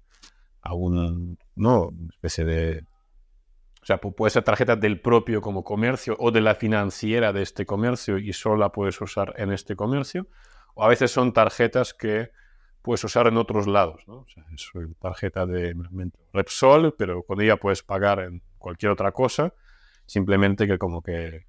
a 0.62 0.74
un, 0.74 1.38
no, 1.56 1.88
una 1.88 2.10
especie 2.12 2.44
de 2.44 2.84
sea, 3.88 3.98
puede 4.00 4.32
ser 4.32 4.44
tarjeta 4.44 4.76
del 4.76 5.00
propio 5.00 5.40
como 5.40 5.64
comercio 5.64 6.18
o 6.20 6.30
de 6.32 6.42
la 6.42 6.56
financiera 6.56 7.32
de 7.32 7.42
este 7.42 7.66
comercio 7.66 8.18
y 8.18 8.34
solo 8.34 8.58
la 8.58 8.74
puedes 8.74 9.00
usar 9.00 9.34
en 9.38 9.54
este 9.54 9.78
comercio. 9.78 10.28
O 10.74 10.84
a 10.84 10.90
veces 10.90 11.10
son 11.10 11.32
tarjetas 11.32 11.94
que 11.94 12.32
puedes 12.82 13.02
usar 13.06 13.28
en 13.28 13.38
otros 13.38 13.66
lados, 13.66 14.04
¿no? 14.06 14.16
O 14.16 14.28
sea, 14.28 14.44
es 14.54 14.70
tarjeta 15.00 15.46
de 15.46 15.74
Repsol, 16.34 16.96
pero 16.98 17.24
con 17.24 17.40
ella 17.40 17.56
puedes 17.56 17.82
pagar 17.82 18.20
en 18.20 18.42
cualquier 18.58 18.92
otra 18.92 19.14
cosa, 19.14 19.54
simplemente 20.06 20.68
que 20.68 20.78
como 20.78 21.02
que 21.02 21.46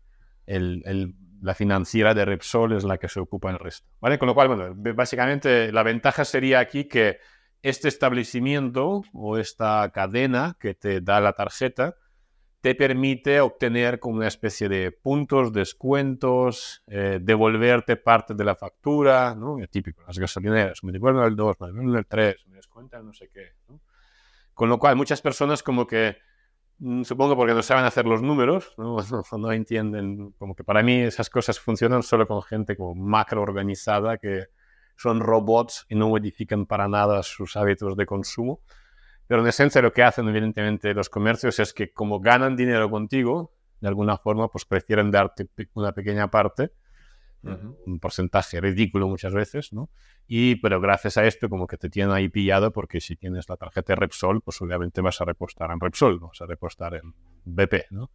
la 0.47 1.55
financiera 1.55 2.15
de 2.15 2.25
Repsol 2.25 2.73
es 2.73 2.85
la 2.85 2.99
que 2.99 3.09
se 3.09 3.19
ocupa 3.19 3.51
el 3.51 3.59
resto, 3.59 3.89
¿vale? 4.01 4.17
Con 4.17 4.29
lo 4.29 4.35
cual, 4.35 4.49
bueno, 4.49 4.75
básicamente 4.95 5.73
la 5.73 5.83
ventaja 5.83 6.25
sería 6.25 6.61
aquí 6.61 6.85
que 6.85 7.19
este 7.63 7.89
establecimiento 7.89 9.03
o 9.13 9.39
esta 9.39 9.91
cadena 9.93 10.57
que 10.61 10.75
te 10.75 11.01
da 11.01 11.21
la 11.21 11.33
tarjeta 11.33 11.97
te 12.61 12.75
permite 12.75 13.41
obtener 13.41 14.01
como 14.01 14.17
una 14.17 14.29
especie 14.29 14.69
de 14.69 14.91
puntos, 14.91 15.53
descuentos, 15.53 16.83
eh, 16.89 17.21
devolverte 17.23 17.97
parte 17.97 18.35
de 18.35 18.45
la 18.45 18.57
factura, 18.57 19.35
¿no? 19.35 19.59
Típico, 19.71 20.03
las 20.07 20.19
gasolineras, 20.19 20.83
me 20.83 20.91
devuelven 20.91 21.25
el 21.25 21.37
2, 21.37 21.57
me 21.61 21.67
devuelven 21.69 21.97
el 21.97 22.07
3, 22.07 22.47
me 22.49 22.57
descuentan 22.57 23.07
no 23.07 23.13
sé 23.13 23.31
qué. 23.33 23.53
Con 24.55 24.69
lo 24.69 24.79
cual, 24.79 24.97
muchas 24.97 25.23
personas 25.23 25.63
como 25.63 25.87
que, 25.87 26.17
mm, 26.79 27.05
supongo 27.05 27.37
porque 27.37 27.55
no 27.55 27.63
saben 27.63 27.85
hacer 27.85 28.07
los 28.07 28.23
números, 28.23 28.75
¿no? 28.79 28.99
no 29.39 29.53
entienden, 29.53 30.33
como 30.33 30.57
que 30.57 30.65
para 30.65 30.83
mí 30.83 31.01
esas 31.01 31.31
cosas 31.31 31.61
funcionan 31.61 32.03
solo 32.03 32.27
con 32.27 32.43
gente 32.43 32.77
como 32.77 32.95
macro 32.97 33.43
organizada 33.43 34.19
que 34.19 34.47
son 34.97 35.21
robots 35.21 35.87
y 35.89 35.95
no 35.95 36.09
modifican 36.09 36.67
para 36.67 36.89
nada 36.89 37.23
sus 37.23 37.57
hábitos 37.57 37.97
de 37.97 38.05
consumo. 38.05 38.61
Pero 39.29 39.43
en 39.43 39.47
esencia 39.47 39.81
lo 39.83 39.93
que 39.93 40.03
hacen 40.03 40.27
evidentemente 40.29 40.93
los 40.95 41.09
comercios 41.11 41.61
es 41.61 41.73
que 41.73 41.93
como 41.93 42.19
ganan 42.19 42.57
dinero 42.57 42.91
contigo, 42.91 43.53
de 43.81 43.87
alguna 43.87 44.17
forma, 44.17 44.49
pues 44.49 44.65
prefieren 44.65 45.11
darte 45.11 45.49
una 45.75 45.93
pequeña 45.93 46.31
parte, 46.31 46.73
un 47.43 48.01
porcentaje 48.01 48.61
ridículo 48.61 49.07
muchas 49.07 49.33
veces, 49.33 49.73
¿no? 49.73 49.91
Y 50.27 50.57
pero 50.57 50.81
gracias 50.81 51.19
a 51.19 51.25
esto 51.25 51.49
como 51.49 51.67
que 51.67 51.77
te 51.77 51.89
tienen 51.89 52.13
ahí 52.13 52.29
pillado 52.29 52.73
porque 52.73 53.01
si 53.01 53.15
tienes 53.15 53.49
la 53.49 53.57
tarjeta 53.57 53.93
de 53.93 53.97
Repsol, 53.97 54.41
pues 54.41 54.61
obviamente 54.61 55.01
vas 55.01 55.21
a 55.21 55.25
repostar 55.25 55.71
en 55.71 55.79
Repsol, 55.79 56.19
no 56.19 56.29
vas 56.29 56.41
a 56.41 56.47
repostar 56.47 56.95
en 56.95 57.15
BP, 57.45 57.91
¿no? 57.91 58.11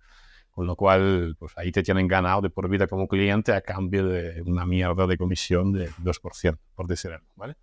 Con 0.51 0.67
lo 0.67 0.75
cual, 0.75 1.35
pues 1.39 1.53
ahí 1.57 1.71
te 1.71 1.81
tienen 1.81 2.07
ganado 2.07 2.41
de 2.41 2.49
por 2.49 2.69
vida 2.69 2.85
como 2.85 3.07
cliente 3.07 3.53
a 3.53 3.61
cambio 3.61 4.05
de 4.05 4.41
una 4.41 4.65
mierda 4.65 5.07
de 5.07 5.17
comisión 5.17 5.71
de 5.71 5.89
2%, 5.89 6.59
por 6.75 6.87
decirlo, 6.87 7.19
¿vale? 7.35 7.55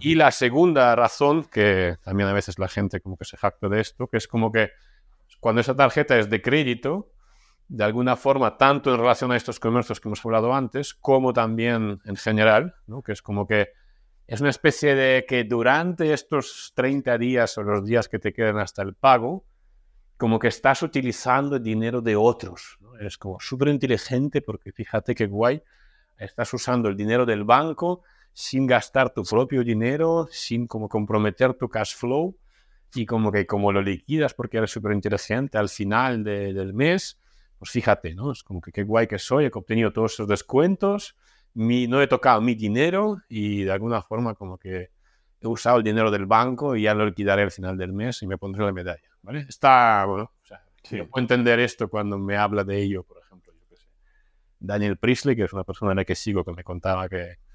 Y 0.00 0.14
la 0.14 0.30
segunda 0.30 0.94
razón, 0.96 1.44
que 1.44 1.96
también 2.02 2.28
a 2.28 2.32
veces 2.32 2.58
la 2.58 2.68
gente 2.68 3.00
como 3.00 3.16
que 3.16 3.24
se 3.24 3.36
jacta 3.36 3.68
de 3.68 3.80
esto, 3.80 4.06
que 4.06 4.18
es 4.18 4.28
como 4.28 4.52
que 4.52 4.70
cuando 5.40 5.60
esa 5.60 5.74
tarjeta 5.74 6.18
es 6.18 6.28
de 6.28 6.42
crédito, 6.42 7.10
de 7.68 7.84
alguna 7.84 8.16
forma, 8.16 8.56
tanto 8.56 8.92
en 8.92 8.98
relación 8.98 9.30
a 9.32 9.36
estos 9.36 9.60
comercios 9.60 10.00
que 10.00 10.08
hemos 10.08 10.24
hablado 10.24 10.54
antes, 10.54 10.94
como 10.94 11.32
también 11.32 12.00
en 12.04 12.16
general, 12.16 12.74
¿no? 12.86 13.02
que 13.02 13.12
es 13.12 13.22
como 13.22 13.46
que 13.46 13.72
es 14.26 14.40
una 14.40 14.50
especie 14.50 14.94
de 14.94 15.24
que 15.26 15.44
durante 15.44 16.12
estos 16.12 16.72
30 16.74 17.16
días 17.18 17.56
o 17.56 17.62
los 17.62 17.84
días 17.84 18.08
que 18.08 18.18
te 18.18 18.32
quedan 18.32 18.58
hasta 18.58 18.82
el 18.82 18.94
pago, 18.94 19.44
como 20.18 20.38
que 20.38 20.48
estás 20.48 20.82
utilizando 20.82 21.58
dinero 21.58 22.00
de 22.00 22.16
otros. 22.16 22.78
Eres 22.98 23.16
como 23.16 23.38
súper 23.40 23.68
inteligente 23.68 24.42
porque 24.42 24.72
fíjate 24.72 25.14
qué 25.14 25.26
guay, 25.26 25.62
estás 26.18 26.52
usando 26.52 26.88
el 26.88 26.96
dinero 26.96 27.24
del 27.24 27.44
banco 27.44 28.02
sin 28.38 28.68
gastar 28.68 29.10
tu 29.10 29.24
propio 29.24 29.64
dinero, 29.64 30.28
sin 30.30 30.68
como 30.68 30.88
comprometer 30.88 31.54
tu 31.54 31.68
cash 31.68 31.96
flow 31.96 32.36
y 32.94 33.04
como 33.04 33.32
que 33.32 33.48
como 33.48 33.72
lo 33.72 33.82
liquidas 33.82 34.32
porque 34.32 34.58
eres 34.58 34.70
súper 34.70 34.92
inteligente 34.92 35.58
al 35.58 35.68
final 35.68 36.22
del 36.22 36.72
mes, 36.72 37.18
pues 37.58 37.72
fíjate, 37.72 38.14
¿no? 38.14 38.30
Es 38.30 38.44
como 38.44 38.60
que 38.60 38.70
qué 38.70 38.84
guay 38.84 39.08
que 39.08 39.18
soy, 39.18 39.46
he 39.46 39.50
obtenido 39.52 39.92
todos 39.92 40.12
esos 40.12 40.28
descuentos, 40.28 41.16
mi, 41.54 41.88
no 41.88 42.00
he 42.00 42.06
tocado 42.06 42.40
mi 42.40 42.54
dinero 42.54 43.20
y 43.28 43.64
de 43.64 43.72
alguna 43.72 44.02
forma 44.02 44.36
como 44.36 44.56
que 44.56 44.90
he 45.40 45.46
usado 45.48 45.78
el 45.78 45.82
dinero 45.82 46.12
del 46.12 46.26
banco 46.26 46.76
y 46.76 46.82
ya 46.82 46.94
lo 46.94 47.06
liquidaré 47.06 47.42
al 47.42 47.50
final 47.50 47.76
del 47.76 47.92
mes 47.92 48.22
y 48.22 48.28
me 48.28 48.38
pondré 48.38 48.64
la 48.64 48.72
medalla, 48.72 49.10
¿vale? 49.20 49.46
Está, 49.48 50.04
bueno, 50.04 50.30
o 50.40 50.46
sea, 50.46 50.62
puedo 50.88 51.24
entender 51.24 51.58
esto 51.58 51.88
cuando 51.88 52.16
me 52.18 52.36
habla 52.36 52.62
de 52.62 52.80
ello, 52.80 53.02
por 53.02 53.18
ejemplo, 53.18 53.52
yo 53.52 53.66
qué 53.68 53.76
sé. 53.78 53.88
Daniel 54.60 54.96
Priestley, 54.96 55.34
que 55.34 55.42
es 55.42 55.52
una 55.52 55.64
persona 55.64 55.90
a 55.90 55.94
la 55.96 56.04
que 56.04 56.14
sigo, 56.14 56.44
que 56.44 56.52
me 56.52 56.62
contaba 56.62 57.08
que 57.08 57.47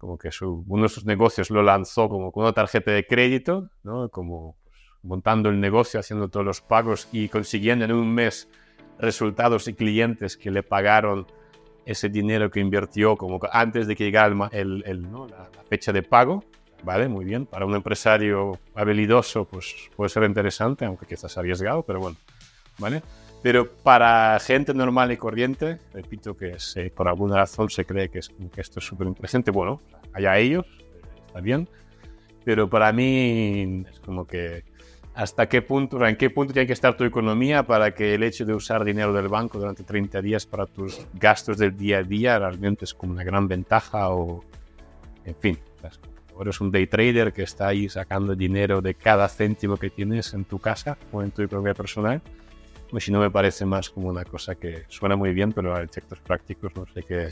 como 0.00 0.16
que 0.16 0.32
su, 0.32 0.64
uno 0.66 0.84
de 0.84 0.88
sus 0.88 1.04
negocios 1.04 1.50
lo 1.50 1.62
lanzó 1.62 2.08
como 2.08 2.32
con 2.32 2.44
una 2.44 2.54
tarjeta 2.54 2.90
de 2.90 3.06
crédito, 3.06 3.68
¿no? 3.82 4.08
Como 4.08 4.56
pues, 4.64 4.74
montando 5.02 5.50
el 5.50 5.60
negocio, 5.60 6.00
haciendo 6.00 6.28
todos 6.28 6.46
los 6.46 6.62
pagos 6.62 7.06
y 7.12 7.28
consiguiendo 7.28 7.84
en 7.84 7.92
un 7.92 8.14
mes 8.14 8.48
resultados 8.98 9.68
y 9.68 9.74
clientes 9.74 10.38
que 10.38 10.50
le 10.50 10.62
pagaron 10.62 11.26
ese 11.84 12.08
dinero 12.08 12.50
que 12.50 12.60
invirtió 12.60 13.16
como 13.16 13.40
antes 13.52 13.86
de 13.86 13.94
que 13.94 14.04
llegara 14.04 14.48
el, 14.52 14.82
el, 14.86 15.10
¿no? 15.10 15.26
la 15.28 15.50
fecha 15.68 15.92
de 15.92 16.02
pago 16.02 16.44
Vale, 16.82 17.08
muy 17.08 17.24
bien. 17.24 17.46
Para 17.46 17.66
un 17.66 17.74
empresario 17.74 18.58
habilidoso, 18.74 19.44
pues 19.44 19.90
puede 19.96 20.08
ser 20.08 20.24
interesante, 20.24 20.84
aunque 20.84 21.06
quizás 21.06 21.36
arriesgado, 21.36 21.82
pero 21.82 22.00
bueno. 22.00 22.16
¿Vale? 22.78 23.02
Pero 23.42 23.70
para 23.70 24.38
gente 24.40 24.74
normal 24.74 25.12
y 25.12 25.16
corriente, 25.16 25.78
repito 25.94 26.36
que 26.36 26.56
por 26.94 27.08
alguna 27.08 27.36
razón 27.36 27.70
se 27.70 27.84
cree 27.84 28.10
que, 28.10 28.18
es, 28.18 28.28
que 28.28 28.60
esto 28.60 28.80
es 28.80 28.86
súper 28.86 29.06
interesante. 29.06 29.50
Bueno, 29.50 29.80
allá 30.12 30.38
ellos, 30.38 30.66
está 31.26 31.40
bien. 31.40 31.68
Pero 32.44 32.68
para 32.68 32.92
mí 32.92 33.84
es 33.90 34.00
como 34.00 34.26
que 34.26 34.64
hasta 35.14 35.48
qué 35.48 35.62
punto, 35.62 36.06
en 36.06 36.16
qué 36.16 36.30
punto 36.30 36.52
tiene 36.52 36.66
que 36.66 36.72
estar 36.72 36.96
tu 36.96 37.04
economía 37.04 37.66
para 37.66 37.94
que 37.94 38.14
el 38.14 38.22
hecho 38.22 38.44
de 38.44 38.54
usar 38.54 38.84
dinero 38.84 39.12
del 39.12 39.28
banco 39.28 39.58
durante 39.58 39.82
30 39.84 40.22
días 40.22 40.46
para 40.46 40.66
tus 40.66 41.06
gastos 41.14 41.58
del 41.58 41.76
día 41.76 41.98
a 41.98 42.02
día 42.02 42.38
realmente 42.38 42.84
es 42.84 42.94
como 42.94 43.12
una 43.12 43.24
gran 43.24 43.48
ventaja 43.48 44.10
o, 44.10 44.44
en 45.24 45.34
fin, 45.34 45.58
eres 46.40 46.60
un 46.60 46.70
day 46.70 46.86
trader 46.86 47.32
que 47.32 47.42
está 47.42 47.68
ahí 47.68 47.88
sacando 47.88 48.34
dinero 48.34 48.80
de 48.80 48.94
cada 48.94 49.28
céntimo 49.28 49.76
que 49.76 49.90
tienes 49.90 50.32
en 50.34 50.44
tu 50.44 50.58
casa 50.58 50.96
o 51.12 51.22
en 51.22 51.30
tu 51.30 51.42
economía 51.42 51.74
personal. 51.74 52.22
Si 52.98 53.12
no 53.12 53.20
me 53.20 53.30
parece 53.30 53.64
más 53.64 53.88
como 53.88 54.08
una 54.08 54.24
cosa 54.24 54.56
que 54.56 54.84
suena 54.88 55.14
muy 55.14 55.32
bien, 55.32 55.52
pero 55.52 55.74
a 55.74 55.82
efectos 55.82 56.18
prácticos 56.20 56.74
no 56.74 56.86
sé 56.86 57.02
qué, 57.04 57.28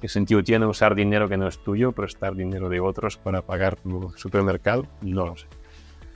qué 0.00 0.08
sentido 0.08 0.42
tiene 0.42 0.66
usar 0.66 0.94
dinero 0.94 1.28
que 1.28 1.36
no 1.36 1.46
es 1.46 1.58
tuyo, 1.58 1.92
prestar 1.92 2.34
dinero 2.34 2.68
de 2.68 2.80
otros 2.80 3.16
para 3.16 3.42
pagar 3.42 3.76
tu 3.76 4.12
supermercado, 4.16 4.86
no 5.02 5.26
lo 5.26 5.36
sé. 5.36 5.46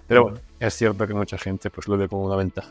Pero 0.09 0.25
bueno, 0.25 0.39
es 0.59 0.75
cierto 0.75 1.07
que 1.07 1.15
mucha 1.15 1.39
gente 1.39 1.71
pues 1.71 1.87
lo 1.87 1.97
ve 1.97 2.09
como 2.09 2.25
una 2.25 2.37
ventaja. 2.37 2.71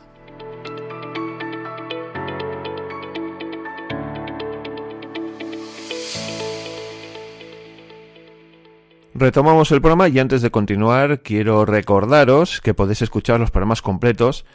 Retomamos 9.14 9.72
el 9.72 9.82
programa 9.82 10.08
y 10.08 10.20
antes 10.20 10.42
de 10.42 10.52
continuar 10.52 11.22
quiero 11.22 11.66
recordaros 11.66 12.62
que 12.62 12.74
podéis 12.74 13.02
escuchar 13.02 13.40
los 13.40 13.52
programas 13.52 13.82
completos 13.82 14.46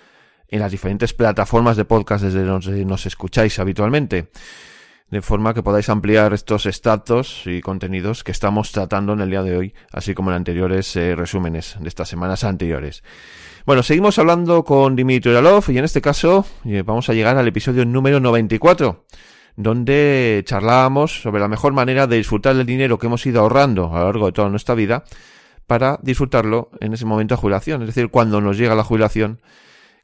en 0.48 0.61
las 0.61 0.72
diferentes 0.72 1.14
plataformas 1.14 1.76
de 1.76 1.85
podcast 1.85 2.24
desde 2.24 2.44
donde 2.44 2.85
nos 2.85 3.07
escucháis 3.07 3.59
habitualmente. 3.59 4.30
De 5.11 5.22
forma 5.22 5.54
que 5.54 5.62
podáis 5.62 5.88
ampliar 5.88 6.33
estos 6.33 6.66
estatus 6.66 7.42
y 7.46 7.61
contenidos 7.61 8.24
que 8.24 8.33
estamos 8.33 8.72
tratando 8.72 9.12
en 9.12 9.20
el 9.20 9.30
día 9.30 9.42
de 9.42 9.57
hoy, 9.57 9.74
así 9.92 10.14
como 10.14 10.30
en 10.30 10.37
anteriores 10.37 10.96
eh, 10.96 11.14
resúmenes 11.14 11.76
de 11.78 11.88
estas 11.88 12.09
semanas 12.09 12.42
anteriores. 12.42 13.04
Bueno, 13.66 13.83
seguimos 13.83 14.18
hablando 14.18 14.64
con 14.64 14.96
Dimitri 14.96 15.30
Uralov 15.30 15.64
y 15.68 15.78
en 15.78 15.85
este 15.85 16.00
caso 16.00 16.44
eh, 16.64 16.83
vamos 16.85 17.09
a 17.09 17.14
llegar 17.14 17.37
al 17.37 17.46
episodio 17.46 17.85
número 17.85 18.18
94 18.20 19.04
donde 19.57 20.42
charlábamos 20.46 21.22
sobre 21.22 21.40
la 21.40 21.48
mejor 21.48 21.72
manera 21.72 22.07
de 22.07 22.16
disfrutar 22.16 22.57
del 22.57 22.66
dinero 22.66 22.98
que 22.98 23.07
hemos 23.07 23.24
ido 23.26 23.40
ahorrando 23.40 23.94
a 23.94 24.00
lo 24.00 24.04
largo 24.07 24.26
de 24.26 24.33
toda 24.33 24.48
nuestra 24.48 24.74
vida 24.74 25.04
para 25.66 25.98
disfrutarlo 26.02 26.70
en 26.80 26.92
ese 26.92 27.07
momento 27.07 27.35
de 27.35 27.40
jubilación. 27.40 27.83
Es 27.83 27.88
decir, 27.88 28.11
cuando 28.11 28.40
nos 28.40 28.59
llega 28.59 28.74
la 28.74 28.85
jubilación, 28.85 29.40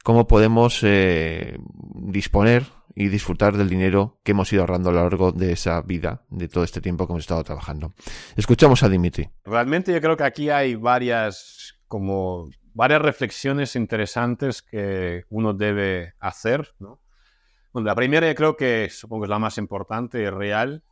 cómo 0.03 0.27
podemos 0.27 0.79
eh, 0.83 1.57
disponer 1.93 2.65
y 2.95 3.07
disfrutar 3.07 3.57
del 3.57 3.69
dinero 3.69 4.19
que 4.23 4.31
hemos 4.31 4.51
ido 4.51 4.61
ahorrando 4.61 4.89
a 4.89 4.93
lo 4.93 5.01
largo 5.01 5.31
de 5.31 5.53
esa 5.53 5.81
vida, 5.81 6.23
de 6.29 6.47
todo 6.47 6.63
este 6.63 6.81
tiempo 6.81 7.07
que 7.07 7.13
hemos 7.13 7.23
estado 7.23 7.43
trabajando. 7.43 7.93
Escuchamos 8.35 8.83
a 8.83 8.89
Dimitri. 8.89 9.29
Realmente 9.45 9.93
yo 9.93 10.01
creo 10.01 10.17
que 10.17 10.23
aquí 10.23 10.49
hay 10.49 10.75
varias, 10.75 11.75
como 11.87 12.49
varias 12.73 13.01
reflexiones 13.01 13.75
interesantes 13.75 14.61
que 14.61 15.23
uno 15.29 15.53
debe 15.53 16.13
hacer, 16.19 16.73
¿no? 16.79 16.99
Bueno, 17.73 17.87
la 17.87 17.95
primera 17.95 18.27
yo 18.27 18.35
creo 18.35 18.57
que 18.57 18.89
supongo 18.89 19.23
es 19.23 19.29
la 19.29 19.39
más 19.39 19.57
importante 19.57 20.21
y 20.21 20.29
real. 20.29 20.83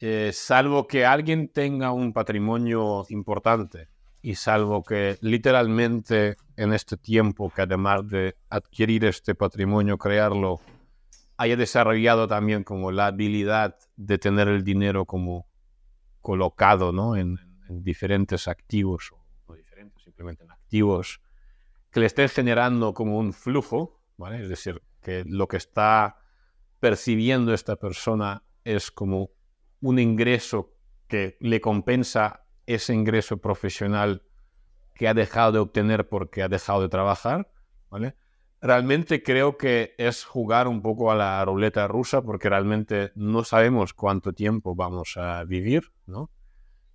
Eh, 0.00 0.30
salvo 0.32 0.86
que 0.86 1.04
alguien 1.04 1.48
tenga 1.48 1.92
un 1.92 2.12
patrimonio 2.12 3.04
importante 3.10 3.88
y 4.22 4.34
salvo 4.34 4.82
que 4.82 5.18
literalmente 5.20 6.36
en 6.56 6.72
este 6.72 6.96
tiempo 6.96 7.50
que 7.50 7.62
además 7.62 8.08
de 8.08 8.36
adquirir 8.48 9.04
este 9.04 9.34
patrimonio, 9.34 9.98
crearlo, 9.98 10.60
haya 11.36 11.56
desarrollado 11.56 12.26
también 12.26 12.64
como 12.64 12.90
la 12.90 13.06
habilidad 13.08 13.76
de 13.96 14.18
tener 14.18 14.48
el 14.48 14.64
dinero 14.64 15.04
como 15.04 15.46
colocado 16.20 16.92
¿no? 16.92 17.16
en, 17.16 17.38
en 17.68 17.82
diferentes 17.82 18.48
activos, 18.48 19.12
o 19.12 19.54
simplemente 20.02 20.44
en 20.44 20.50
activos, 20.50 21.20
que 21.90 22.00
le 22.00 22.06
estén 22.06 22.28
generando 22.28 22.94
como 22.94 23.18
un 23.18 23.32
flujo, 23.32 24.00
¿vale? 24.16 24.42
Es 24.42 24.48
decir, 24.48 24.82
que 25.02 25.24
lo 25.26 25.48
que 25.48 25.56
está 25.56 26.18
percibiendo 26.80 27.54
esta 27.54 27.76
persona 27.76 28.42
es 28.64 28.90
como 28.90 29.30
un 29.80 29.98
ingreso 29.98 30.74
que 31.06 31.36
le 31.40 31.60
compensa 31.60 32.44
ese 32.66 32.94
ingreso 32.94 33.38
profesional 33.38 34.22
que 34.96 35.08
ha 35.08 35.14
dejado 35.14 35.52
de 35.52 35.58
obtener 35.58 36.08
porque 36.08 36.42
ha 36.42 36.48
dejado 36.48 36.82
de 36.82 36.88
trabajar, 36.88 37.50
¿vale? 37.90 38.16
Realmente 38.60 39.22
creo 39.22 39.58
que 39.58 39.94
es 39.98 40.24
jugar 40.24 40.66
un 40.66 40.82
poco 40.82 41.12
a 41.12 41.14
la 41.14 41.44
ruleta 41.44 41.86
rusa 41.86 42.22
porque 42.22 42.48
realmente 42.48 43.12
no 43.14 43.44
sabemos 43.44 43.92
cuánto 43.92 44.32
tiempo 44.32 44.74
vamos 44.74 45.16
a 45.16 45.44
vivir, 45.44 45.92
¿no? 46.06 46.30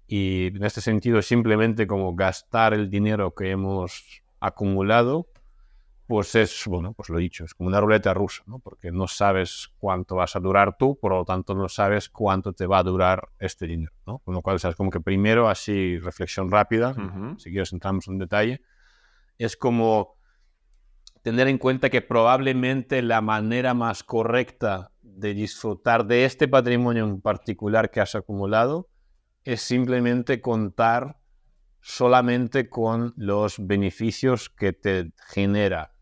Y 0.07 0.47
en 0.47 0.63
este 0.63 0.81
sentido 0.81 1.21
simplemente 1.21 1.87
como 1.87 2.15
gastar 2.15 2.73
el 2.73 2.89
dinero 2.89 3.33
que 3.33 3.51
hemos 3.51 4.23
acumulado 4.39 5.30
pues 6.12 6.36
es, 6.36 6.66
bueno, 6.66 6.91
pues 6.91 7.07
lo 7.07 7.18
he 7.18 7.22
dicho, 7.22 7.45
es 7.45 7.53
como 7.53 7.70
una 7.70 7.80
ruleta 7.80 8.14
rusa, 8.14 8.43
¿no? 8.45 8.59
Porque 8.59 8.91
no 8.91 9.07
sabes 9.07 9.70
cuánto 9.80 10.18
vas 10.18 10.36
a 10.36 10.41
durar 10.41 10.76
tú, 10.78 10.99
por 10.99 11.14
lo 11.14 11.24
tanto 11.24 11.55
no 11.55 11.70
sabes 11.70 12.09
cuánto 12.09 12.51
te 12.51 12.66
va 12.66 12.80
a 12.80 12.84
durar 12.84 13.30
este 13.39 13.66
dinero, 13.66 13.93
¿no? 14.05 14.20
Con 14.20 14.34
lo 14.34 14.41
cual, 14.41 14.59
sabes, 14.59 14.76
como 14.76 14.89
que 14.89 14.99
primero, 14.99 15.47
así, 15.47 15.97
reflexión 15.99 16.51
rápida, 16.51 16.93
si 17.38 17.49
quieres 17.49 17.72
entramos 17.72 18.09
en 18.09 18.18
detalle, 18.18 18.62
es 19.38 19.55
como 19.55 20.18
tener 21.22 21.47
en 21.47 21.57
cuenta 21.57 21.89
que 21.89 22.01
probablemente 22.01 23.01
la 23.01 23.22
manera 23.22 23.74
más 23.74 24.03
correcta 24.03 24.91
de 25.01 25.34
disfrutar 25.34 26.05
de 26.05 26.26
este 26.26 26.49
patrimonio 26.49 27.05
en 27.05 27.22
particular 27.22 27.89
que 27.89 28.01
has 28.01 28.16
acumulado 28.16 28.89
es 29.45 29.62
simplemente 29.62 30.41
contar 30.41 31.22
solamente 31.80 32.68
con 32.68 33.14
los 33.16 33.66
beneficios 33.66 34.49
que 34.49 34.74
te 34.74 35.14
genera 35.30 35.93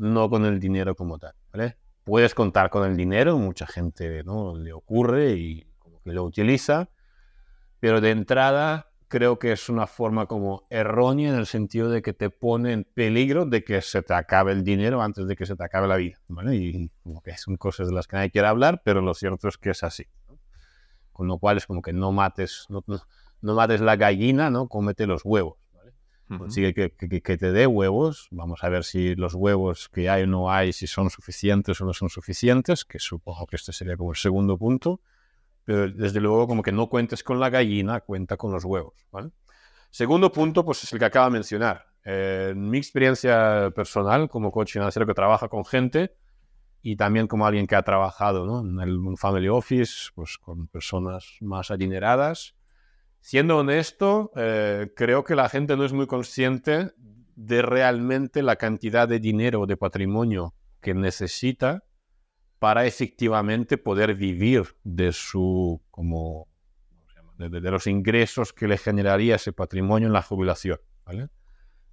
no 0.00 0.30
con 0.30 0.46
el 0.46 0.58
dinero 0.58 0.94
como 0.94 1.18
tal, 1.18 1.34
¿vale? 1.52 1.76
Puedes 2.04 2.34
contar 2.34 2.70
con 2.70 2.88
el 2.88 2.96
dinero, 2.96 3.38
mucha 3.38 3.66
gente 3.66 4.24
¿no? 4.24 4.56
le 4.56 4.72
ocurre 4.72 5.32
y 5.32 5.66
como 5.78 6.00
que 6.00 6.12
lo 6.12 6.24
utiliza, 6.24 6.88
pero 7.78 8.00
de 8.00 8.10
entrada 8.10 8.90
creo 9.08 9.38
que 9.38 9.52
es 9.52 9.68
una 9.68 9.86
forma 9.86 10.26
como 10.26 10.66
errónea 10.70 11.30
en 11.30 11.36
el 11.36 11.46
sentido 11.46 11.90
de 11.90 12.00
que 12.00 12.14
te 12.14 12.30
pone 12.30 12.72
en 12.72 12.84
peligro 12.84 13.44
de 13.44 13.62
que 13.62 13.82
se 13.82 14.02
te 14.02 14.14
acabe 14.14 14.52
el 14.52 14.64
dinero 14.64 15.02
antes 15.02 15.26
de 15.26 15.36
que 15.36 15.44
se 15.44 15.54
te 15.54 15.64
acabe 15.64 15.86
la 15.86 15.96
vida, 15.96 16.18
¿vale? 16.28 16.56
Y 16.56 16.90
como 17.02 17.20
que 17.20 17.36
son 17.36 17.56
cosas 17.56 17.88
de 17.88 17.94
las 17.94 18.06
que 18.06 18.16
nadie 18.16 18.30
quiere 18.30 18.48
hablar, 18.48 18.82
pero 18.84 19.02
lo 19.02 19.12
cierto 19.12 19.48
es 19.48 19.58
que 19.58 19.70
es 19.70 19.82
así. 19.82 20.06
Con 21.12 21.26
lo 21.26 21.38
cual 21.38 21.58
es 21.58 21.66
como 21.66 21.82
que 21.82 21.92
no 21.92 22.12
mates, 22.12 22.66
no, 22.70 22.82
no 23.42 23.54
mates 23.54 23.80
la 23.80 23.96
gallina, 23.96 24.48
¿no? 24.48 24.68
Cómete 24.68 25.06
los 25.06 25.24
huevos. 25.24 25.58
Consigue 26.38 26.74
que, 26.74 26.90
que, 26.90 27.36
te 27.36 27.52
dé 27.52 27.66
huevos. 27.66 28.28
Vamos 28.30 28.62
a 28.62 28.68
ver 28.68 28.84
si 28.84 29.14
los 29.16 29.34
huevos 29.34 29.88
que 29.88 30.08
hay 30.08 30.22
o 30.22 30.26
no 30.26 30.50
hay, 30.50 30.72
si 30.72 30.86
son 30.86 31.10
suficientes 31.10 31.80
o 31.80 31.84
no 31.84 31.92
son 31.92 32.08
suficientes, 32.08 32.84
que 32.84 32.98
supongo 32.98 33.46
que 33.46 33.56
este 33.56 33.72
sería 33.72 33.96
como 33.96 34.12
el 34.12 34.16
segundo 34.16 34.56
punto. 34.56 35.00
Pero 35.64 35.90
desde 35.90 36.20
luego, 36.20 36.46
como 36.46 36.62
que 36.62 36.72
no 36.72 36.88
cuentes 36.88 37.24
con 37.24 37.40
la 37.40 37.50
gallina, 37.50 38.00
cuenta 38.00 38.36
con 38.36 38.52
los 38.52 38.64
huevos. 38.64 38.94
Segundo 39.90 40.30
punto, 40.30 40.64
pues 40.64 40.84
es 40.84 40.92
el 40.92 40.98
que 40.98 41.04
acaba 41.04 41.26
de 41.26 41.32
mencionar. 41.32 41.86
mi 42.54 42.78
experiencia 42.78 43.70
personal 43.74 44.28
como 44.28 44.52
coach 44.52 44.72
financiero 44.72 45.06
que 45.06 45.14
trabaja 45.14 45.48
con 45.48 45.64
gente 45.64 46.14
y 46.82 46.96
también 46.96 47.26
como 47.26 47.46
alguien 47.46 47.66
que 47.66 47.76
ha 47.76 47.82
trabajado 47.82 48.46
¿no? 48.46 48.60
en 48.60 48.80
el 48.80 49.16
family 49.18 49.48
office, 49.48 50.10
pues 50.14 50.38
con 50.38 50.68
personas 50.68 51.36
más 51.40 51.70
adineradas 51.70 52.54
Siendo 53.20 53.58
honesto, 53.58 54.32
eh, 54.34 54.92
creo 54.96 55.24
que 55.24 55.34
la 55.34 55.48
gente 55.48 55.76
no 55.76 55.84
es 55.84 55.92
muy 55.92 56.06
consciente 56.06 56.92
de 57.36 57.62
realmente 57.62 58.42
la 58.42 58.56
cantidad 58.56 59.06
de 59.08 59.20
dinero 59.20 59.60
o 59.60 59.66
de 59.66 59.76
patrimonio 59.76 60.54
que 60.80 60.94
necesita 60.94 61.84
para 62.58 62.86
efectivamente 62.86 63.78
poder 63.78 64.14
vivir 64.14 64.76
de 64.84 65.12
su 65.12 65.80
como 65.90 66.48
de, 67.38 67.60
los 67.60 67.86
ingresos 67.86 68.52
que 68.52 68.68
le 68.68 68.76
generaría 68.76 69.36
ese 69.36 69.52
patrimonio 69.52 70.08
en 70.08 70.12
la 70.12 70.22
jubilación. 70.22 70.78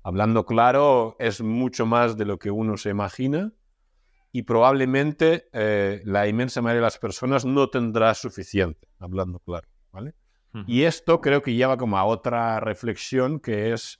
Hablando 0.03 0.45
claro, 0.45 1.15
es 1.19 1.41
mucho 1.41 1.85
más 1.85 2.17
de 2.17 2.25
lo 2.25 2.37
que 2.37 2.51
uno 2.51 2.77
se 2.77 2.89
imagina 2.89 3.53
y 4.31 4.43
probablemente 4.43 5.49
eh, 5.53 6.01
la 6.05 6.27
inmensa 6.27 6.61
mayoría 6.61 6.81
de 6.81 6.87
las 6.87 6.97
personas 6.97 7.45
no 7.45 7.69
tendrá 7.69 8.13
suficiente, 8.13 8.87
hablando 8.99 9.39
claro. 9.39 9.67
¿vale? 9.91 10.13
Y 10.65 10.83
esto 10.83 11.21
creo 11.21 11.41
que 11.41 11.53
lleva 11.53 11.77
como 11.77 11.97
a 11.97 12.05
otra 12.05 12.59
reflexión 12.59 13.39
que 13.39 13.73
es 13.73 13.99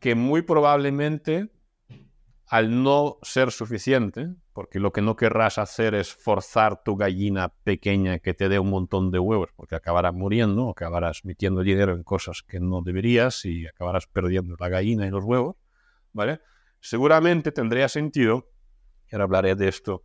que 0.00 0.14
muy 0.14 0.42
probablemente 0.42 1.50
al 2.52 2.82
no 2.82 3.18
ser 3.22 3.50
suficiente, 3.50 4.28
porque 4.52 4.78
lo 4.78 4.92
que 4.92 5.00
no 5.00 5.16
querrás 5.16 5.56
hacer 5.56 5.94
es 5.94 6.12
forzar 6.12 6.82
tu 6.82 6.96
gallina 6.96 7.48
pequeña 7.48 8.18
que 8.18 8.34
te 8.34 8.50
dé 8.50 8.58
un 8.58 8.68
montón 8.68 9.10
de 9.10 9.18
huevos, 9.18 9.48
porque 9.56 9.74
acabarás 9.74 10.12
muriendo, 10.12 10.68
acabarás 10.68 11.24
metiendo 11.24 11.62
dinero 11.62 11.94
en 11.94 12.02
cosas 12.02 12.42
que 12.42 12.60
no 12.60 12.82
deberías 12.82 13.46
y 13.46 13.66
acabarás 13.66 14.06
perdiendo 14.06 14.54
la 14.60 14.68
gallina 14.68 15.06
y 15.06 15.10
los 15.10 15.24
huevos, 15.24 15.56
¿vale? 16.12 16.40
Seguramente 16.78 17.52
tendría 17.52 17.88
sentido, 17.88 18.50
y 19.10 19.14
ahora 19.14 19.24
hablaré 19.24 19.54
de 19.54 19.68
esto 19.68 20.02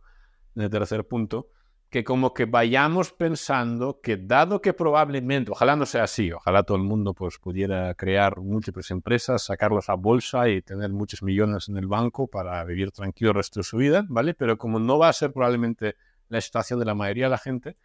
en 0.56 0.62
el 0.62 0.70
tercer 0.70 1.06
punto, 1.06 1.50
que 1.90 2.04
como 2.04 2.34
que 2.34 2.44
vayamos 2.44 3.12
pensando 3.12 4.00
que 4.02 4.18
dado 4.18 4.60
que 4.60 4.74
probablemente, 4.74 5.52
ojalá 5.52 5.74
no 5.74 5.86
sea 5.86 6.04
así, 6.04 6.30
ojalá 6.32 6.62
todo 6.62 6.76
el 6.76 6.84
mundo 6.84 7.14
pues 7.14 7.38
pudiera 7.38 7.94
crear 7.94 8.40
múltiples 8.40 8.90
empresas, 8.90 9.44
sacarlos 9.44 9.88
a 9.88 9.94
bolsa 9.94 10.48
y 10.50 10.60
tener 10.60 10.90
muchos 10.90 11.22
millones 11.22 11.68
en 11.68 11.78
el 11.78 11.86
banco 11.86 12.26
para 12.26 12.62
vivir 12.64 12.90
tranquilo 12.90 13.30
el 13.30 13.36
resto 13.36 13.60
de 13.60 13.64
su 13.64 13.78
vida, 13.78 14.04
¿vale? 14.08 14.34
Pero 14.34 14.58
como 14.58 14.78
no 14.78 14.98
va 14.98 15.08
a 15.08 15.12
ser 15.14 15.32
probablemente 15.32 15.96
la 16.28 16.40
situación 16.42 16.78
de 16.78 16.84
la 16.84 16.94
mayoría 16.94 17.24
de 17.24 17.30
la 17.30 17.38
gente, 17.38 17.76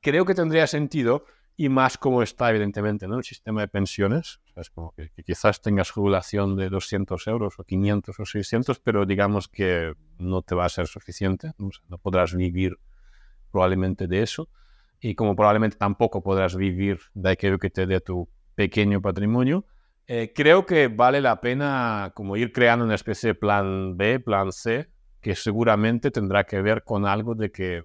creo 0.00 0.24
que 0.24 0.34
tendría 0.34 0.68
sentido 0.68 1.24
y 1.56 1.68
más 1.68 1.98
como 1.98 2.22
está 2.22 2.48
evidentemente 2.50 3.08
¿no? 3.08 3.18
el 3.18 3.24
sistema 3.24 3.60
de 3.60 3.68
pensiones, 3.68 4.40
es 4.54 4.70
como 4.70 4.92
que, 4.92 5.10
quizás 5.24 5.60
tengas 5.60 5.90
jubilación 5.90 6.56
de 6.56 6.68
200 6.68 7.26
euros 7.26 7.54
o 7.58 7.64
500 7.64 8.20
o 8.20 8.24
600, 8.24 8.78
pero 8.78 9.04
digamos 9.04 9.48
que 9.48 9.94
no 10.18 10.42
te 10.42 10.54
va 10.54 10.64
a 10.64 10.68
ser 10.68 10.86
suficiente, 10.86 11.52
no 11.58 11.98
podrás 11.98 12.34
vivir 12.34 12.78
probablemente 13.52 14.08
de 14.08 14.22
eso, 14.22 14.48
y 15.00 15.14
como 15.14 15.36
probablemente 15.36 15.76
tampoco 15.76 16.22
podrás 16.22 16.56
vivir 16.56 16.98
de 17.14 17.30
aquello 17.30 17.58
que 17.58 17.70
te 17.70 17.86
dé 17.86 18.00
tu 18.00 18.28
pequeño 18.54 19.00
patrimonio, 19.00 19.66
eh, 20.06 20.32
creo 20.34 20.66
que 20.66 20.88
vale 20.88 21.20
la 21.20 21.40
pena 21.40 22.12
como 22.14 22.36
ir 22.36 22.52
creando 22.52 22.84
una 22.84 22.96
especie 22.96 23.28
de 23.28 23.34
plan 23.34 23.96
B, 23.96 24.18
plan 24.20 24.50
C, 24.52 24.90
que 25.20 25.36
seguramente 25.36 26.10
tendrá 26.10 26.44
que 26.44 26.60
ver 26.60 26.82
con 26.82 27.06
algo 27.06 27.34
de 27.34 27.52
que 27.52 27.84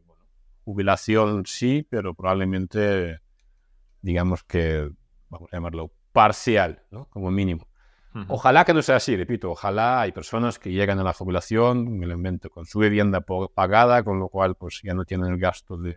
jubilación 0.63 1.45
sí, 1.45 1.85
pero 1.89 2.13
probablemente 2.13 3.19
digamos 4.01 4.43
que, 4.43 4.89
vamos 5.29 5.49
a 5.51 5.57
llamarlo, 5.57 5.91
parcial, 6.11 6.81
¿no? 6.91 7.05
como 7.09 7.29
mínimo. 7.29 7.66
Ojalá 8.27 8.65
que 8.65 8.73
no 8.73 8.81
sea 8.81 8.97
así, 8.97 9.15
repito, 9.15 9.51
ojalá 9.51 10.01
hay 10.01 10.11
personas 10.11 10.59
que 10.59 10.71
llegan 10.71 10.99
a 10.99 11.03
la 11.03 11.13
jubilación, 11.13 11.97
me 11.97 12.07
lo 12.07 12.13
invento, 12.13 12.49
con 12.49 12.65
su 12.65 12.79
vivienda 12.79 13.21
pagada, 13.21 14.03
con 14.03 14.19
lo 14.19 14.29
cual 14.29 14.55
pues 14.55 14.81
ya 14.83 14.93
no 14.93 15.05
tienen 15.05 15.33
el 15.33 15.39
gasto 15.39 15.77
de, 15.77 15.95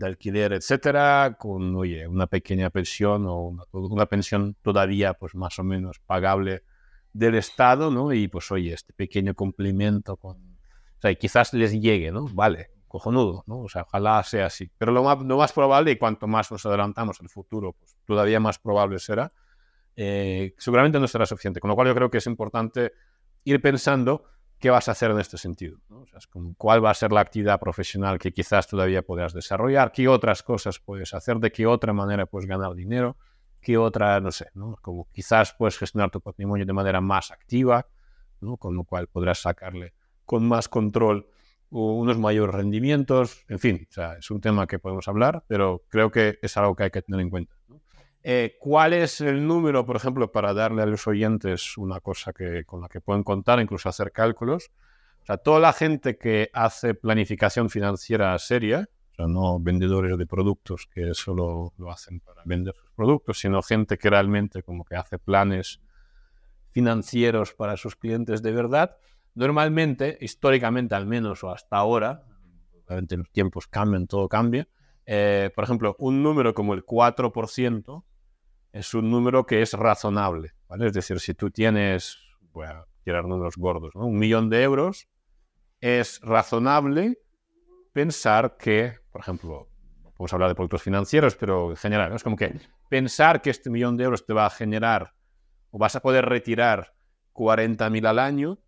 alquiler, 0.00 0.52
etcétera, 0.52 1.36
con 1.38 1.74
oye, 1.76 2.06
una 2.06 2.26
pequeña 2.26 2.70
pensión 2.70 3.26
o 3.26 3.56
una, 3.72 4.06
pensión 4.06 4.56
todavía 4.62 5.14
pues 5.14 5.34
más 5.34 5.58
o 5.58 5.64
menos 5.64 6.00
pagable 6.00 6.64
del 7.12 7.34
Estado, 7.34 7.90
¿no? 7.90 8.12
Y 8.12 8.28
pues 8.28 8.50
oye, 8.50 8.72
este 8.72 8.92
pequeño 8.92 9.34
complemento 9.34 10.16
con... 10.16 10.36
O 10.36 11.00
sea, 11.00 11.14
quizás 11.14 11.52
les 11.54 11.72
llegue, 11.72 12.10
¿no? 12.12 12.26
Vale, 12.32 12.70
cojonudo, 12.88 13.44
¿no? 13.46 13.60
O 13.60 13.68
sea, 13.68 13.82
ojalá 13.82 14.22
sea 14.22 14.46
así. 14.46 14.70
Pero 14.76 14.92
lo 14.92 15.02
más, 15.02 15.18
lo 15.22 15.36
más 15.38 15.52
probable, 15.52 15.92
y 15.92 15.96
cuanto 15.96 16.26
más 16.26 16.50
nos 16.50 16.64
adelantamos 16.66 17.20
al 17.20 17.28
futuro, 17.28 17.72
pues 17.72 17.96
todavía 18.04 18.40
más 18.40 18.58
probable 18.58 18.98
será, 18.98 19.32
eh, 19.96 20.54
seguramente 20.58 21.00
no 21.00 21.08
será 21.08 21.26
suficiente. 21.26 21.58
Con 21.60 21.68
lo 21.68 21.74
cual 21.74 21.88
yo 21.88 21.94
creo 21.94 22.10
que 22.10 22.18
es 22.18 22.26
importante 22.26 22.92
ir 23.44 23.60
pensando 23.60 24.24
qué 24.58 24.70
vas 24.70 24.88
a 24.88 24.92
hacer 24.92 25.10
en 25.10 25.18
este 25.18 25.38
sentido. 25.38 25.78
cuál 26.56 26.84
va 26.84 26.90
a 26.90 26.94
ser 26.94 27.12
la 27.12 27.20
actividad 27.20 27.58
profesional 27.60 28.18
que 28.18 28.32
quizás 28.32 28.66
todavía 28.66 29.02
podrás 29.02 29.32
desarrollar, 29.32 29.92
qué 29.92 30.08
otras 30.08 30.42
cosas 30.42 30.78
puedes 30.78 31.12
hacer, 31.14 31.38
de 31.38 31.50
qué 31.50 31.66
otra 31.66 31.92
manera 31.92 32.26
puedes 32.26 32.48
ganar 32.48 32.74
dinero, 32.74 33.16
qué 33.60 33.76
otra, 33.76 34.20
no 34.20 34.30
sé, 34.30 34.46
como 34.80 35.08
quizás 35.12 35.54
puedes 35.54 35.78
gestionar 35.78 36.10
tu 36.10 36.20
patrimonio 36.20 36.64
de 36.64 36.72
manera 36.72 37.00
más 37.00 37.30
activa, 37.30 37.86
con 38.58 38.74
lo 38.74 38.84
cual 38.84 39.08
podrás 39.08 39.40
sacarle 39.40 39.94
con 40.24 40.46
más 40.46 40.68
control 40.68 41.28
unos 41.70 42.18
mayores 42.18 42.54
rendimientos, 42.54 43.44
en 43.48 43.58
fin, 43.58 43.88
es 44.18 44.30
un 44.30 44.40
tema 44.40 44.66
que 44.66 44.78
podemos 44.78 45.08
hablar, 45.08 45.44
pero 45.48 45.84
creo 45.88 46.10
que 46.10 46.38
es 46.40 46.56
algo 46.56 46.74
que 46.76 46.84
hay 46.84 46.90
que 46.90 47.02
tener 47.02 47.20
en 47.20 47.30
cuenta. 47.30 47.55
Eh, 48.28 48.56
¿Cuál 48.58 48.92
es 48.92 49.20
el 49.20 49.46
número, 49.46 49.86
por 49.86 49.94
ejemplo, 49.94 50.32
para 50.32 50.52
darle 50.52 50.82
a 50.82 50.86
los 50.86 51.06
oyentes 51.06 51.78
una 51.78 52.00
cosa 52.00 52.32
que, 52.32 52.64
con 52.64 52.80
la 52.80 52.88
que 52.88 53.00
pueden 53.00 53.22
contar, 53.22 53.60
incluso 53.60 53.88
hacer 53.88 54.10
cálculos? 54.10 54.72
O 55.22 55.26
sea, 55.26 55.36
toda 55.36 55.60
la 55.60 55.72
gente 55.72 56.18
que 56.18 56.50
hace 56.52 56.94
planificación 56.94 57.70
financiera 57.70 58.36
seria, 58.40 58.88
o 59.12 59.14
sea, 59.14 59.26
no 59.28 59.60
vendedores 59.60 60.18
de 60.18 60.26
productos 60.26 60.88
que 60.92 61.14
solo 61.14 61.72
lo 61.78 61.92
hacen 61.92 62.18
para 62.18 62.42
vender 62.44 62.74
sus 62.74 62.90
productos, 62.96 63.38
sino 63.38 63.62
gente 63.62 63.96
que 63.96 64.10
realmente 64.10 64.64
como 64.64 64.84
que 64.84 64.96
hace 64.96 65.20
planes 65.20 65.80
financieros 66.72 67.54
para 67.54 67.76
sus 67.76 67.94
clientes 67.94 68.42
de 68.42 68.50
verdad, 68.50 68.96
Normalmente, 69.36 70.16
históricamente 70.22 70.94
al 70.94 71.06
menos, 71.06 71.44
o 71.44 71.50
hasta 71.50 71.76
ahora, 71.76 72.24
obviamente 72.86 73.18
los 73.18 73.30
tiempos 73.30 73.66
cambian, 73.68 74.06
todo 74.06 74.30
cambia. 74.30 74.66
eh, 75.04 75.50
por 75.54 75.62
ejemplo, 75.62 75.94
un 75.98 76.22
número 76.22 76.54
como 76.54 76.72
el 76.72 76.84
4% 76.86 78.02
es 78.76 78.92
un 78.92 79.10
número 79.10 79.46
que 79.46 79.62
es 79.62 79.72
razonable, 79.72 80.52
¿vale? 80.68 80.86
Es 80.86 80.92
decir, 80.92 81.18
si 81.18 81.32
tú 81.32 81.50
tienes, 81.50 82.18
voy 82.52 82.66
a 82.66 82.84
tirar 83.02 83.24
números 83.24 83.56
gordos, 83.56 83.94
¿no? 83.94 84.06
Un 84.06 84.18
millón 84.18 84.50
de 84.50 84.62
euros, 84.62 85.08
es 85.80 86.20
razonable 86.20 87.18
pensar 87.94 88.56
que, 88.58 88.98
por 89.10 89.22
ejemplo, 89.22 89.70
podemos 90.02 90.32
hablar 90.34 90.50
de 90.50 90.54
productos 90.54 90.82
financieros, 90.82 91.36
pero 91.36 91.70
en 91.70 91.76
general, 91.76 92.12
es 92.12 92.22
como 92.22 92.36
que 92.36 92.60
pensar 92.90 93.40
que 93.40 93.48
este 93.48 93.70
millón 93.70 93.96
de 93.96 94.04
euros 94.04 94.26
te 94.26 94.34
va 94.34 94.44
a 94.44 94.50
generar 94.50 95.14
o 95.70 95.78
vas 95.78 95.96
a 95.96 96.00
poder 96.00 96.26
retirar 96.26 96.94
40.000 97.32 98.06
al 98.06 98.18
año, 98.18 98.58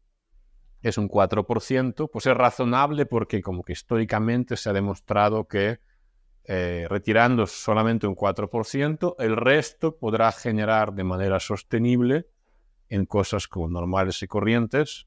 es 0.80 0.96
un 0.96 1.08
4%, 1.08 2.08
pues 2.10 2.26
es 2.26 2.34
razonable 2.34 3.04
porque 3.04 3.42
como 3.42 3.62
que 3.62 3.72
históricamente 3.72 4.56
se 4.56 4.70
ha 4.70 4.72
demostrado 4.72 5.48
que 5.48 5.80
eh, 6.50 6.86
retirando 6.88 7.46
solamente 7.46 8.06
un 8.06 8.16
4%, 8.16 9.16
el 9.18 9.36
resto 9.36 9.98
podrá 9.98 10.32
generar 10.32 10.94
de 10.94 11.04
manera 11.04 11.40
sostenible 11.40 12.26
en 12.88 13.04
cosas 13.04 13.46
como 13.46 13.68
normales 13.68 14.22
y 14.22 14.28
corrientes 14.28 15.06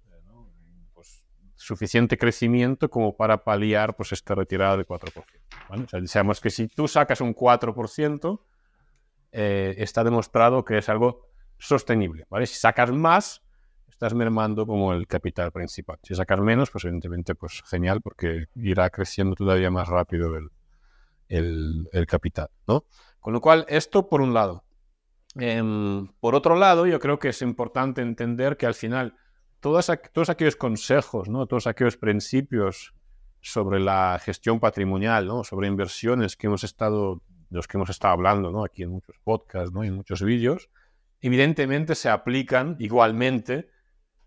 pues, 0.93 1.25
suficiente 1.55 2.19
crecimiento 2.19 2.91
como 2.91 3.17
para 3.17 3.43
paliar 3.43 3.95
pues, 3.95 4.11
esta 4.11 4.35
retirada 4.35 4.77
de 4.77 4.85
4%. 4.85 5.23
¿vale? 5.67 5.83
O 5.85 5.87
sea, 5.87 5.99
decíamos 5.99 6.39
que 6.39 6.51
si 6.51 6.67
tú 6.67 6.87
sacas 6.87 7.21
un 7.21 7.33
4%, 7.33 8.39
eh, 9.31 9.73
está 9.79 10.03
demostrado 10.03 10.63
que 10.63 10.77
es 10.77 10.89
algo 10.89 11.27
sostenible. 11.57 12.27
¿vale? 12.29 12.45
Si 12.45 12.59
sacas 12.59 12.91
más, 12.91 13.41
estás 13.89 14.13
mermando 14.13 14.67
como 14.67 14.93
el 14.93 15.07
capital 15.07 15.51
principal. 15.51 15.97
Si 16.03 16.13
sacas 16.13 16.39
menos, 16.39 16.69
pues 16.69 16.85
evidentemente 16.85 17.33
pues 17.33 17.63
genial 17.65 17.99
porque 17.99 18.45
irá 18.53 18.91
creciendo 18.91 19.33
todavía 19.33 19.71
más 19.71 19.87
rápido 19.87 20.37
el, 20.37 20.51
el, 21.31 22.05
capital, 22.07 22.49
¿no? 22.67 22.85
Con 23.19 23.33
lo 23.33 23.41
cual, 23.41 23.65
esto 23.69 24.07
por 24.09 24.21
un 24.21 24.33
lado. 24.33 24.63
Em, 25.35 26.07
por 26.19 26.35
otro 26.35 26.55
lado, 26.55 26.85
yo 26.85 26.99
creo 26.99 27.17
que 27.19 27.29
es 27.29 27.41
importante 27.41 28.01
entender 28.01 28.57
que 28.57 28.65
al 28.65 28.73
final 28.73 29.15
todos, 29.61 29.89
aqu- 29.89 30.09
todos 30.11 30.29
aquellos 30.29 30.55
consejos, 30.55 31.29
¿no? 31.29 31.45
todos 31.45 31.67
aquellos 31.67 31.95
principios 31.97 32.93
sobre 33.39 33.79
la 33.79 34.19
gestión 34.21 34.59
patrimonial, 34.59 35.25
¿no? 35.27 35.43
sobre 35.43 35.67
inversiones 35.67 36.35
que 36.35 36.47
hemos 36.47 36.63
estado, 36.63 37.21
de 37.49 37.55
los 37.57 37.67
que 37.67 37.77
hemos 37.77 37.89
estado 37.89 38.13
hablando 38.13 38.51
¿no? 38.51 38.65
aquí 38.65 38.83
en 38.83 38.89
muchos 38.89 39.15
podcasts 39.23 39.71
¿no? 39.71 39.83
y 39.83 39.87
en 39.87 39.95
muchos 39.95 40.21
vídeos, 40.21 40.69
evidentemente 41.21 41.95
se 41.95 42.09
aplican 42.09 42.75
igualmente 42.79 43.69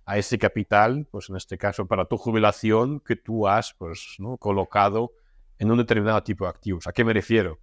a 0.07 0.18
ese 0.18 0.38
capital, 0.38 1.07
pues 1.11 1.28
en 1.30 1.36
este 1.36 1.59
caso 1.59 1.86
para 1.86 2.07
tu 2.07 2.16
jubilación 2.16 3.00
que 3.00 3.16
tú 3.16 3.46
has 3.48 3.74
pues, 3.74 4.16
colocado 4.38 5.12
en 5.64 5.70
un 5.70 5.78
determinado 5.78 6.22
tipo 6.22 6.44
de 6.44 6.50
activos. 6.50 6.86
¿A 6.86 6.92
qué 6.92 7.04
me 7.04 7.12
refiero? 7.12 7.58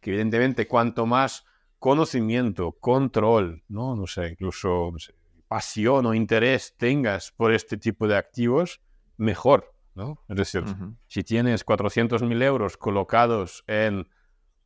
Que 0.00 0.10
evidentemente 0.10 0.66
cuanto 0.66 1.06
más 1.06 1.44
conocimiento, 1.78 2.72
control, 2.72 3.62
no, 3.68 3.94
no 3.94 4.06
sé, 4.06 4.28
incluso 4.28 4.90
no 4.90 4.98
sé, 4.98 5.14
pasión 5.46 6.06
o 6.06 6.14
interés 6.14 6.74
tengas 6.78 7.32
por 7.32 7.52
este 7.52 7.76
tipo 7.76 8.08
de 8.08 8.16
activos, 8.16 8.80
mejor, 9.18 9.74
¿no? 9.94 10.18
Es 10.28 10.36
decir, 10.36 10.64
si 11.06 11.22
tienes 11.22 11.64
400.000 11.64 12.42
euros 12.42 12.76
colocados 12.76 13.62
en 13.66 14.08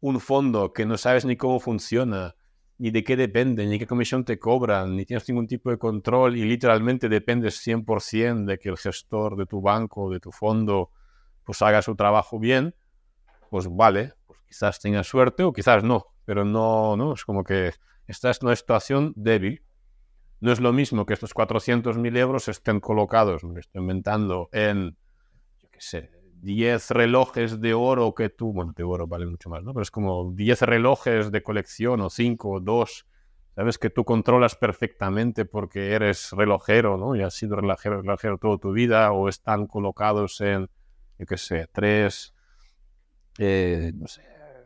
un 0.01 0.21
fondo 0.21 0.73
que 0.73 0.87
no 0.87 0.97
sabes 0.97 1.25
ni 1.25 1.37
cómo 1.37 1.59
funciona, 1.59 2.37
ni 2.79 2.93
de 2.93 3.03
qué 3.03 3.17
depende, 3.17 3.67
ni 3.67 3.81
qué 3.81 3.87
comisión 3.89 4.25
te 4.25 4.39
cobran, 4.39 4.95
ni 4.95 5.05
tienes 5.05 5.29
ningún 5.29 5.49
tipo 5.49 5.71
de 5.71 5.79
control 5.79 6.37
y 6.37 6.45
literalmente 6.45 7.09
dependes 7.09 7.61
100% 7.67 8.45
de 8.45 8.59
que 8.59 8.69
el 8.69 8.79
gestor 8.79 9.37
de 9.37 9.47
tu 9.47 9.61
banco 9.61 10.09
de 10.09 10.21
tu 10.21 10.31
fondo 10.31 10.93
pues 11.49 11.63
haga 11.63 11.81
su 11.81 11.97
trabajo 11.97 12.39
bien, 12.39 12.75
pues 13.49 13.75
vale, 13.75 14.13
pues 14.27 14.39
quizás 14.47 14.81
tengas 14.81 15.07
suerte 15.07 15.45
o 15.45 15.53
quizás 15.55 15.83
no, 15.83 16.09
pero 16.27 16.45
no, 16.45 16.95
no, 16.95 17.15
es 17.15 17.25
como 17.25 17.43
que 17.43 17.73
estás 18.07 18.43
en 18.43 18.49
una 18.49 18.55
situación 18.55 19.15
débil. 19.17 19.63
No 20.41 20.53
es 20.53 20.61
lo 20.61 20.75
mismo 20.75 21.07
que 21.07 21.15
estos 21.15 21.33
400.000 21.33 22.19
euros 22.19 22.49
estén 22.49 22.81
colocados, 22.81 23.45
me 23.45 23.61
estoy 23.61 23.81
inventando, 23.81 24.51
en, 24.53 24.99
yo 25.63 25.71
qué 25.71 25.81
sé, 25.81 26.11
10 26.43 26.91
relojes 26.91 27.63
de 27.63 27.73
oro 27.73 28.15
que 28.15 28.29
tú, 28.29 28.53
bueno, 28.53 28.75
de 28.77 28.83
oro 28.83 29.07
vale 29.07 29.25
mucho 29.25 29.49
más, 29.49 29.65
¿no? 29.65 29.73
Pero 29.73 29.85
es 29.85 29.91
como 29.91 30.31
10 30.35 30.61
relojes 30.61 31.33
de 31.33 31.43
colección 31.43 32.03
o 32.03 32.11
5 32.11 32.51
o 32.51 32.61
2, 32.61 33.07
¿sabes? 33.55 33.79
Que 33.79 33.89
tú 33.89 34.05
controlas 34.05 34.55
perfectamente 34.55 35.47
porque 35.47 35.93
eres 35.93 36.31
relojero, 36.33 36.99
¿no? 36.99 37.17
Y 37.17 37.23
has 37.23 37.33
sido 37.33 37.57
relojero, 37.57 38.03
relojero 38.03 38.37
toda 38.37 38.59
tu 38.59 38.73
vida 38.73 39.13
o 39.13 39.31
están 39.31 39.67
colocados 39.67 40.43
en, 40.43 40.69
yo 41.19 41.27
qué 41.27 41.37
sé, 41.37 41.69
tres, 41.73 42.35
eh, 43.39 43.93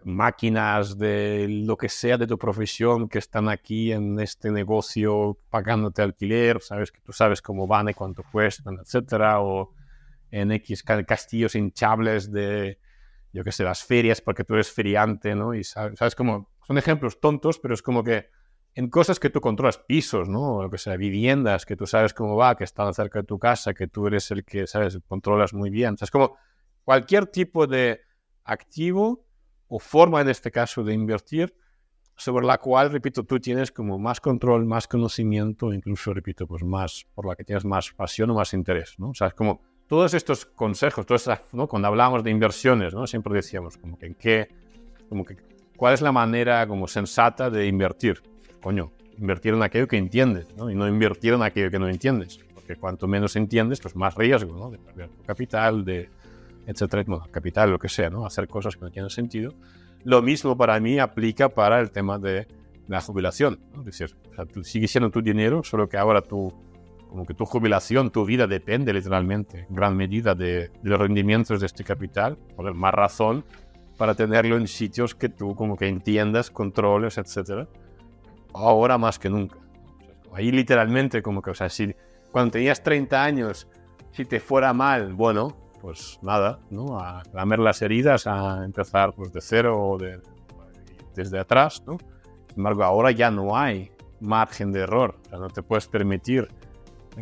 máquinas 0.05 0.99
de 0.99 1.47
lo 1.49 1.77
que 1.77 1.89
sea 1.89 2.19
de 2.19 2.27
tu 2.27 2.39
profesión 2.39 3.09
que 3.09 3.19
están 3.19 3.49
aquí 3.49 3.93
en 3.93 4.19
este 4.19 4.51
negocio 4.51 5.39
pagándote 5.51 6.03
alquiler, 6.03 6.61
sabes 6.61 6.91
que 6.91 7.01
tú 7.01 7.13
sabes 7.13 7.41
cómo 7.41 7.67
van 7.67 7.89
y 7.91 7.95
cuánto 7.95 8.25
cuestan, 8.25 8.79
etcétera, 8.81 9.41
o 9.41 9.73
en 10.31 10.51
X 10.53 10.83
ca- 10.83 11.05
castillos 11.05 11.55
hinchables 11.55 12.33
de, 12.33 12.79
yo 13.33 13.45
qué 13.45 13.53
sé, 13.53 13.65
las 13.65 13.85
ferias 13.85 14.21
porque 14.21 14.45
tú 14.45 14.55
eres 14.55 14.73
feriante, 14.73 15.35
¿no? 15.37 15.55
Y 15.55 15.63
sabes, 15.63 15.99
sabes 15.99 16.15
como, 16.17 16.51
son 16.67 16.79
ejemplos 16.79 17.21
tontos, 17.21 17.59
pero 17.61 17.75
es 17.75 17.83
como 17.83 18.03
que 18.03 18.31
en 18.75 18.89
cosas 18.89 19.21
que 19.21 19.29
tú 19.29 19.41
controlas, 19.41 19.79
pisos, 19.79 20.29
¿no? 20.29 20.63
Lo 20.63 20.71
que 20.71 20.79
sea, 20.79 20.97
viviendas, 20.97 21.67
que 21.67 21.77
tú 21.77 21.87
sabes 21.87 22.15
cómo 22.15 22.37
va, 22.37 22.57
que 22.57 22.65
están 22.65 22.93
cerca 22.95 23.21
de 23.21 23.27
tu 23.27 23.39
casa, 23.39 23.75
que 23.75 23.87
tú 23.87 24.07
eres 24.07 24.31
el 24.31 24.45
que, 24.45 24.67
¿sabes?, 24.67 24.99
controlas 25.07 25.53
muy 25.53 25.71
bien. 25.71 25.97
O 26.01 26.05
es 26.05 26.11
como 26.11 26.37
cualquier 26.85 27.27
tipo 27.27 27.67
de 27.67 28.01
activo 28.45 29.27
o 29.69 29.79
forma, 29.79 30.21
en 30.21 30.29
este 30.29 30.51
caso, 30.51 30.83
de 30.83 30.95
invertir, 30.95 31.55
sobre 32.17 32.47
la 32.47 32.59
cual, 32.59 32.91
repito, 32.91 33.25
tú 33.25 33.41
tienes 33.41 33.73
como 33.73 33.99
más 33.99 34.21
control, 34.21 34.65
más 34.65 34.87
conocimiento, 34.87 35.73
incluso, 35.73 36.13
repito, 36.15 36.47
pues 36.47 36.63
más, 36.63 37.07
por 37.15 37.27
la 37.27 37.37
que 37.37 37.45
tienes 37.45 37.65
más 37.65 37.93
pasión 37.93 38.31
o 38.31 38.35
más 38.35 38.55
interés, 38.55 38.95
¿no? 38.99 39.11
O 39.11 39.15
sea, 39.15 39.29
es 39.29 39.35
como 39.35 39.61
todos 39.87 40.15
estos 40.15 40.47
consejos, 40.47 41.05
todas 41.05 41.43
¿no? 41.53 41.69
Cuando 41.69 41.89
hablábamos 41.89 42.23
de 42.25 42.31
inversiones, 42.31 42.95
¿no? 42.95 43.07
Siempre 43.07 43.35
decíamos 43.35 43.77
como 43.77 43.99
que 43.99 44.07
en 44.07 44.15
qué, 44.15 44.49
como 45.09 45.25
que, 45.25 45.37
¿cuál 45.77 45.95
es 45.95 46.01
la 46.01 46.13
manera 46.13 46.67
como 46.67 46.87
sensata 46.87 47.51
de 47.51 47.67
invertir? 47.67 48.23
Coño, 48.63 48.93
invertir 49.19 49.55
en 49.55 49.63
aquello 49.63 49.89
que 49.89 49.97
entiendes, 49.97 50.47
¿no? 50.57 50.71
Y 50.71 50.75
no 50.75 50.89
invertir 50.89 51.35
en 51.35 51.43
aquello 51.43 51.71
que 51.71 51.79
no 51.79 51.89
entiendes. 51.89 52.41
Porque 52.55 52.77
cuanto 52.77 53.09
menos 53.09 53.37
entiendes, 53.37 53.81
pues 53.81 53.97
más 53.97 54.15
riesgo, 54.15 54.57
¿no? 54.57 54.71
De 54.71 54.79
perder 54.79 55.09
tu 55.09 55.23
capital, 55.25 55.85
de, 55.85 56.09
etcétera, 56.67 57.03
bueno, 57.07 57.27
capital, 57.31 57.71
lo 57.71 57.79
que 57.79 57.89
sea, 57.89 58.09
¿no? 58.09 58.25
Hacer 58.25 58.49
cosas 58.49 58.77
que 58.77 58.83
no 58.83 58.91
tienen 58.91 59.11
sentido. 59.11 59.53
Lo 60.05 60.23
mismo 60.23 60.57
para 60.57 60.79
mí 60.81 60.99
aplica 60.99 61.49
para 61.49 61.81
el 61.81 61.91
tema 61.91 62.19
de 62.19 62.47
la 62.89 63.01
jubilación, 63.01 63.59
¿no? 63.75 63.81
Es 63.81 63.87
decir, 63.87 64.17
o 64.31 64.35
sea, 64.35 64.63
sigue 64.63 64.89
siendo 64.89 65.11
tu 65.11 65.23
dinero, 65.23 65.63
solo 65.65 65.89
que 65.89 65.97
ahora 65.97 66.23
tú, 66.23 66.53
como 67.09 67.27
que 67.27 67.35
tu 67.35 67.45
jubilación, 67.45 68.11
tu 68.11 68.25
vida 68.25 68.47
depende 68.47 68.93
literalmente, 68.93 69.67
en 69.69 69.75
gran 69.75 69.97
medida, 69.97 70.35
de, 70.35 70.69
de 70.69 70.71
los 70.83 71.01
rendimientos 71.01 71.61
de 71.61 71.67
este 71.67 71.85
capital, 71.85 72.37
por 72.57 72.73
más 72.75 72.95
razón 72.95 73.45
para 73.97 74.15
tenerlo 74.15 74.57
en 74.57 74.67
sitios 74.67 75.15
que 75.15 75.29
tú 75.29 75.55
como 75.55 75.77
que 75.77 75.87
entiendas, 75.87 76.51
controles, 76.51 77.19
etcétera. 77.19 77.69
Ahora 78.55 78.99
más 78.99 79.19
que 79.19 79.31
nunca. 79.31 79.59
Ahí 80.33 80.51
literalmente 80.51 81.23
como 81.23 81.43
que, 81.43 81.51
o 81.51 81.55
sea, 81.55 81.69
si 81.69 81.95
cuando 82.31 82.53
tenías 82.53 82.83
30 82.83 83.23
años, 83.23 83.69
si 84.13 84.25
te 84.25 84.41
fuera 84.41 84.73
mal, 84.73 85.13
bueno, 85.13 85.57
pues 85.81 86.19
nada, 86.23 86.61
¿no? 86.71 86.99
A 86.99 87.23
lamer 87.33 87.59
las 87.59 87.83
heridas, 87.83 88.27
a 88.27 88.65
empezar 88.65 89.13
pues 89.15 89.33
de 89.33 89.41
cero 89.41 89.81
o 89.81 89.99
de, 89.99 90.21
desde 91.15 91.39
atrás, 91.39 91.83
¿no? 91.87 91.99
Sin 92.49 92.59
embargo, 92.59 92.85
ahora 92.85 93.11
ya 93.11 93.31
no 93.31 93.57
hay 93.57 93.91
margen 94.21 94.73
de 94.73 94.81
error, 94.81 95.17
o 95.27 95.29
sea, 95.29 95.39
no 95.39 95.49
te 95.49 95.63
puedes 95.63 95.87
permitir 95.89 96.49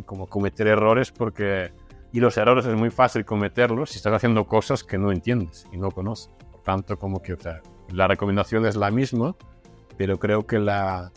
como 0.07 0.27
cometer 0.27 0.67
errores 0.67 1.11
porque... 1.11 1.73
Y 2.13 2.19
los 2.19 2.37
errores 2.37 2.67
es 2.67 2.75
muy 2.75 2.91
fácil 2.91 3.25
cometerlos 3.25 3.91
si 3.91 3.99
estás 3.99 4.13
haciendo 4.13 4.45
cosas 4.45 4.83
que 4.83 4.99
no 4.99 5.13
entiendes 5.13 5.65
y 5.73 5.79
no 5.79 5.93
conoces. 5.93 6.33
Por 6.51 6.61
tanto, 6.63 6.99
como 6.99 7.23
que 7.23 7.35
o 7.35 7.41
sea, 7.41 7.61
la 7.89 8.09
recomendación 8.09 8.67
es 8.67 8.75
la 8.75 8.91
misma, 8.91 9.37
pero 9.97 10.19
creo 10.19 10.45
que 10.45 10.59
la, 10.59 11.13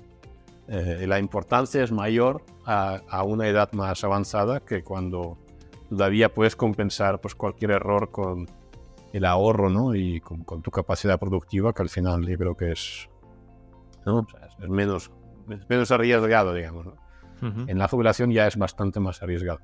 eh, 0.68 1.06
la 1.08 1.20
importancia 1.20 1.84
es 1.84 1.92
mayor 1.92 2.44
a, 2.66 3.02
a, 3.10 3.24
una 3.24 3.48
edad 3.48 3.72
más 3.74 4.04
avanzada 4.04 4.62
que 4.62 4.84
cuando 4.84 5.38
todavía 5.90 6.34
puedes 6.34 6.56
compensar 6.56 7.20
pues, 7.20 7.36
cualquier 7.36 7.72
error 7.72 8.12
con 8.12 8.48
el 9.12 9.26
ahorro 9.26 9.70
¿no? 9.70 9.94
y 9.94 10.22
con, 10.22 10.44
con, 10.44 10.62
tu 10.62 10.72
capacidad 10.72 11.20
productiva, 11.20 11.74
que 11.74 11.82
al 11.82 11.90
final 11.90 12.26
yo 12.26 12.38
creo 12.38 12.56
que 12.56 12.72
es, 12.72 13.10
¿no? 14.06 14.20
o 14.20 14.28
sea, 14.30 14.48
es 14.60 14.70
menos, 14.70 15.12
menos 15.70 15.92
arriesgado, 15.92 16.54
digamos. 16.54 16.86
¿no? 16.86 16.92
Uh 17.42 17.46
-huh. 17.46 17.70
En 17.70 17.78
la 17.78 17.88
jubilación 17.88 18.32
ya 18.32 18.48
es 18.48 18.58
bastante 18.58 19.00
más 19.00 19.22
arriesgado. 19.22 19.60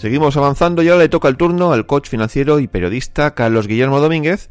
Seguimos 0.00 0.38
avanzando 0.38 0.82
y 0.82 0.88
ahora 0.88 1.02
le 1.02 1.10
toca 1.10 1.28
el 1.28 1.36
turno 1.36 1.74
al 1.74 1.84
coach 1.84 2.08
financiero 2.08 2.58
y 2.58 2.68
periodista 2.68 3.34
Carlos 3.34 3.66
Guillermo 3.66 4.00
Domínguez, 4.00 4.50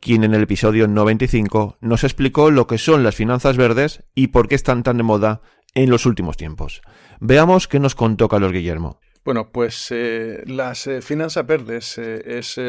quien 0.00 0.24
en 0.24 0.34
el 0.34 0.42
episodio 0.42 0.88
95 0.88 1.78
nos 1.80 2.02
explicó 2.02 2.50
lo 2.50 2.66
que 2.66 2.76
son 2.76 3.04
las 3.04 3.14
finanzas 3.14 3.56
verdes 3.56 4.02
y 4.16 4.26
por 4.26 4.48
qué 4.48 4.56
están 4.56 4.82
tan 4.82 4.96
de 4.96 5.04
moda 5.04 5.42
en 5.76 5.90
los 5.90 6.06
últimos 6.06 6.36
tiempos. 6.36 6.82
Veamos 7.20 7.68
qué 7.68 7.78
nos 7.78 7.94
contó 7.94 8.28
Carlos 8.28 8.50
Guillermo. 8.50 8.98
Bueno, 9.24 9.52
pues 9.52 9.92
eh, 9.92 10.42
las 10.46 10.88
eh, 10.88 11.02
finanzas 11.02 11.46
verdes 11.46 11.96
eh, 11.96 12.24
es 12.26 12.60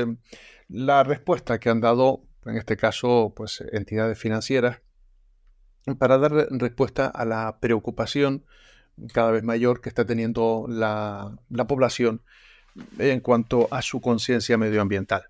la 0.67 1.03
respuesta 1.03 1.59
que 1.59 1.71
han 1.71 1.81
dado, 1.81 2.21
en 2.45 2.55
este 2.55 2.77
caso, 2.77 3.33
pues 3.35 3.63
entidades 3.71 4.19
financieras, 4.19 4.83
para 5.97 6.19
dar 6.19 6.33
respuesta 6.51 7.07
a 7.07 7.25
la 7.25 7.57
preocupación 7.59 8.45
cada 9.13 9.31
vez 9.31 9.43
mayor 9.43 9.81
que 9.81 9.89
está 9.89 10.05
teniendo 10.05 10.65
la, 10.67 11.35
la 11.49 11.67
población 11.67 12.21
en 12.99 13.19
cuanto 13.19 13.67
a 13.71 13.81
su 13.81 14.01
conciencia 14.01 14.57
medioambiental. 14.57 15.23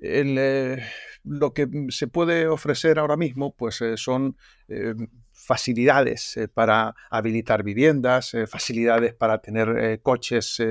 El, 0.00 0.80
lo 1.24 1.52
que 1.52 1.68
se 1.90 2.06
puede 2.06 2.48
ofrecer 2.48 2.98
ahora 2.98 3.16
mismo 3.16 3.54
pues, 3.54 3.80
eh, 3.80 3.96
son 3.96 4.36
eh, 4.68 4.94
facilidades 5.32 6.36
eh, 6.36 6.48
para 6.48 6.94
habilitar 7.10 7.62
viviendas, 7.62 8.36
facilidades 8.48 9.14
para 9.14 9.38
tener 9.38 10.00
coches 10.02 10.62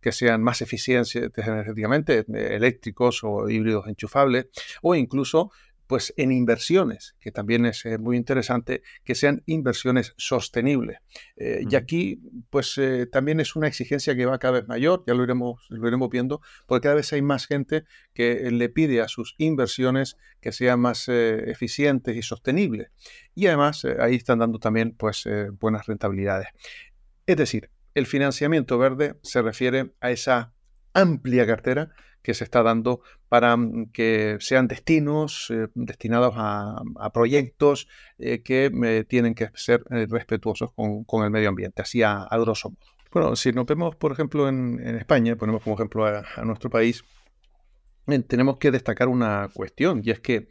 que 0.00 0.12
sean 0.12 0.42
más 0.42 0.62
eficientes 0.62 1.30
energéticamente, 1.36 2.24
eléctricos 2.28 3.22
o 3.22 3.48
híbridos 3.48 3.86
enchufables, 3.86 4.46
o 4.82 4.94
incluso 4.94 5.50
pues 5.86 6.14
en 6.16 6.32
inversiones, 6.32 7.14
que 7.20 7.30
también 7.30 7.66
es 7.66 7.84
eh, 7.84 7.98
muy 7.98 8.16
interesante, 8.16 8.82
que 9.04 9.14
sean 9.14 9.42
inversiones 9.46 10.14
sostenibles. 10.16 10.98
Eh, 11.36 11.64
y 11.68 11.76
aquí, 11.76 12.20
pues 12.50 12.78
eh, 12.78 13.06
también 13.06 13.40
es 13.40 13.56
una 13.56 13.68
exigencia 13.68 14.14
que 14.14 14.26
va 14.26 14.38
cada 14.38 14.60
vez 14.60 14.68
mayor, 14.68 15.04
ya 15.06 15.14
lo 15.14 15.24
iremos, 15.24 15.66
lo 15.68 15.86
iremos 15.86 16.08
viendo, 16.10 16.40
porque 16.66 16.84
cada 16.84 16.94
vez 16.96 17.12
hay 17.12 17.22
más 17.22 17.46
gente 17.46 17.84
que 18.12 18.50
le 18.50 18.68
pide 18.68 19.00
a 19.00 19.08
sus 19.08 19.34
inversiones 19.38 20.16
que 20.40 20.52
sean 20.52 20.80
más 20.80 21.08
eficientes 21.08 22.16
y 22.16 22.22
sostenibles. 22.22 22.90
Y 23.34 23.46
además 23.46 23.84
ahí 23.98 24.16
están 24.16 24.38
dando 24.38 24.58
también 24.58 24.94
pues 24.96 25.28
buenas 25.58 25.86
rentabilidades. 25.86 26.48
Es 27.26 27.36
decir, 27.36 27.70
el 27.94 28.06
financiamiento 28.06 28.78
verde 28.78 29.16
se 29.22 29.40
refiere 29.40 29.92
a 30.00 30.10
esa 30.10 30.52
amplia 30.94 31.46
cartera 31.46 31.92
que 32.24 32.32
se 32.32 32.42
está 32.42 32.62
dando 32.62 33.02
para 33.28 33.56
mm, 33.56 33.90
que 33.92 34.38
sean 34.40 34.66
destinos 34.66 35.48
eh, 35.50 35.68
destinados 35.74 36.34
a, 36.36 36.82
proyectos 37.12 37.86
eh, 38.18 38.42
que 38.42 38.72
eh, 38.84 39.04
tienen 39.04 39.34
que 39.34 39.50
ser 39.54 39.84
respetuosos 39.84 40.70
con, 40.72 41.24
el 41.24 41.30
medio 41.30 41.50
ambiente, 41.50 41.82
así 41.82 42.02
a, 42.02 42.26
grosso 42.32 42.70
modo. 42.70 42.94
Bueno, 43.12 43.36
si 43.36 43.52
nos 43.52 43.66
vemos, 43.66 43.94
por 43.94 44.10
ejemplo, 44.10 44.48
en, 44.48 44.80
España, 44.96 45.36
ponemos 45.36 45.62
como 45.62 45.76
ejemplo 45.76 46.06
a, 46.06 46.24
a 46.34 46.44
nuestro 46.44 46.70
país, 46.70 47.04
tenemos 48.26 48.56
que 48.56 48.70
destacar 48.72 49.06
una 49.06 49.50
cuestión, 49.54 50.00
y 50.02 50.10
es 50.10 50.18
que 50.18 50.48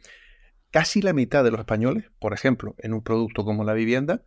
casi 0.70 1.02
la 1.02 1.12
mitad 1.12 1.44
de 1.44 1.50
los 1.50 1.60
españoles, 1.60 2.10
por 2.18 2.32
ejemplo, 2.32 2.74
en 2.78 2.94
un 2.94 3.02
producto 3.02 3.44
como 3.44 3.64
la 3.64 3.74
vivienda, 3.74 4.22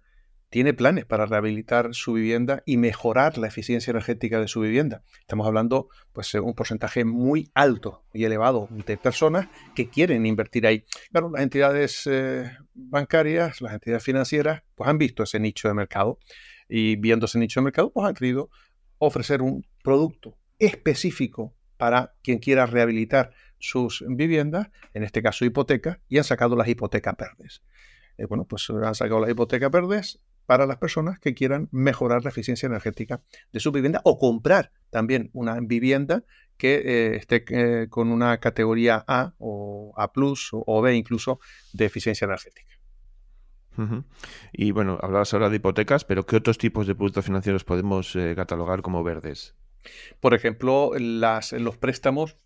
tiene 0.50 0.74
planes 0.74 1.06
para 1.06 1.26
rehabilitar 1.26 1.94
su 1.94 2.14
vivienda 2.14 2.64
y 2.66 2.78
mejorar 2.78 3.38
la 3.38 3.48
eficiencia 3.48 3.92
energética 3.92 4.40
de 4.40 4.48
su 4.48 4.62
vivienda. 4.62 5.04
Estamos 5.20 5.46
hablando 5.46 5.90
pues 6.14 6.34
un 6.36 6.54
porcentaje 6.54 7.04
muy 7.04 7.52
alto 7.54 8.04
y 8.14 8.24
elevado 8.24 8.70
de 8.72 8.98
personas 8.98 9.48
que 9.76 9.90
quieren 9.90 10.26
invertir 10.26 10.66
ahí. 10.66 10.86
Claro, 11.12 11.30
las 11.32 11.44
entidades 11.44 12.08
eh, 12.08 12.50
bancarias, 12.74 13.62
las 13.62 13.74
entidades 13.74 14.04
financieras, 14.04 14.64
pues 14.76 14.90
han 14.90 14.98
visto 14.98 15.24
ese 15.24 15.40
nicho 15.40 15.68
de 15.68 15.74
mercado 15.74 16.20
y 16.70 16.96
viendo 16.96 17.26
ese 17.26 17.40
nicho 17.40 17.60
de 17.60 17.66
mercado, 17.66 17.92
pues 17.92 18.08
han 18.08 18.14
querido 18.14 18.50
ofrecer 19.00 19.42
un 19.42 19.66
producto 19.84 20.38
específico 20.60 21.54
para 21.78 22.16
quien 22.24 22.40
quiera 22.40 22.66
rehabilitar 22.66 23.32
sus 23.60 24.04
viviendas, 24.08 24.70
en 24.94 25.04
este 25.04 25.22
caso 25.22 25.46
hipotecas, 25.46 26.00
y 26.08 26.18
han 26.18 26.24
sacado 26.24 26.56
las 26.56 26.68
hipotecas 26.68 27.16
verdes. 27.18 27.64
Eh, 28.18 28.26
bueno, 28.26 28.46
pues 28.46 28.70
han 28.70 28.96
sacado 28.96 29.20
las 29.20 29.30
hipotecas 29.30 29.70
verdes 29.70 30.20
para 30.48 30.66
las 30.66 30.78
personas 30.78 31.20
que 31.20 31.36
quieran 31.36 31.70
mejorar 31.72 32.24
la 32.24 32.32
eficiencia 32.32 32.66
energética 32.66 33.22
de 33.54 33.60
su 33.60 33.72
vivienda 33.72 34.02
o 34.04 34.18
comprar 34.18 34.72
también 34.90 35.30
una 35.34 35.60
vivienda 35.60 36.24
que 36.58 36.76
eh, 36.76 37.16
esté 37.18 37.46
eh, 37.50 37.88
con 37.90 38.12
una 38.12 38.40
categoría 38.40 39.04
A 39.08 39.36
o 39.38 39.94
A 39.96 40.12
o, 40.52 40.82
B 40.82 40.96
incluso 40.96 41.40
de 41.74 41.86
eficiencia 41.86 42.26
energética. 42.26 42.74
Y 44.54 44.72
bueno, 44.72 44.98
hablabas 45.04 45.32
ahora 45.36 45.52
de 45.52 45.58
hipotecas, 45.58 46.04
pero 46.04 46.26
¿qué 46.26 46.38
otros 46.38 46.58
tipos 46.58 46.88
de 46.88 46.96
productos 46.96 47.26
financieros 47.26 47.64
podemos 47.64 48.16
eh, 48.16 48.34
catalogar 48.36 48.82
como 48.82 49.04
verdes? 49.04 49.56
Por 50.20 50.34
ejemplo, 50.34 50.94
las, 50.98 51.52
los 51.52 51.78
préstamos 51.78 52.38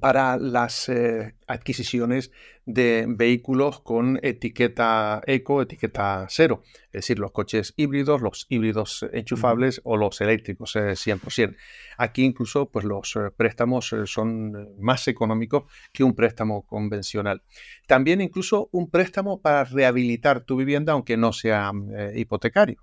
para 0.00 0.38
las 0.38 0.88
eh, 0.88 1.34
adquisiciones 1.46 2.32
de 2.64 3.04
vehículos 3.06 3.80
con 3.80 4.18
etiqueta 4.22 5.20
eco, 5.26 5.60
etiqueta 5.60 6.26
cero, 6.30 6.62
es 6.86 6.92
decir, 6.92 7.18
los 7.18 7.32
coches 7.32 7.74
híbridos, 7.76 8.22
los 8.22 8.46
híbridos 8.48 9.04
enchufables 9.12 9.82
o 9.84 9.98
los 9.98 10.22
eléctricos 10.22 10.74
100%. 10.74 11.50
Eh, 11.50 11.56
Aquí 11.98 12.24
incluso 12.24 12.70
pues, 12.70 12.86
los 12.86 13.14
eh, 13.16 13.30
préstamos 13.36 13.94
son 14.06 14.74
más 14.80 15.06
económicos 15.06 15.64
que 15.92 16.02
un 16.02 16.14
préstamo 16.14 16.62
convencional. 16.62 17.42
También 17.86 18.22
incluso 18.22 18.70
un 18.72 18.90
préstamo 18.90 19.42
para 19.42 19.64
rehabilitar 19.64 20.40
tu 20.40 20.56
vivienda 20.56 20.94
aunque 20.94 21.18
no 21.18 21.32
sea 21.32 21.72
hipotecario. 22.14 22.82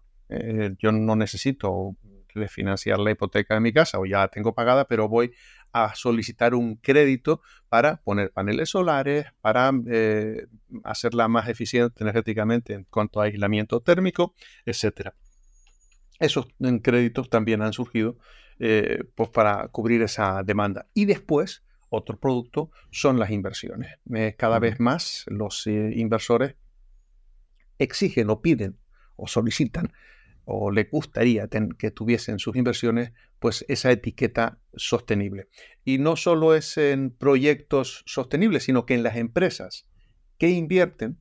yo 0.77 0.91
no 0.91 1.15
necesito 1.15 1.95
refinanciar 2.33 2.99
la 2.99 3.11
hipoteca 3.11 3.53
de 3.53 3.59
mi 3.59 3.73
casa 3.73 3.99
o 3.99 4.05
ya 4.05 4.19
la 4.19 4.27
tengo 4.27 4.53
pagada, 4.53 4.87
pero 4.87 5.07
voy 5.07 5.33
a 5.73 5.95
solicitar 5.95 6.53
un 6.53 6.75
crédito 6.75 7.41
para 7.69 7.97
poner 7.97 8.31
paneles 8.31 8.69
solares, 8.69 9.25
para 9.41 9.71
eh, 9.87 10.47
hacerla 10.83 11.27
más 11.27 11.47
eficiente 11.47 12.03
energéticamente 12.03 12.73
en 12.73 12.83
cuanto 12.85 13.21
a 13.21 13.25
aislamiento 13.25 13.81
térmico, 13.81 14.33
etc. 14.65 15.09
Esos 16.19 16.47
créditos 16.81 17.29
también 17.29 17.61
han 17.61 17.73
surgido 17.73 18.17
eh, 18.59 19.03
pues 19.15 19.29
para 19.29 19.67
cubrir 19.69 20.01
esa 20.01 20.43
demanda. 20.43 20.87
Y 20.93 21.05
después, 21.05 21.63
otro 21.89 22.19
producto 22.19 22.71
son 22.91 23.19
las 23.19 23.31
inversiones. 23.31 23.97
Eh, 24.13 24.35
cada 24.37 24.59
vez 24.59 24.79
más 24.79 25.25
los 25.27 25.65
inversores 25.67 26.55
exigen 27.79 28.29
o 28.29 28.41
piden 28.41 28.77
o 29.15 29.27
solicitan 29.27 29.91
o 30.45 30.71
le 30.71 30.85
gustaría 30.85 31.47
que 31.77 31.91
tuviesen 31.91 32.39
sus 32.39 32.55
inversiones, 32.55 33.13
pues 33.39 33.65
esa 33.67 33.91
etiqueta 33.91 34.59
sostenible. 34.75 35.47
Y 35.83 35.97
no 35.97 36.15
solo 36.15 36.55
es 36.55 36.77
en 36.77 37.11
proyectos 37.11 38.03
sostenibles, 38.05 38.63
sino 38.63 38.85
que 38.85 38.95
en 38.95 39.03
las 39.03 39.17
empresas 39.17 39.87
que 40.37 40.49
invierten 40.49 41.19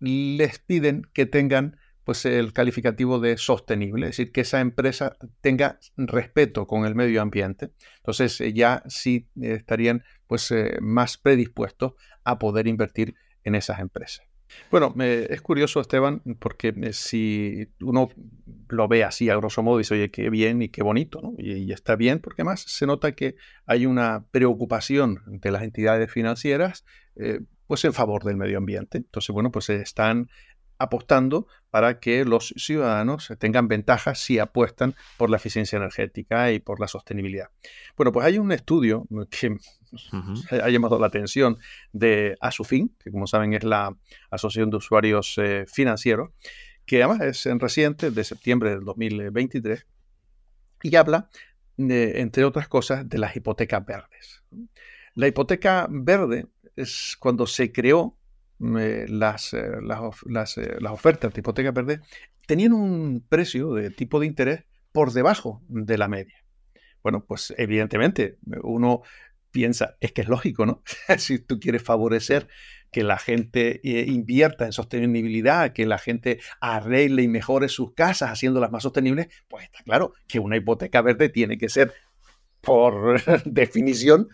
les 0.00 0.58
piden 0.58 1.02
que 1.12 1.26
tengan 1.26 1.76
pues 2.04 2.24
el 2.24 2.52
calificativo 2.52 3.20
de 3.20 3.36
sostenible, 3.36 4.06
es 4.06 4.16
decir, 4.16 4.32
que 4.32 4.40
esa 4.40 4.60
empresa 4.60 5.16
tenga 5.40 5.78
respeto 5.96 6.66
con 6.66 6.84
el 6.84 6.96
medio 6.96 7.22
ambiente. 7.22 7.70
Entonces 7.98 8.40
eh, 8.40 8.52
ya 8.52 8.82
sí 8.88 9.28
estarían 9.40 10.02
pues 10.26 10.50
eh, 10.50 10.78
más 10.80 11.16
predispuestos 11.16 11.92
a 12.24 12.38
poder 12.38 12.66
invertir 12.66 13.14
en 13.44 13.54
esas 13.54 13.78
empresas. 13.78 14.31
Bueno, 14.70 14.94
es 14.98 15.40
curioso, 15.42 15.80
Esteban, 15.80 16.22
porque 16.38 16.74
eh, 16.74 16.92
si 16.92 17.68
uno 17.80 18.08
lo 18.68 18.88
ve 18.88 19.04
así 19.04 19.28
a 19.28 19.36
grosso 19.36 19.62
modo 19.62 19.78
dice, 19.78 19.94
oye, 19.94 20.10
qué 20.10 20.30
bien 20.30 20.62
y 20.62 20.68
qué 20.68 20.82
bonito, 20.82 21.20
¿no? 21.20 21.34
Y, 21.38 21.72
está 21.72 21.96
bien, 21.96 22.20
porque 22.20 22.44
más 22.44 22.60
se 22.62 22.86
nota 22.86 23.12
que 23.12 23.36
hay 23.66 23.86
una 23.86 24.24
preocupación 24.30 25.22
de 25.26 25.50
las 25.50 25.62
entidades 25.62 26.10
financieras, 26.10 26.84
eh, 27.16 27.40
pues 27.66 27.84
en 27.84 27.92
favor 27.92 28.24
del 28.24 28.36
medio 28.36 28.58
ambiente. 28.58 28.98
Entonces, 28.98 29.32
bueno, 29.32 29.50
pues 29.50 29.68
están 29.70 30.28
apostando 30.78 31.46
para 31.70 32.00
que 32.00 32.24
los 32.24 32.52
ciudadanos 32.56 33.32
tengan 33.38 33.68
ventajas 33.68 34.18
si 34.18 34.38
apuestan 34.38 34.94
por 35.16 35.30
la 35.30 35.36
eficiencia 35.36 35.76
energética 35.76 36.52
y 36.52 36.58
por 36.58 36.80
la 36.80 36.88
sostenibilidad. 36.88 37.48
Bueno, 37.96 38.12
pues 38.12 38.26
hay 38.26 38.38
un 38.38 38.52
estudio 38.52 39.06
que 39.30 39.56
ha 40.62 40.68
llamado 40.68 40.98
la 40.98 41.06
atención 41.06 41.58
de 41.92 42.36
ASUFIN, 42.40 42.94
que 43.02 43.10
como 43.10 43.26
saben 43.26 43.54
es 43.54 43.64
la 43.64 43.96
Asociación 44.30 44.70
de 44.70 44.76
Usuarios 44.76 45.34
eh, 45.38 45.64
Financieros, 45.66 46.30
que 46.84 47.02
además 47.02 47.22
es 47.22 47.46
en 47.46 47.60
reciente, 47.60 48.10
de 48.10 48.24
septiembre 48.24 48.70
del 48.70 48.84
2023, 48.84 49.86
y 50.82 50.96
habla, 50.96 51.28
entre 51.78 52.44
otras 52.44 52.68
cosas, 52.68 53.08
de 53.08 53.18
las 53.18 53.36
hipotecas 53.36 53.84
verdes. 53.86 54.42
La 55.14 55.28
hipoteca 55.28 55.86
verde 55.88 56.46
es 56.76 57.16
cuando 57.18 57.46
se 57.46 57.72
creó 57.72 58.16
eh, 58.78 59.06
las, 59.08 59.54
eh, 59.54 59.80
las, 59.80 60.56
ofertas 60.90 61.32
de 61.32 61.40
hipoteca 61.40 61.72
verde, 61.72 62.00
tenían 62.46 62.72
un 62.72 63.24
precio 63.28 63.74
de 63.74 63.90
tipo 63.90 64.20
de 64.20 64.26
interés 64.26 64.64
por 64.92 65.12
debajo 65.12 65.62
de 65.68 65.98
la 65.98 66.06
media. 66.06 66.44
Bueno, 67.02 67.24
pues 67.24 67.52
evidentemente 67.56 68.38
uno 68.62 69.02
piensa, 69.50 69.96
es 70.00 70.12
que 70.12 70.20
es 70.20 70.28
lógico, 70.28 70.64
¿no? 70.64 70.82
si 71.18 71.40
tú 71.40 71.58
quieres 71.58 71.82
favorecer 71.82 72.46
que 72.92 73.02
la 73.02 73.18
gente 73.18 73.80
eh, 73.82 74.04
invierta 74.06 74.64
en 74.64 74.72
sostenibilidad, 74.72 75.72
que 75.72 75.84
la 75.84 75.98
gente 75.98 76.38
arregle 76.60 77.22
y 77.22 77.28
mejore 77.28 77.68
sus 77.68 77.94
casas 77.94 78.30
haciéndolas 78.30 78.70
más 78.70 78.84
sostenibles, 78.84 79.26
pues 79.48 79.64
está 79.64 79.82
claro 79.82 80.14
que 80.28 80.38
una 80.38 80.56
hipoteca 80.56 81.02
verde 81.02 81.30
tiene 81.30 81.58
que 81.58 81.68
ser, 81.68 81.92
por 82.60 83.20
definición, 83.44 84.28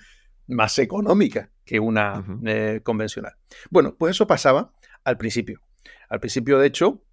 más 0.46 0.78
económica 0.78 1.50
que 1.68 1.78
una 1.78 2.24
eh, 2.46 2.80
convencional. 2.82 3.34
Bueno, 3.68 3.94
pues 3.98 4.12
eso 4.12 4.26
pasaba 4.26 4.72
al 5.04 5.18
principio. 5.18 5.60
Al 6.08 6.18
principio, 6.18 6.58
de 6.58 6.66
hecho, 6.66 7.04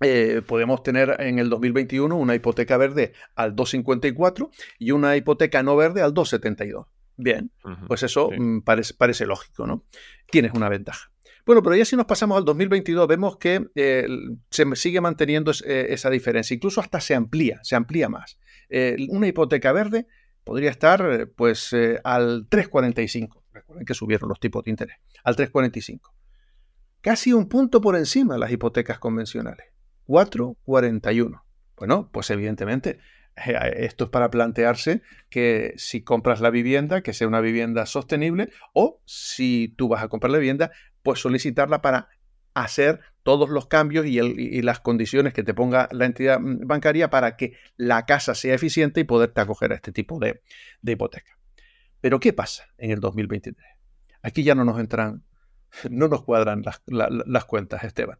eh, 0.00 0.42
podemos 0.46 0.82
tener 0.82 1.16
en 1.20 1.38
el 1.38 1.48
2021 1.48 2.14
una 2.14 2.34
hipoteca 2.34 2.76
verde 2.76 3.14
al 3.34 3.56
2,54 3.56 4.50
y 4.78 4.90
una 4.90 5.16
hipoteca 5.16 5.62
no 5.62 5.74
verde 5.74 6.02
al 6.02 6.12
2,72. 6.12 6.86
Bien, 7.16 7.50
pues 7.88 8.02
eso 8.02 8.30
mm, 8.30 8.60
parece, 8.60 8.92
parece, 8.92 9.24
lógico, 9.24 9.66
¿no? 9.66 9.86
Tienes 10.30 10.52
una 10.52 10.68
ventaja. 10.68 11.10
Bueno, 11.46 11.62
pero 11.62 11.74
ya 11.74 11.86
si 11.86 11.96
nos 11.96 12.04
pasamos 12.04 12.36
al 12.36 12.44
2022, 12.44 13.08
vemos 13.08 13.38
que 13.38 13.70
eh, 13.74 14.06
se 14.50 14.76
sigue 14.76 15.00
manteniendo 15.00 15.50
esa 15.50 16.10
diferencia, 16.10 16.54
incluso 16.54 16.82
hasta 16.82 17.00
se 17.00 17.14
amplía, 17.14 17.58
se 17.62 17.74
amplía 17.74 18.10
más. 18.10 18.38
una 19.08 19.26
hipoteca 19.26 19.72
verde 19.72 20.06
podría 20.44 20.68
estar 20.68 21.30
pues 21.34 21.72
al 22.04 22.50
3,45. 22.50 23.37
Recuerden 23.52 23.86
que 23.86 23.94
subieron 23.94 24.28
los 24.28 24.40
tipos 24.40 24.64
de 24.64 24.70
interés, 24.70 24.96
al 25.24 25.36
3,45 25.36 26.12
casi 27.00 27.32
un 27.32 27.48
punto 27.48 27.80
por 27.80 27.96
encima 27.96 28.34
de 28.34 28.40
las 28.40 28.50
hipotecas 28.50 28.98
convencionales. 28.98 29.66
4,41. 30.06 31.42
Bueno, 31.76 32.10
pues 32.12 32.30
evidentemente 32.30 32.98
eh, 33.36 33.74
esto 33.76 34.04
es 34.04 34.10
para 34.10 34.30
plantearse 34.30 35.02
que 35.28 35.74
si 35.76 36.02
compras 36.02 36.40
la 36.40 36.50
vivienda, 36.50 37.02
que 37.02 37.12
sea 37.12 37.28
una 37.28 37.40
vivienda 37.40 37.86
sostenible, 37.86 38.50
o 38.72 39.00
si 39.04 39.74
tú 39.76 39.88
vas 39.88 40.02
a 40.02 40.08
comprar 40.08 40.30
la 40.30 40.38
vivienda, 40.38 40.72
pues 41.02 41.20
solicitarla 41.20 41.82
para 41.82 42.08
hacer 42.54 43.00
todos 43.22 43.50
los 43.50 43.68
cambios 43.68 44.06
y, 44.06 44.62
las 44.62 44.80
condiciones 44.80 45.34
que 45.34 45.44
te 45.44 45.54
ponga 45.54 45.88
la 45.92 46.06
entidad 46.06 46.40
bancaria 46.42 47.10
para 47.10 47.36
que 47.36 47.52
la 47.76 48.06
casa 48.06 48.34
sea 48.34 48.54
eficiente 48.54 49.00
y 49.00 49.04
poderte 49.04 49.40
acoger 49.40 49.72
a 49.72 49.76
este 49.76 49.92
tipo 49.92 50.18
de, 50.18 50.42
hipoteca. 50.82 51.37
Pero 52.00 52.20
¿qué 52.20 52.32
pasa 52.32 52.68
en 52.78 52.90
el 52.90 53.00
2023? 53.00 53.66
Aquí 54.22 54.42
ya 54.42 54.54
no 54.54 54.64
nos 54.64 54.78
entran 54.78 55.24
no 55.90 56.08
nos 56.08 56.24
cuadran 56.24 56.64
las, 56.86 57.44
cuentas, 57.44 57.84
Esteban. 57.84 58.18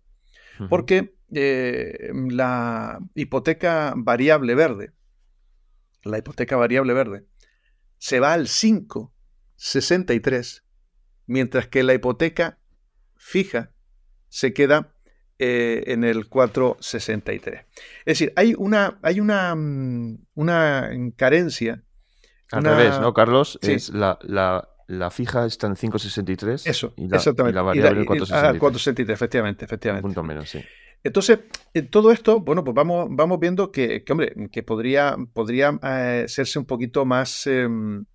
Porque 0.68 1.16
eh, 1.32 2.10
la 2.30 2.98
hipoteca 3.14 3.94
variable 3.96 4.54
verde, 4.56 4.92
la 6.02 6.18
hipoteca 6.18 6.56
variable 6.56 6.92
verde, 6.94 7.26
se 7.98 8.18
va 8.18 8.32
al 8.32 8.46
5,63, 8.46 10.64
mientras 11.26 11.68
que 11.68 11.84
la 11.84 11.94
hipoteca 11.94 12.58
fija 13.14 13.72
se 14.28 14.52
queda 14.52 14.92
eh, 15.38 15.84
en 15.86 16.02
el 16.02 16.28
4,63. 16.28 17.66
Es 18.00 18.04
decir, 18.04 18.32
hay 18.34 18.56
una, 18.58 18.98
hay 19.02 19.20
una, 19.20 19.54
mm, 19.54 20.26
una 20.34 20.90
carencia. 21.14 21.84
Al 22.52 22.64
revés, 22.64 23.00
¿no, 23.00 23.12
Carlos? 23.12 23.58
Es 23.62 23.90
la, 23.90 24.18
la 24.88 25.10
fija 25.10 25.44
está 25.46 25.66
en 25.66 25.76
5,63. 25.76 26.66
Eso, 26.66 26.94
exactamente. 26.96 27.50
Y 27.50 27.54
la 27.54 27.62
variable 27.62 28.00
en 28.00 28.06
4,63. 28.06 28.58
4,63, 28.58 29.10
efectivamente, 29.10 29.64
efectivamente. 29.66 30.06
Un 30.06 30.14
punto 30.14 30.26
menos, 30.26 30.48
sí. 30.48 30.64
Entonces, 31.04 31.40
en 31.74 31.88
todo 31.90 32.10
esto, 32.10 32.40
bueno, 32.40 32.64
pues 32.64 32.74
vamos, 32.74 33.06
vamos 33.10 33.38
viendo 33.38 33.70
que, 33.70 34.02
hombre, 34.10 34.34
que 34.50 34.62
podría, 34.62 35.16
podría 35.32 35.78
eh, 35.82 36.24
serse 36.26 36.58
un 36.58 36.64
poquito 36.64 37.04
más, 37.04 37.46
em, 37.46 38.06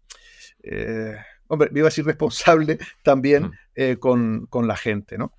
eh, 0.63 1.15
hombre, 1.47 1.69
iba 1.73 1.85
a 1.85 1.89
decir 1.89 2.05
responsable 2.05 2.79
también 3.03 3.51
eh, 3.75 3.97
con, 3.99 4.49
la 4.51 4.75
gente, 4.75 5.17
¿no? 5.17 5.31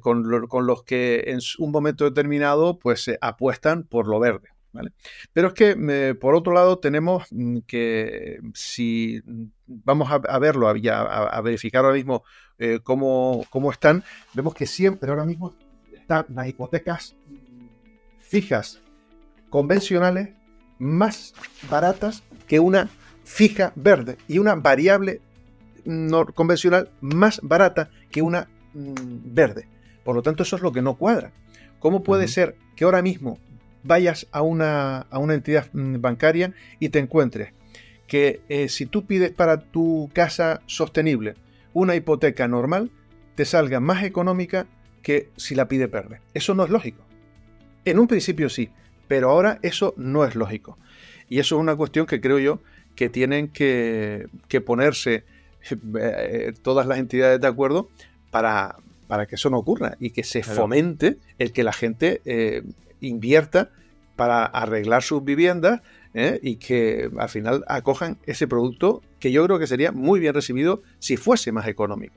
Con, 0.00 0.46
con, 0.48 0.66
los 0.66 0.82
que 0.84 1.24
en 1.26 1.38
un 1.58 1.70
momento 1.70 2.04
determinado, 2.04 2.78
pues 2.78 3.10
apuestan 3.20 3.84
por 3.84 4.08
lo 4.08 4.18
verde. 4.18 4.48
Pero 5.32 5.48
es 5.48 5.54
que, 5.54 6.16
por 6.20 6.34
otro 6.34 6.52
lado, 6.52 6.78
tenemos 6.78 7.26
mm, 7.30 7.58
que 7.66 8.40
si 8.54 9.22
vamos 9.66 10.10
a, 10.10 10.38
verlo 10.38 10.74
y 10.76 10.88
a, 10.88 11.40
verificar 11.42 11.84
ahora 11.84 11.96
mismo 11.96 12.24
eh, 12.58 12.80
cómo, 12.82 13.46
están, 13.70 14.04
vemos 14.34 14.54
que 14.54 14.66
siempre 14.66 15.10
ahora 15.10 15.24
mismo 15.24 15.54
están 15.92 16.26
las 16.28 16.48
hipotecas 16.48 17.16
fijas 18.20 18.80
convencionales 19.50 20.30
más 20.78 21.34
baratas 21.70 22.22
que 22.46 22.60
una 22.60 22.88
fija 23.24 23.72
verde 23.74 24.18
y 24.28 24.38
una 24.38 24.54
variable 24.54 25.20
no, 25.84 26.26
convencional 26.26 26.90
más 27.00 27.40
barata 27.42 27.90
que 28.10 28.22
una 28.22 28.48
mm, 28.74 29.34
verde. 29.34 29.68
Por 30.04 30.14
lo 30.14 30.22
tanto, 30.22 30.42
eso 30.42 30.56
es 30.56 30.62
lo 30.62 30.72
que 30.72 30.82
no 30.82 30.96
cuadra. 30.96 31.32
¿Cómo 31.78 32.02
puede 32.02 32.28
ser 32.28 32.56
que 32.76 32.84
ahora 32.84 33.02
mismo 33.02 33.38
vayas 33.88 34.28
a 34.30 34.42
una, 34.42 35.06
entidad 35.30 35.66
mm, 35.72 36.00
bancaria 36.00 36.52
y 36.78 36.90
te 36.90 37.00
encuentres 37.00 37.52
que 38.06 38.40
eh, 38.48 38.68
si 38.68 38.86
tú 38.86 39.04
pides 39.04 39.32
para 39.32 39.60
tu 39.60 40.08
casa 40.12 40.62
sostenible 40.66 41.34
una 41.74 41.96
hipoteca 41.96 42.46
normal, 42.48 42.90
te 43.34 43.44
salga 43.44 43.80
más 43.80 44.04
económica 44.04 44.66
que 45.02 45.30
si 45.36 45.54
la 45.54 45.68
pide 45.68 45.86
verde. 45.86 46.20
Eso 46.34 46.54
no 46.54 46.64
es 46.64 46.70
lógico. 46.70 47.02
En 47.84 47.98
un 47.98 48.06
principio 48.06 48.48
sí, 48.48 48.70
pero 49.08 49.30
ahora 49.30 49.58
eso 49.62 49.94
no 49.96 50.24
es 50.24 50.34
lógico. 50.34 50.78
Y 51.28 51.38
eso 51.38 51.56
es 51.56 51.60
una 51.60 51.76
cuestión 51.76 52.06
que 52.06 52.20
creo 52.20 52.38
yo 52.38 52.60
que 52.96 53.08
tienen 53.08 53.48
que, 53.48 54.28
ponerse 54.64 55.24
eh, 56.00 56.52
todas 56.62 56.86
las 56.86 56.98
entidades 56.98 57.40
de 57.40 57.46
acuerdo 57.46 57.88
para, 58.30 58.76
para, 59.06 59.26
que 59.26 59.36
eso 59.36 59.50
no 59.50 59.58
ocurra 59.58 59.96
y 60.00 60.10
que 60.10 60.24
se 60.24 60.42
fomente 60.42 61.18
el 61.38 61.52
que 61.52 61.62
la 61.62 61.72
gente 61.72 62.20
eh, 62.24 62.62
invierta 63.00 63.70
para 64.16 64.44
arreglar 64.44 65.02
sus 65.02 65.24
viviendas 65.24 65.80
¿eh? 66.14 66.40
y 66.42 66.56
que 66.56 67.10
al 67.18 67.28
final 67.28 67.64
acojan 67.68 68.18
ese 68.26 68.48
producto 68.48 69.02
que 69.20 69.32
yo 69.32 69.44
creo 69.44 69.58
que 69.58 69.66
sería 69.66 69.92
muy 69.92 70.20
bien 70.20 70.34
recibido 70.34 70.82
si 70.98 71.16
fuese 71.16 71.52
más 71.52 71.66
económico. 71.68 72.14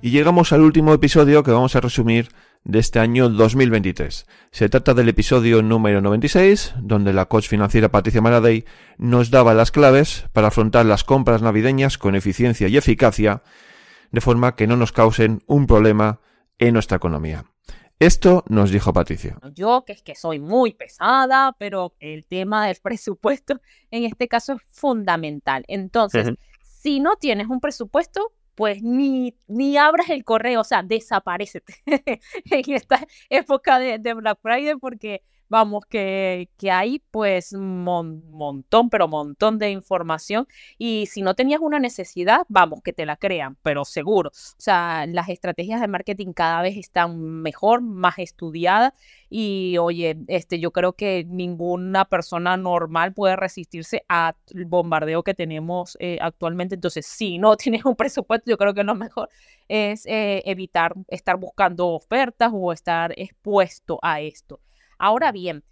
Y 0.00 0.10
llegamos 0.10 0.52
al 0.52 0.60
último 0.60 0.94
episodio 0.94 1.42
que 1.42 1.50
vamos 1.50 1.74
a 1.74 1.80
resumir 1.80 2.28
de 2.64 2.78
este 2.78 2.98
año 2.98 3.28
2023. 3.28 4.26
Se 4.50 4.68
trata 4.68 4.94
del 4.94 5.08
episodio 5.08 5.62
número 5.62 6.00
96, 6.00 6.74
donde 6.80 7.12
la 7.12 7.26
coach 7.26 7.48
financiera 7.48 7.90
Patricia 7.90 8.20
Maradei 8.20 8.64
nos 8.96 9.30
daba 9.30 9.54
las 9.54 9.70
claves 9.70 10.26
para 10.32 10.48
afrontar 10.48 10.86
las 10.86 11.04
compras 11.04 11.42
navideñas 11.42 11.98
con 11.98 12.14
eficiencia 12.14 12.68
y 12.68 12.76
eficacia, 12.76 13.42
de 14.10 14.20
forma 14.20 14.54
que 14.54 14.66
no 14.66 14.76
nos 14.76 14.92
causen 14.92 15.42
un 15.46 15.66
problema 15.66 16.20
en 16.58 16.74
nuestra 16.74 16.96
economía. 16.96 17.44
Esto 18.00 18.44
nos 18.48 18.70
dijo 18.70 18.92
Patricia. 18.92 19.38
Yo, 19.54 19.84
que 19.84 19.92
es 19.92 20.02
que 20.02 20.14
soy 20.14 20.38
muy 20.38 20.72
pesada, 20.72 21.56
pero 21.58 21.94
el 21.98 22.26
tema 22.26 22.66
del 22.66 22.76
presupuesto 22.80 23.60
en 23.90 24.04
este 24.04 24.28
caso 24.28 24.52
es 24.52 24.62
fundamental. 24.68 25.64
Entonces, 25.66 26.30
si 26.62 27.00
no 27.00 27.16
tienes 27.16 27.48
un 27.48 27.60
presupuesto, 27.60 28.32
pues 28.58 28.82
ni, 28.82 29.36
ni 29.46 29.76
abras 29.76 30.10
el 30.10 30.24
correo, 30.24 30.62
o 30.62 30.64
sea, 30.64 30.82
desaparecete 30.82 31.76
en 31.86 32.74
esta 32.74 33.06
época 33.30 33.78
de, 33.78 34.00
de 34.00 34.14
Black 34.14 34.40
Friday 34.42 34.74
porque 34.80 35.22
vamos, 35.48 35.84
que, 35.86 36.48
que 36.56 36.70
hay 36.70 37.02
pues 37.10 37.52
un 37.52 37.84
montón, 37.84 38.90
pero 38.90 39.08
montón 39.08 39.58
de 39.58 39.70
información 39.70 40.46
y 40.78 41.06
si 41.06 41.22
no 41.22 41.34
tenías 41.34 41.60
una 41.60 41.78
necesidad, 41.78 42.46
vamos, 42.48 42.82
que 42.82 42.92
te 42.92 43.06
la 43.06 43.16
crean, 43.16 43.56
pero 43.62 43.84
seguro. 43.84 44.30
O 44.30 44.60
sea, 44.60 45.06
las 45.06 45.28
estrategias 45.28 45.80
de 45.80 45.88
marketing 45.88 46.32
cada 46.32 46.62
vez 46.62 46.76
están 46.76 47.18
mejor, 47.42 47.82
más 47.82 48.18
estudiadas 48.18 48.92
y 49.30 49.76
oye, 49.78 50.16
este, 50.28 50.58
yo 50.58 50.70
creo 50.72 50.94
que 50.94 51.24
ninguna 51.28 52.04
persona 52.06 52.56
normal 52.56 53.12
puede 53.12 53.36
resistirse 53.36 54.04
al 54.08 54.34
bombardeo 54.66 55.22
que 55.22 55.34
tenemos 55.34 55.96
eh, 56.00 56.18
actualmente. 56.20 56.74
Entonces, 56.74 57.06
si 57.06 57.38
no 57.38 57.56
tienes 57.56 57.84
un 57.84 57.96
presupuesto, 57.96 58.50
yo 58.50 58.58
creo 58.58 58.74
que 58.74 58.84
lo 58.84 58.94
mejor 58.94 59.28
es 59.68 60.06
eh, 60.06 60.42
evitar 60.46 60.94
estar 61.08 61.36
buscando 61.36 61.88
ofertas 61.88 62.50
o 62.54 62.72
estar 62.72 63.12
expuesto 63.16 63.98
a 64.02 64.20
esto. 64.20 64.60
Ahora 64.98 65.32
bien, 65.32 65.64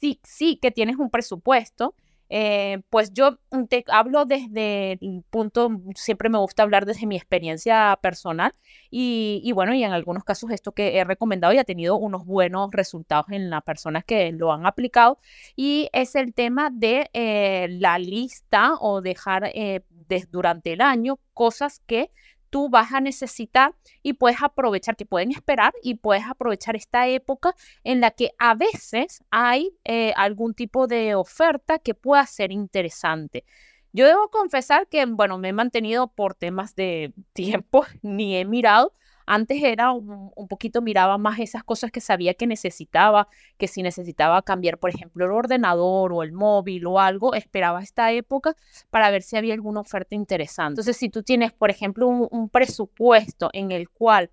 sí, 0.00 0.20
sí 0.24 0.58
que 0.60 0.70
tienes 0.70 0.96
un 0.96 1.10
presupuesto, 1.10 1.94
eh, 2.32 2.82
pues 2.90 3.12
yo 3.12 3.38
te 3.68 3.84
hablo 3.88 4.24
desde 4.24 4.92
el 4.92 5.24
punto, 5.30 5.68
siempre 5.96 6.28
me 6.28 6.38
gusta 6.38 6.62
hablar 6.62 6.86
desde 6.86 7.04
mi 7.04 7.16
experiencia 7.16 7.98
personal 8.00 8.54
y, 8.88 9.50
bueno, 9.52 9.74
y 9.74 9.82
en 9.82 9.90
algunos 9.92 10.22
casos 10.22 10.52
esto 10.52 10.70
que 10.70 10.96
he 10.96 11.04
recomendado 11.04 11.52
y 11.52 11.58
ha 11.58 11.64
tenido 11.64 11.96
unos 11.96 12.24
buenos 12.24 12.70
resultados 12.70 13.26
en 13.30 13.50
las 13.50 13.64
personas 13.64 14.04
que 14.04 14.30
lo 14.30 14.52
han 14.52 14.64
aplicado 14.64 15.18
y 15.56 15.88
es 15.92 16.14
el 16.14 16.32
tema 16.32 16.70
de 16.70 17.10
eh, 17.12 17.66
la 17.80 17.98
lista 17.98 18.74
o 18.80 19.00
dejar 19.00 19.50
eh, 19.52 19.80
durante 20.30 20.72
el 20.74 20.82
año 20.82 21.18
cosas 21.34 21.80
que 21.86 22.12
tú 22.50 22.68
vas 22.68 22.92
a 22.92 23.00
necesitar 23.00 23.74
y 24.02 24.14
puedes 24.14 24.42
aprovechar, 24.42 24.96
que 24.96 25.06
pueden 25.06 25.30
esperar 25.30 25.72
y 25.82 25.94
puedes 25.94 26.24
aprovechar 26.26 26.76
esta 26.76 27.08
época 27.08 27.54
en 27.84 28.00
la 28.00 28.10
que 28.10 28.32
a 28.38 28.54
veces 28.54 29.24
hay 29.30 29.72
eh, 29.84 30.12
algún 30.16 30.54
tipo 30.54 30.86
de 30.86 31.14
oferta 31.14 31.78
que 31.78 31.94
pueda 31.94 32.26
ser 32.26 32.52
interesante. 32.52 33.44
Yo 33.92 34.06
debo 34.06 34.28
confesar 34.28 34.86
que, 34.88 35.04
bueno, 35.06 35.38
me 35.38 35.48
he 35.48 35.52
mantenido 35.52 36.08
por 36.08 36.34
temas 36.34 36.74
de 36.74 37.12
tiempo, 37.32 37.86
ni 38.02 38.36
he 38.36 38.44
mirado 38.44 38.92
Antes 39.32 39.62
era 39.62 39.92
un, 39.92 40.48
poquito, 40.48 40.82
miraba 40.82 41.16
más 41.16 41.38
esas 41.38 41.62
cosas 41.62 41.92
que 41.92 42.00
sabía 42.00 42.34
que 42.34 42.48
necesitaba, 42.48 43.28
que 43.58 43.68
si 43.68 43.80
necesitaba 43.80 44.42
cambiar, 44.42 44.78
por 44.78 44.90
ejemplo, 44.90 45.24
el 45.24 45.30
ordenador 45.30 46.12
o 46.12 46.24
el 46.24 46.32
móvil 46.32 46.84
o 46.86 46.98
algo, 46.98 47.34
esperaba 47.34 47.80
esta 47.80 48.10
época 48.10 48.56
para 48.90 49.08
ver 49.08 49.22
si 49.22 49.36
había 49.36 49.54
alguna 49.54 49.82
oferta 49.82 50.16
interesante. 50.16 50.72
Entonces, 50.72 50.96
si 50.96 51.10
tú 51.10 51.22
tienes, 51.22 51.52
por 51.52 51.70
ejemplo, 51.70 52.08
un, 52.08 52.48
presupuesto 52.48 53.50
en 53.52 53.70
el 53.70 53.88
cual 53.88 54.32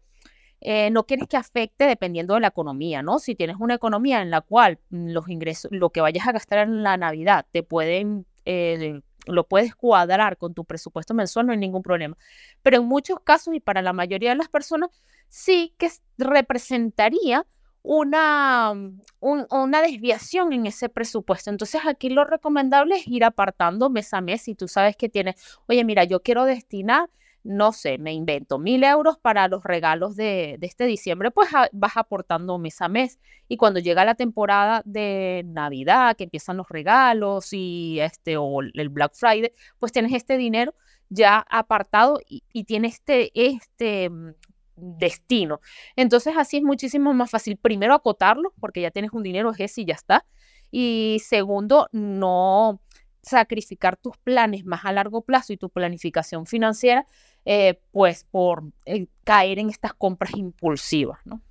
eh, 0.62 0.89
no 0.89 1.06
quieres 1.06 1.28
que 1.28 1.38
afecte 1.38 1.86
dependiendo 1.86 2.34
de 2.34 2.39
la 2.39 2.48
economía, 2.48 3.04
¿no? 3.04 3.20
Si 3.20 3.36
tienes 3.36 3.58
una 3.60 3.76
economía 3.76 4.24
en 4.24 4.32
la 4.32 4.41
cual 4.41 4.80
los 4.89 5.30
ingresos, 5.30 5.70
lo 5.72 5.91
que 5.91 6.02
vayas 6.02 6.28
a 6.28 6.32
gastar 6.32 6.68
en 6.68 6.82
la 6.82 6.98
Navidad, 6.98 7.45
te 7.52 7.62
pueden, 7.62 8.26
eh, 8.45 9.02
lo 9.28 9.47
puedes 9.47 9.75
cuadrar 9.75 10.38
con 10.38 10.53
tu 10.53 10.65
presupuesto 10.65 11.13
mensual, 11.13 11.45
no 11.47 11.51
hay 11.51 11.57
ningún 11.57 11.84
problema. 11.84 12.17
Pero 12.61 12.78
en 12.78 12.86
muchos 12.86 13.19
casos 13.21 13.53
y 13.53 13.59
para 13.59 13.82
la 13.82 13.93
mayoría 13.93 14.30
de 14.32 14.36
las 14.36 14.49
personas, 14.49 14.89
sí 15.30 15.73
que 15.78 15.89
representaría 16.17 17.45
una, 17.84 18.73
mm, 18.73 19.45
una 19.49 19.82
desviación 19.82 20.51
en 20.53 20.65
ese 20.65 20.89
presupuesto. 20.89 21.49
Entonces 21.49 21.82
aquí 21.86 22.09
lo 22.09 22.25
recomendable 22.25 22.95
es 22.97 23.07
ir 23.07 23.23
apartando 23.23 23.89
mes 23.89 24.13
a 24.13 24.21
mes 24.21 24.41
si 24.41 24.55
tú 24.55 24.67
sabes 24.67 24.97
que 24.97 25.09
tienes, 25.09 25.36
oye, 25.67 25.84
mira, 25.86 26.03
yo 26.03 26.21
quiero 26.21 26.45
destinar 26.45 27.09
no 27.43 27.71
sé, 27.71 27.97
me 27.97 28.13
invento 28.13 28.59
mil 28.59 28.83
euros 28.83 29.17
para 29.17 29.47
los 29.47 29.63
regalos 29.63 30.15
de, 30.15 30.57
este 30.61 30.85
diciembre, 30.85 31.31
pues 31.31 31.49
vas 31.71 31.97
aportando 31.97 32.57
mes 32.57 32.81
a 32.81 32.89
mes. 32.89 33.19
Y 33.47 33.57
cuando 33.57 33.79
llega 33.79 34.03
la 34.05 34.15
temporada 34.15 34.81
de 34.85 35.43
Navidad, 35.45 36.15
que 36.17 36.25
empiezan 36.25 36.57
los 36.57 36.67
regalos 36.69 37.53
y 37.53 37.99
este, 38.01 38.38
o 38.38 38.61
el 38.61 38.89
Black 38.89 39.13
Friday, 39.15 39.53
pues 39.79 39.91
tienes 39.91 40.13
este 40.13 40.38
dinero 40.38 40.75
ya 41.09 41.45
apartado 41.49 42.19
y, 42.27 42.63
tiene 42.65 42.88
este, 42.89 43.31
este 43.33 44.09
mm, 44.09 44.31
destino. 44.75 45.61
Entonces 45.95 46.35
así 46.38 46.57
es 46.57 46.63
muchísimo 46.63 47.13
más 47.13 47.31
fácil, 47.31 47.57
primero 47.57 47.93
acotarlo, 47.93 48.53
porque 48.59 48.81
ya 48.81 48.91
tienes 48.91 49.11
un 49.13 49.23
dinero, 49.23 49.51
es 49.51 49.59
ese 49.59 49.81
y 49.81 49.85
ya 49.85 49.95
está. 49.95 50.25
Y 50.69 51.21
segundo, 51.23 51.88
no 51.93 52.81
sacrificar 53.28 53.97
tus 53.97 54.17
planes 54.17 54.65
más 54.65 54.86
a 54.86 54.91
largo 54.91 55.21
plazo 55.21 55.53
y 55.53 55.57
tu 55.57 55.69
planificación 55.69 56.45
financiera 56.45 57.05
eh, 57.45 57.80
pues 57.91 58.25
por 58.25 58.63
eh, 58.86 59.07
caer 59.23 59.59
en 59.59 59.69
estas 59.69 59.93
compras 59.93 60.32
impulsivas, 60.36 61.19
¿no? 61.25 61.41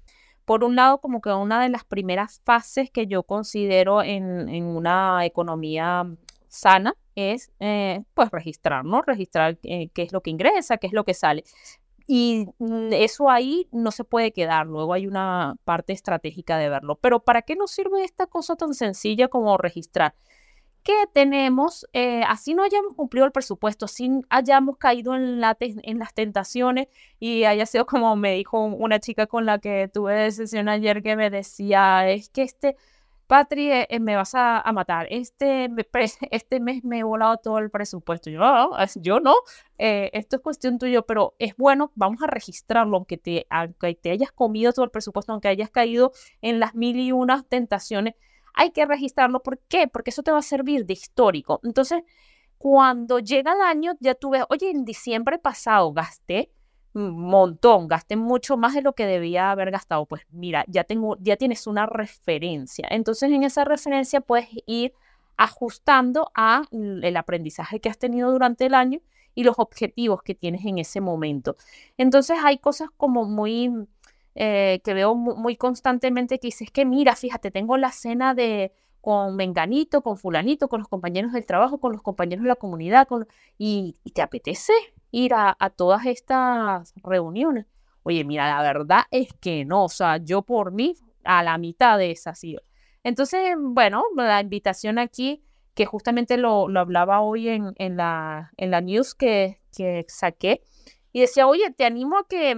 Por 0.45 0.62
un 0.62 0.77
lado, 0.77 1.01
como 1.01 1.20
que 1.20 1.31
una 1.31 1.62
de 1.62 1.70
las 1.70 1.85
primeras 1.85 2.41
fases 2.45 2.91
que 2.91 3.07
yo 3.07 3.22
considero 3.24 4.03
en, 4.03 4.49
una 4.64 5.24
economía 5.24 6.07
sana 6.49 6.95
es, 7.14 7.51
eh, 7.61 8.05
pues, 8.14 8.31
registrar, 8.31 8.85
¿no? 8.85 9.03
Registrar 9.03 9.59
qué 9.59 9.91
es 9.97 10.12
lo 10.12 10.20
que 10.20 10.31
ingresa, 10.31 10.77
qué 10.77 10.87
es 10.87 10.93
lo 10.93 11.05
que 11.05 11.14
sale. 11.14 11.45
Y 12.07 12.47
mm, 12.59 12.93
eso 12.93 13.31
ahí 13.31 13.68
no 13.72 13.91
se 13.91 14.05
puede 14.05 14.33
quedar, 14.33 14.66
luego 14.66 14.93
hay 14.93 15.07
una 15.07 15.57
parte 15.64 15.93
estratégica 15.93 16.57
de 16.59 16.68
verlo. 16.68 16.97
Pero 16.97 17.20
¿para 17.24 17.43
qué 17.43 17.57
nos 17.57 17.72
sirve 17.72 18.05
esta 18.05 18.27
cosa 18.27 18.55
tan 18.57 18.74
sencilla 18.74 19.29
como 19.29 19.57
registrar? 19.59 20.14
Que 20.87 21.09
tenemos, 21.12 21.84
eh, 21.93 22.22
así 22.28 22.55
no 22.55 22.62
hayamos 22.62 22.95
cumplido 22.95 23.26
el 23.26 23.32
presupuesto, 23.32 23.87
así 23.87 24.09
hayamos 24.30 24.76
caído 24.78 25.16
en, 25.16 25.41
la 25.41 25.57
en 25.59 25.99
las 25.99 26.14
tentaciones 26.14 26.87
y 27.18 27.43
haya 27.43 27.66
sido 27.66 27.87
como 27.87 28.14
me 28.14 28.34
dijo 28.34 28.62
una 28.62 29.01
chica 29.01 29.26
con 29.26 29.47
la 29.47 29.59
que 29.59 29.91
tuve 29.93 30.30
sesión 30.30 30.68
ayer 30.68 31.03
que 31.03 31.16
me 31.16 31.28
decía, 31.28 32.09
es 32.09 32.28
que 32.30 32.43
este, 32.43 32.76
Patri, 33.26 33.72
eh, 33.72 33.87
eh, 33.91 33.99
me 33.99 34.14
vas 34.14 34.37
a, 34.37 34.62
matar, 34.72 35.09
este, 35.11 35.68
este 36.30 36.61
mes 36.61 36.84
me 36.84 37.01
he 37.01 37.03
volado 37.03 37.37
todo 37.39 37.59
el 37.59 37.70
presupuesto. 37.70 38.30
Yo, 38.30 38.45
ah, 38.45 38.87
yo 38.95 39.18
no, 39.18 39.34
esto 39.78 40.37
es 40.37 40.43
cuestión 40.43 40.78
tuya, 40.78 41.03
pero 41.03 41.34
es 41.41 41.57
bueno, 41.57 41.91
vamos 41.97 42.22
a 42.22 42.28
registrarlo, 42.28 42.97
aunque 42.97 43.18
te, 43.18 43.47
aunque 43.51 43.97
te 43.97 44.12
hayas 44.12 44.30
comido 44.30 44.72
todo 44.72 44.84
el 44.84 44.93
presupuesto, 44.93 45.32
aunque 45.32 45.49
hayas 45.49 45.70
caído 45.70 46.12
en 46.43 46.61
las 46.61 46.76
mil 46.76 47.01
y 47.01 47.11
unas 47.11 47.45
tentaciones 47.49 48.14
hay 48.57 48.71
que 48.71 48.85
registrarlo. 48.85 49.43
¿Por 49.43 49.59
qué? 49.69 49.87
Porque 49.87 50.11
eso 50.11 50.23
te 50.23 50.33
va 50.33 50.39
a 50.39 50.43
servir 50.43 50.85
de 50.87 50.95
histórico. 50.95 51.61
Entonces, 51.63 52.03
cuando 52.59 53.21
llega 53.21 53.53
el 53.53 53.61
año, 53.61 53.93
ya 54.01 54.15
tú 54.15 54.31
ves, 54.31 54.45
oye, 54.49 54.71
en 54.71 54.85
diciembre 54.85 55.39
pasado 55.39 55.93
gasté 55.93 56.51
un 56.95 57.21
montón, 57.21 57.87
gasté 57.89 58.17
mucho 58.17 58.57
más 58.57 58.75
de 58.75 58.81
lo 58.81 58.95
que 58.95 59.05
debía 59.05 59.51
haber 59.51 59.71
gastado. 59.71 60.07
Pues 60.07 60.23
mira, 60.31 60.65
ya 60.67 60.85
tengo, 60.85 61.19
ya 61.21 61.37
tienes 61.37 61.67
una 61.67 61.85
referencia. 61.85 62.89
Entonces, 62.91 63.31
en 63.31 63.45
esa 63.45 63.65
referencia 63.65 64.23
puedes 64.23 64.49
ir 64.67 64.95
ajustando 65.37 66.31
a 66.35 66.63
el 66.73 67.17
aprendizaje 67.19 67.79
que 67.81 67.91
has 67.91 67.99
tenido 67.99 68.33
durante 68.33 68.65
el 68.65 68.75
año 68.75 69.01
y 69.35 69.45
los 69.45 69.59
objetivos 69.59 70.23
que 70.23 70.35
tienes 70.35 70.65
en 70.65 70.79
ese 70.79 71.03
momento. 71.03 71.57
Entonces, 71.99 72.39
hay 72.43 72.57
cosas 72.57 72.89
como 72.97 73.27
muy 73.27 73.71
eh, 74.39 74.82
que 74.84 74.93
veo 74.93 75.14
muy 75.14 75.57
constantemente 75.57 76.39
que 76.39 76.49
dices 76.49 76.70
que 76.70 76.84
mira, 76.84 77.16
fíjate, 77.16 77.51
tengo 77.51 77.78
la 77.78 77.91
cena 77.91 78.34
de 78.34 78.70
con 79.01 79.34
menganito, 79.34 80.03
con 80.03 80.18
fulanito, 80.18 80.68
con 80.68 80.80
los 80.80 80.89
compañeros 80.89 81.32
del 81.32 81.47
trabajo, 81.47 81.78
con 81.78 81.93
los 81.93 82.03
compañeros 82.03 82.43
de 82.43 82.49
la 82.49 82.57
comunidad, 82.57 83.09
y, 83.57 83.97
te 84.12 84.20
apetece 84.20 84.72
ir 85.11 85.32
a, 85.32 85.55
todas 85.76 86.05
estas 86.07 86.93
reuniones. 87.03 87.66
Oye, 88.03 88.24
mira, 88.24 88.47
la 88.49 88.61
verdad 88.61 89.05
es 89.11 89.32
que 89.41 89.64
no, 89.64 89.84
o 89.84 89.89
sea, 89.89 90.18
yo 90.18 90.43
por 90.43 90.70
mí 90.70 90.97
a 91.24 91.43
la 91.43 91.57
mitad 91.57 91.97
de 91.97 92.11
esas 92.11 92.39
sí. 92.39 92.57
Entonces, 93.05 93.55
bueno, 93.59 94.03
la 94.16 94.41
invitación 94.41 94.99
aquí, 94.99 95.43
que 95.74 95.87
justamente 95.87 96.37
lo, 96.37 96.66
hablaba 96.76 97.20
hoy 97.20 97.49
en, 97.49 97.74
en, 97.76 97.97
la, 97.97 98.53
en 98.57 98.70
la 98.70 98.80
news 98.80 99.14
que, 99.14 99.61
que 99.74 100.05
saqué, 100.09 100.62
y 101.12 101.20
decía, 101.20 101.47
oye, 101.47 101.70
te 101.70 101.87
animo 101.87 102.18
a 102.18 102.26
que 102.28 102.55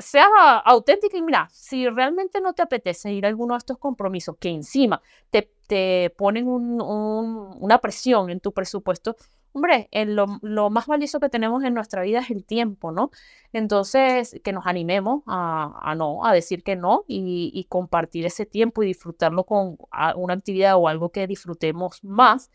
seas 0.00 0.28
auténtica 0.64 1.16
y 1.16 1.22
mira, 1.22 1.48
si 1.52 1.88
realmente 1.88 2.40
no 2.40 2.52
te 2.52 2.62
apetece 2.62 3.12
ir 3.12 3.24
a 3.24 3.28
alguno 3.28 3.54
de 3.54 3.58
estos 3.58 3.78
compromisos 3.78 4.36
que 4.38 4.50
encima 4.50 5.00
te, 5.30 5.50
te 5.66 6.14
ponen 6.16 6.46
una 6.48 7.78
presión 7.78 8.30
en 8.30 8.40
tu 8.40 8.52
presupuesto, 8.52 9.16
hombre, 9.52 9.88
lo, 9.92 10.70
más 10.70 10.86
valioso 10.86 11.20
que 11.20 11.28
tenemos 11.28 11.64
en 11.64 11.74
nuestra 11.74 12.02
vida 12.02 12.20
es 12.20 12.30
el 12.30 12.44
tiempo, 12.44 12.92
¿no? 12.92 13.10
Entonces, 13.52 14.40
que 14.44 14.52
nos 14.52 14.66
animemos 14.66 15.22
a, 15.26 15.94
no, 15.96 16.24
a 16.24 16.32
decir 16.32 16.62
que 16.62 16.76
no 16.76 17.04
y, 17.08 17.50
y, 17.52 17.64
compartir 17.64 18.26
ese 18.26 18.46
tiempo 18.46 18.82
y 18.82 18.86
disfrutarlo 18.86 19.44
con 19.44 19.78
una 20.16 20.34
actividad 20.34 20.76
o 20.76 20.88
algo 20.88 21.10
que 21.10 21.26
disfrutemos 21.26 22.04
más 22.04 22.50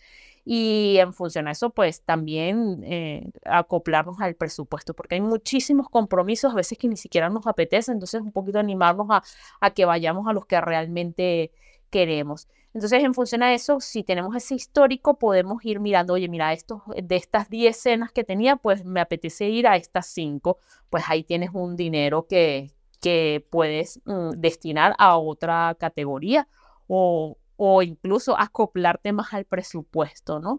y 0.46 0.98
en 0.98 1.14
función 1.14 1.48
a 1.48 1.52
eso, 1.52 1.70
pues 1.70 2.02
también 2.02 2.84
eh, 2.84 3.32
acoplarnos 3.46 4.20
al 4.20 4.36
presupuesto, 4.36 4.94
porque 4.94 5.16
hay 5.16 5.22
muchísimos 5.22 5.90
compromisos 5.90 6.52
a 6.52 6.56
veces 6.56 6.78
que 6.78 6.88
ni 6.88 6.98
siquiera 6.98 7.30
nos 7.30 7.48
apetece, 7.48 7.92
entonces 7.92 8.22
un 8.22 8.32
poquito 8.32 8.60
animarnos 8.60 9.08
a, 9.10 9.24
a 9.62 9.72
que 9.72 9.86
vayamos 9.86 10.28
a 10.28 10.34
los 10.34 10.46
que 10.46 10.60
realmente 10.60 11.52
queremos. 11.90 12.48
Entonces, 12.74 13.04
en 13.04 13.14
función 13.14 13.44
a 13.44 13.54
eso, 13.54 13.80
si 13.80 14.04
tenemos 14.04 14.36
ese 14.36 14.56
histórico, 14.56 15.20
podemos 15.20 15.64
ir 15.64 15.80
mirando, 15.80 16.14
oye, 16.14 16.28
mira, 16.28 16.52
estos, 16.54 16.82
de 17.02 17.16
estas 17.16 17.50
10 17.50 17.78
cenas 17.78 18.12
que 18.12 18.24
tenía, 18.24 18.56
pues 18.56 18.84
me 18.84 19.00
apetece 19.00 19.48
ir 19.50 19.68
a 19.68 19.76
estas 19.76 20.08
5, 20.08 20.58
pues 20.90 21.04
ahí 21.08 21.24
tienes 21.24 21.52
un 21.54 21.76
dinero 21.76 22.26
que, 22.28 22.72
que 23.00 23.46
puedes 23.52 24.02
mm, 24.06 24.32
destinar 24.38 24.96
a 24.98 25.18
otra 25.18 25.76
categoría 25.80 26.48
o, 26.88 27.38
o 27.56 27.82
incluso 27.82 28.38
acoplarte 28.38 29.12
más 29.14 29.34
al 29.34 29.46
presupuesto, 29.46 30.40
¿no? 30.40 30.58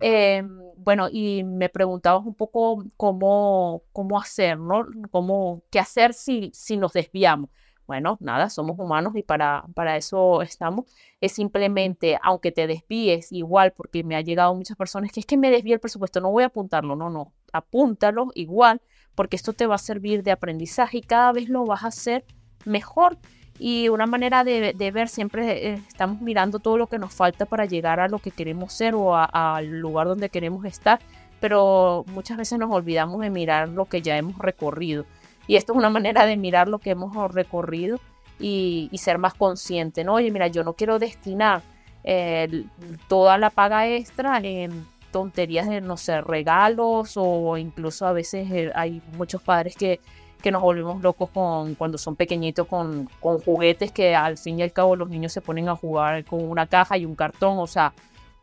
Em, 0.00 0.58
bueno, 0.76 1.08
y 1.10 1.42
me 1.44 1.68
preguntabas 1.68 2.26
un 2.26 2.34
poco 2.34 2.84
cómo, 2.96 3.82
cómo 3.92 4.18
hacer, 4.18 4.58
¿no? 4.58 4.86
Cómo, 5.10 5.62
¿Qué 5.70 5.78
hacer 5.78 6.14
si, 6.14 6.50
si 6.52 6.76
nos 6.76 6.92
desviamos? 6.92 7.50
Bueno, 7.86 8.16
nada, 8.20 8.48
somos 8.48 8.78
humanos 8.78 9.14
y 9.14 9.22
para, 9.22 9.64
para 9.74 9.96
eso 9.96 10.40
estamos. 10.40 10.86
Es 11.20 11.32
simplemente, 11.32 12.18
aunque 12.22 12.50
te 12.50 12.66
desvíes 12.66 13.30
igual, 13.30 13.72
porque 13.72 14.02
me 14.02 14.16
ha 14.16 14.22
llegado 14.22 14.54
muchas 14.54 14.76
personas 14.76 15.12
que 15.12 15.20
es 15.20 15.26
que 15.26 15.36
me 15.36 15.50
desvío 15.50 15.74
el 15.74 15.80
presupuesto, 15.80 16.20
no 16.20 16.30
voy 16.30 16.44
a 16.44 16.46
apuntarlo, 16.46 16.96
no, 16.96 17.10
no, 17.10 17.32
apúntalo 17.52 18.28
igual, 18.34 18.80
porque 19.14 19.36
esto 19.36 19.52
te 19.52 19.66
va 19.66 19.74
a 19.74 19.78
servir 19.78 20.22
de 20.22 20.30
aprendizaje 20.30 20.98
y 20.98 21.02
cada 21.02 21.32
vez 21.32 21.48
lo 21.48 21.66
vas 21.66 21.84
a 21.84 21.88
hacer 21.88 22.24
mejor 22.64 23.18
y 23.58 23.88
una 23.88 24.06
manera 24.06 24.42
de, 24.44 24.74
ver 24.92 25.08
siempre 25.08 25.68
eh, 25.68 25.82
estamos 25.88 26.20
mirando 26.20 26.58
todo 26.58 26.76
lo 26.76 26.88
que 26.88 26.98
nos 26.98 27.14
falta 27.14 27.46
para 27.46 27.66
llegar 27.66 28.00
a 28.00 28.08
lo 28.08 28.18
que 28.18 28.30
queremos 28.30 28.72
ser 28.72 28.94
o 28.94 29.14
al 29.16 29.80
lugar 29.80 30.08
donde 30.08 30.28
queremos 30.28 30.64
estar, 30.64 30.98
pero 31.40 32.04
muchas 32.08 32.36
veces 32.36 32.58
nos 32.58 32.70
olvidamos 32.70 33.20
de 33.20 33.30
mirar 33.30 33.68
lo 33.68 33.84
que 33.84 34.02
ya 34.02 34.16
hemos 34.16 34.38
recorrido. 34.38 35.04
Y 35.46 35.56
esto 35.56 35.72
es 35.72 35.78
una 35.78 35.90
manera 35.90 36.26
de 36.26 36.36
mirar 36.36 36.68
lo 36.68 36.78
que 36.78 36.90
hemos 36.90 37.32
recorrido 37.32 38.00
y, 38.40 38.90
ser 38.94 39.18
más 39.18 39.34
consciente, 39.34 40.02
¿no? 40.04 40.14
Oye, 40.14 40.30
mira, 40.30 40.48
yo 40.48 40.64
no 40.64 40.72
quiero 40.72 40.98
destinar 40.98 41.62
eh, 42.02 42.64
toda 43.08 43.38
la 43.38 43.50
paga 43.50 43.86
extra 43.88 44.38
en 44.38 44.86
tonterías 45.12 45.68
de, 45.68 45.80
no 45.80 45.96
sé, 45.96 46.20
regalos 46.22 47.12
o 47.16 47.56
incluso 47.56 48.06
a 48.06 48.12
veces 48.12 48.50
eh, 48.50 48.72
hay 48.74 49.00
muchos 49.16 49.42
padres 49.42 49.76
que 49.76 50.00
que 50.42 50.50
nos 50.50 50.62
volvemos 50.62 51.02
locos 51.02 51.30
con, 51.30 51.74
cuando 51.74 51.98
son 51.98 52.16
pequeñitos 52.16 52.66
con, 52.66 53.08
con, 53.20 53.38
juguetes 53.38 53.92
que 53.92 54.14
al 54.14 54.36
fin 54.36 54.58
y 54.58 54.62
al 54.62 54.72
cabo 54.72 54.96
los 54.96 55.08
niños 55.08 55.32
se 55.32 55.40
ponen 55.40 55.68
a 55.68 55.76
jugar 55.76 56.24
con 56.24 56.48
una 56.48 56.66
caja 56.66 56.98
y 56.98 57.06
un 57.06 57.14
cartón, 57.14 57.58
o 57.58 57.66
sea, 57.66 57.92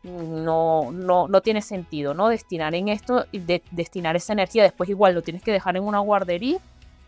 no, 0.02 0.90
no, 0.92 1.28
no 1.28 1.40
tiene 1.42 1.62
sentido, 1.62 2.14
¿no? 2.14 2.28
Destinar 2.28 2.74
en 2.74 2.88
esto, 2.88 3.26
de, 3.32 3.62
destinar 3.70 4.16
esa 4.16 4.32
energía, 4.32 4.64
después 4.64 4.88
igual 4.90 5.14
lo 5.14 5.22
tienes 5.22 5.42
que 5.42 5.52
dejar 5.52 5.76
en 5.76 5.84
una 5.84 6.00
guardería 6.00 6.58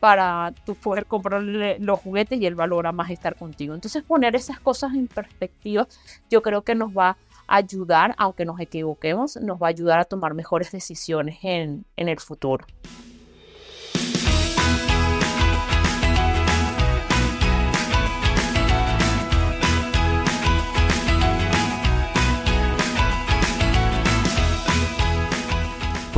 para 0.01 0.53
tú 0.65 0.75
poder 0.75 1.07
comprarle 1.07 1.79
los 1.81 1.99
juguetes 1.99 2.41
y 2.41 2.47
él 2.47 2.55
valora 2.55 2.93
más 2.93 3.11
estar 3.11 3.37
contigo. 3.37 3.75
Entonces 3.75 4.03
poner 4.03 4.37
esas 4.37 4.61
cosas 4.61 4.95
en 4.95 5.09
perspectiva 5.09 5.89
yo 6.31 6.43
creo 6.43 6.63
que 6.63 6.75
nos 6.75 6.91
va 6.91 7.17
a 7.47 7.57
ayudar, 7.57 8.15
aunque 8.19 8.45
nos 8.45 8.61
equivoquemos, 8.61 9.37
nos 9.37 9.61
va 9.61 9.69
a 9.69 9.71
ayudar 9.71 10.01
a 10.01 10.05
tomar 10.05 10.35
mejores 10.35 10.71
decisiones 10.71 11.39
en, 11.43 11.85
en 11.97 12.09
el 12.09 12.21
futuro. 12.21 12.65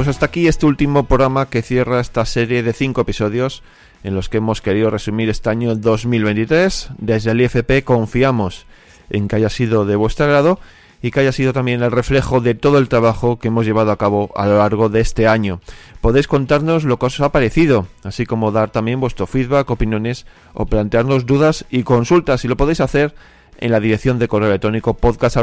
Hasta 0.06 0.26
aquí 0.26 0.46
este 0.46 0.66
último 0.66 1.08
programa 1.08 1.46
que 1.46 1.62
cierra 1.62 2.00
esta 2.00 2.24
serie 2.26 2.62
de 2.62 2.72
cinco 2.72 3.00
episodios 3.00 3.64
en 4.04 4.14
los 4.14 4.28
que 4.28 4.36
hemos 4.36 4.60
querido 4.60 4.88
resumir 4.88 5.28
este 5.28 5.50
año 5.50 5.74
2023. 5.74 6.90
Desde 6.98 7.32
el 7.32 7.40
IFP 7.40 7.82
confiamos 7.82 8.66
en 9.10 9.26
que 9.26 9.34
haya 9.34 9.50
sido 9.50 9.84
de 9.84 9.96
vuestro 9.96 10.26
agrado 10.26 10.60
y 11.02 11.10
que 11.10 11.20
haya 11.20 11.32
sido 11.32 11.52
también 11.52 11.82
el 11.82 11.90
reflejo 11.90 12.40
de 12.40 12.54
todo 12.54 12.78
el 12.78 12.88
trabajo 12.88 13.40
que 13.40 13.48
hemos 13.48 13.66
llevado 13.66 13.90
a 13.90 13.98
cabo 13.98 14.30
a 14.36 14.46
lo 14.46 14.58
largo 14.58 14.88
de 14.88 15.00
este 15.00 15.26
año. 15.26 15.60
Podéis 16.00 16.28
contarnos 16.28 16.84
lo 16.84 17.00
que 17.00 17.06
os 17.06 17.20
ha 17.20 17.32
parecido, 17.32 17.88
así 18.04 18.26
como 18.26 18.52
dar 18.52 18.70
también 18.70 19.00
vuestro 19.00 19.26
feedback, 19.26 19.68
opiniones 19.70 20.24
o 20.54 20.66
plantearnos 20.66 21.26
dudas 21.26 21.64
y 21.68 21.82
consultas 21.82 22.44
y 22.44 22.48
lo 22.48 22.56
podéis 22.56 22.80
hacer 22.80 23.12
en 23.58 23.72
la 23.72 23.80
dirección 23.80 24.20
de 24.20 24.28
correo 24.28 24.50
electrónico 24.50 24.94
podcast 24.94 25.36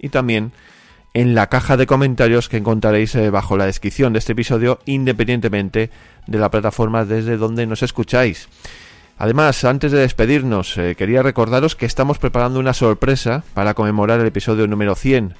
y 0.00 0.08
también 0.08 0.52
en 1.18 1.34
la 1.34 1.48
caja 1.48 1.76
de 1.76 1.88
comentarios 1.88 2.48
que 2.48 2.58
encontraréis 2.58 3.12
eh, 3.16 3.28
bajo 3.30 3.56
la 3.56 3.66
descripción 3.66 4.12
de 4.12 4.20
este 4.20 4.34
episodio, 4.34 4.78
independientemente 4.84 5.90
de 6.28 6.38
la 6.38 6.48
plataforma 6.48 7.04
desde 7.04 7.36
donde 7.36 7.66
nos 7.66 7.82
escucháis. 7.82 8.48
Además, 9.18 9.64
antes 9.64 9.90
de 9.90 9.98
despedirnos, 9.98 10.78
eh, 10.78 10.94
quería 10.96 11.24
recordaros 11.24 11.74
que 11.74 11.86
estamos 11.86 12.20
preparando 12.20 12.60
una 12.60 12.72
sorpresa 12.72 13.42
para 13.52 13.74
conmemorar 13.74 14.20
el 14.20 14.28
episodio 14.28 14.68
número 14.68 14.94
100 14.94 15.34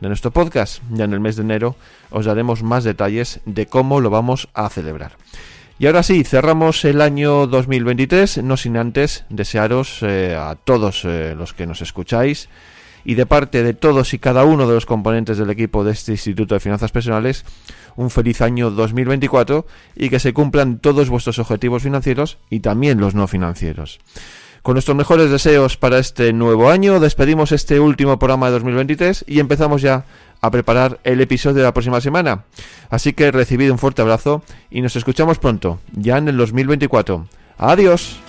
de 0.00 0.06
nuestro 0.06 0.30
podcast. 0.30 0.80
Ya 0.90 1.02
en 1.02 1.12
el 1.12 1.18
mes 1.18 1.34
de 1.34 1.42
enero 1.42 1.74
os 2.10 2.26
daremos 2.26 2.62
más 2.62 2.84
detalles 2.84 3.40
de 3.44 3.66
cómo 3.66 4.00
lo 4.00 4.10
vamos 4.10 4.48
a 4.54 4.68
celebrar. 4.68 5.16
Y 5.80 5.86
ahora 5.86 6.04
sí, 6.04 6.22
cerramos 6.22 6.84
el 6.84 7.00
año 7.00 7.48
2023, 7.48 8.44
no 8.44 8.56
sin 8.56 8.76
antes 8.76 9.24
desearos 9.30 9.98
eh, 10.02 10.36
a 10.38 10.54
todos 10.54 11.02
los 11.02 11.54
que 11.54 11.66
nos 11.66 11.82
escucháis, 11.82 12.48
y 13.04 13.14
de 13.14 13.26
parte 13.26 13.62
de 13.62 13.74
todos 13.74 14.14
y 14.14 14.18
cada 14.18 14.44
uno 14.44 14.66
de 14.66 14.74
los 14.74 14.86
componentes 14.86 15.38
del 15.38 15.50
equipo 15.50 15.84
de 15.84 15.92
este 15.92 16.12
Instituto 16.12 16.54
de 16.54 16.60
Finanzas 16.60 16.92
Personales, 16.92 17.44
un 17.96 18.10
feliz 18.10 18.40
año 18.40 18.70
2024 18.70 19.66
y 19.96 20.08
que 20.08 20.18
se 20.18 20.32
cumplan 20.32 20.78
todos 20.78 21.08
vuestros 21.08 21.38
objetivos 21.38 21.82
financieros 21.82 22.38
y 22.50 22.60
también 22.60 23.00
los 23.00 23.14
no 23.14 23.26
financieros. 23.26 24.00
Con 24.62 24.76
nuestros 24.76 24.96
mejores 24.96 25.30
deseos 25.30 25.76
para 25.76 25.98
este 25.98 26.32
nuevo 26.32 26.70
año, 26.70 26.98
despedimos 26.98 27.52
este 27.52 27.80
último 27.80 28.18
programa 28.18 28.46
de 28.46 28.52
2023 28.52 29.26
y 29.28 29.40
empezamos 29.40 29.82
ya 29.82 30.06
a 30.40 30.50
preparar 30.50 31.00
el 31.04 31.20
episodio 31.20 31.56
de 31.56 31.64
la 31.64 31.74
próxima 31.74 32.00
semana. 32.00 32.44
Así 32.88 33.12
que 33.12 33.30
recibid 33.30 33.70
un 33.70 33.78
fuerte 33.78 34.00
abrazo 34.00 34.42
y 34.70 34.80
nos 34.80 34.96
escuchamos 34.96 35.38
pronto, 35.38 35.80
ya 35.92 36.16
en 36.16 36.28
el 36.28 36.38
2024. 36.38 37.26
Adiós. 37.58 38.23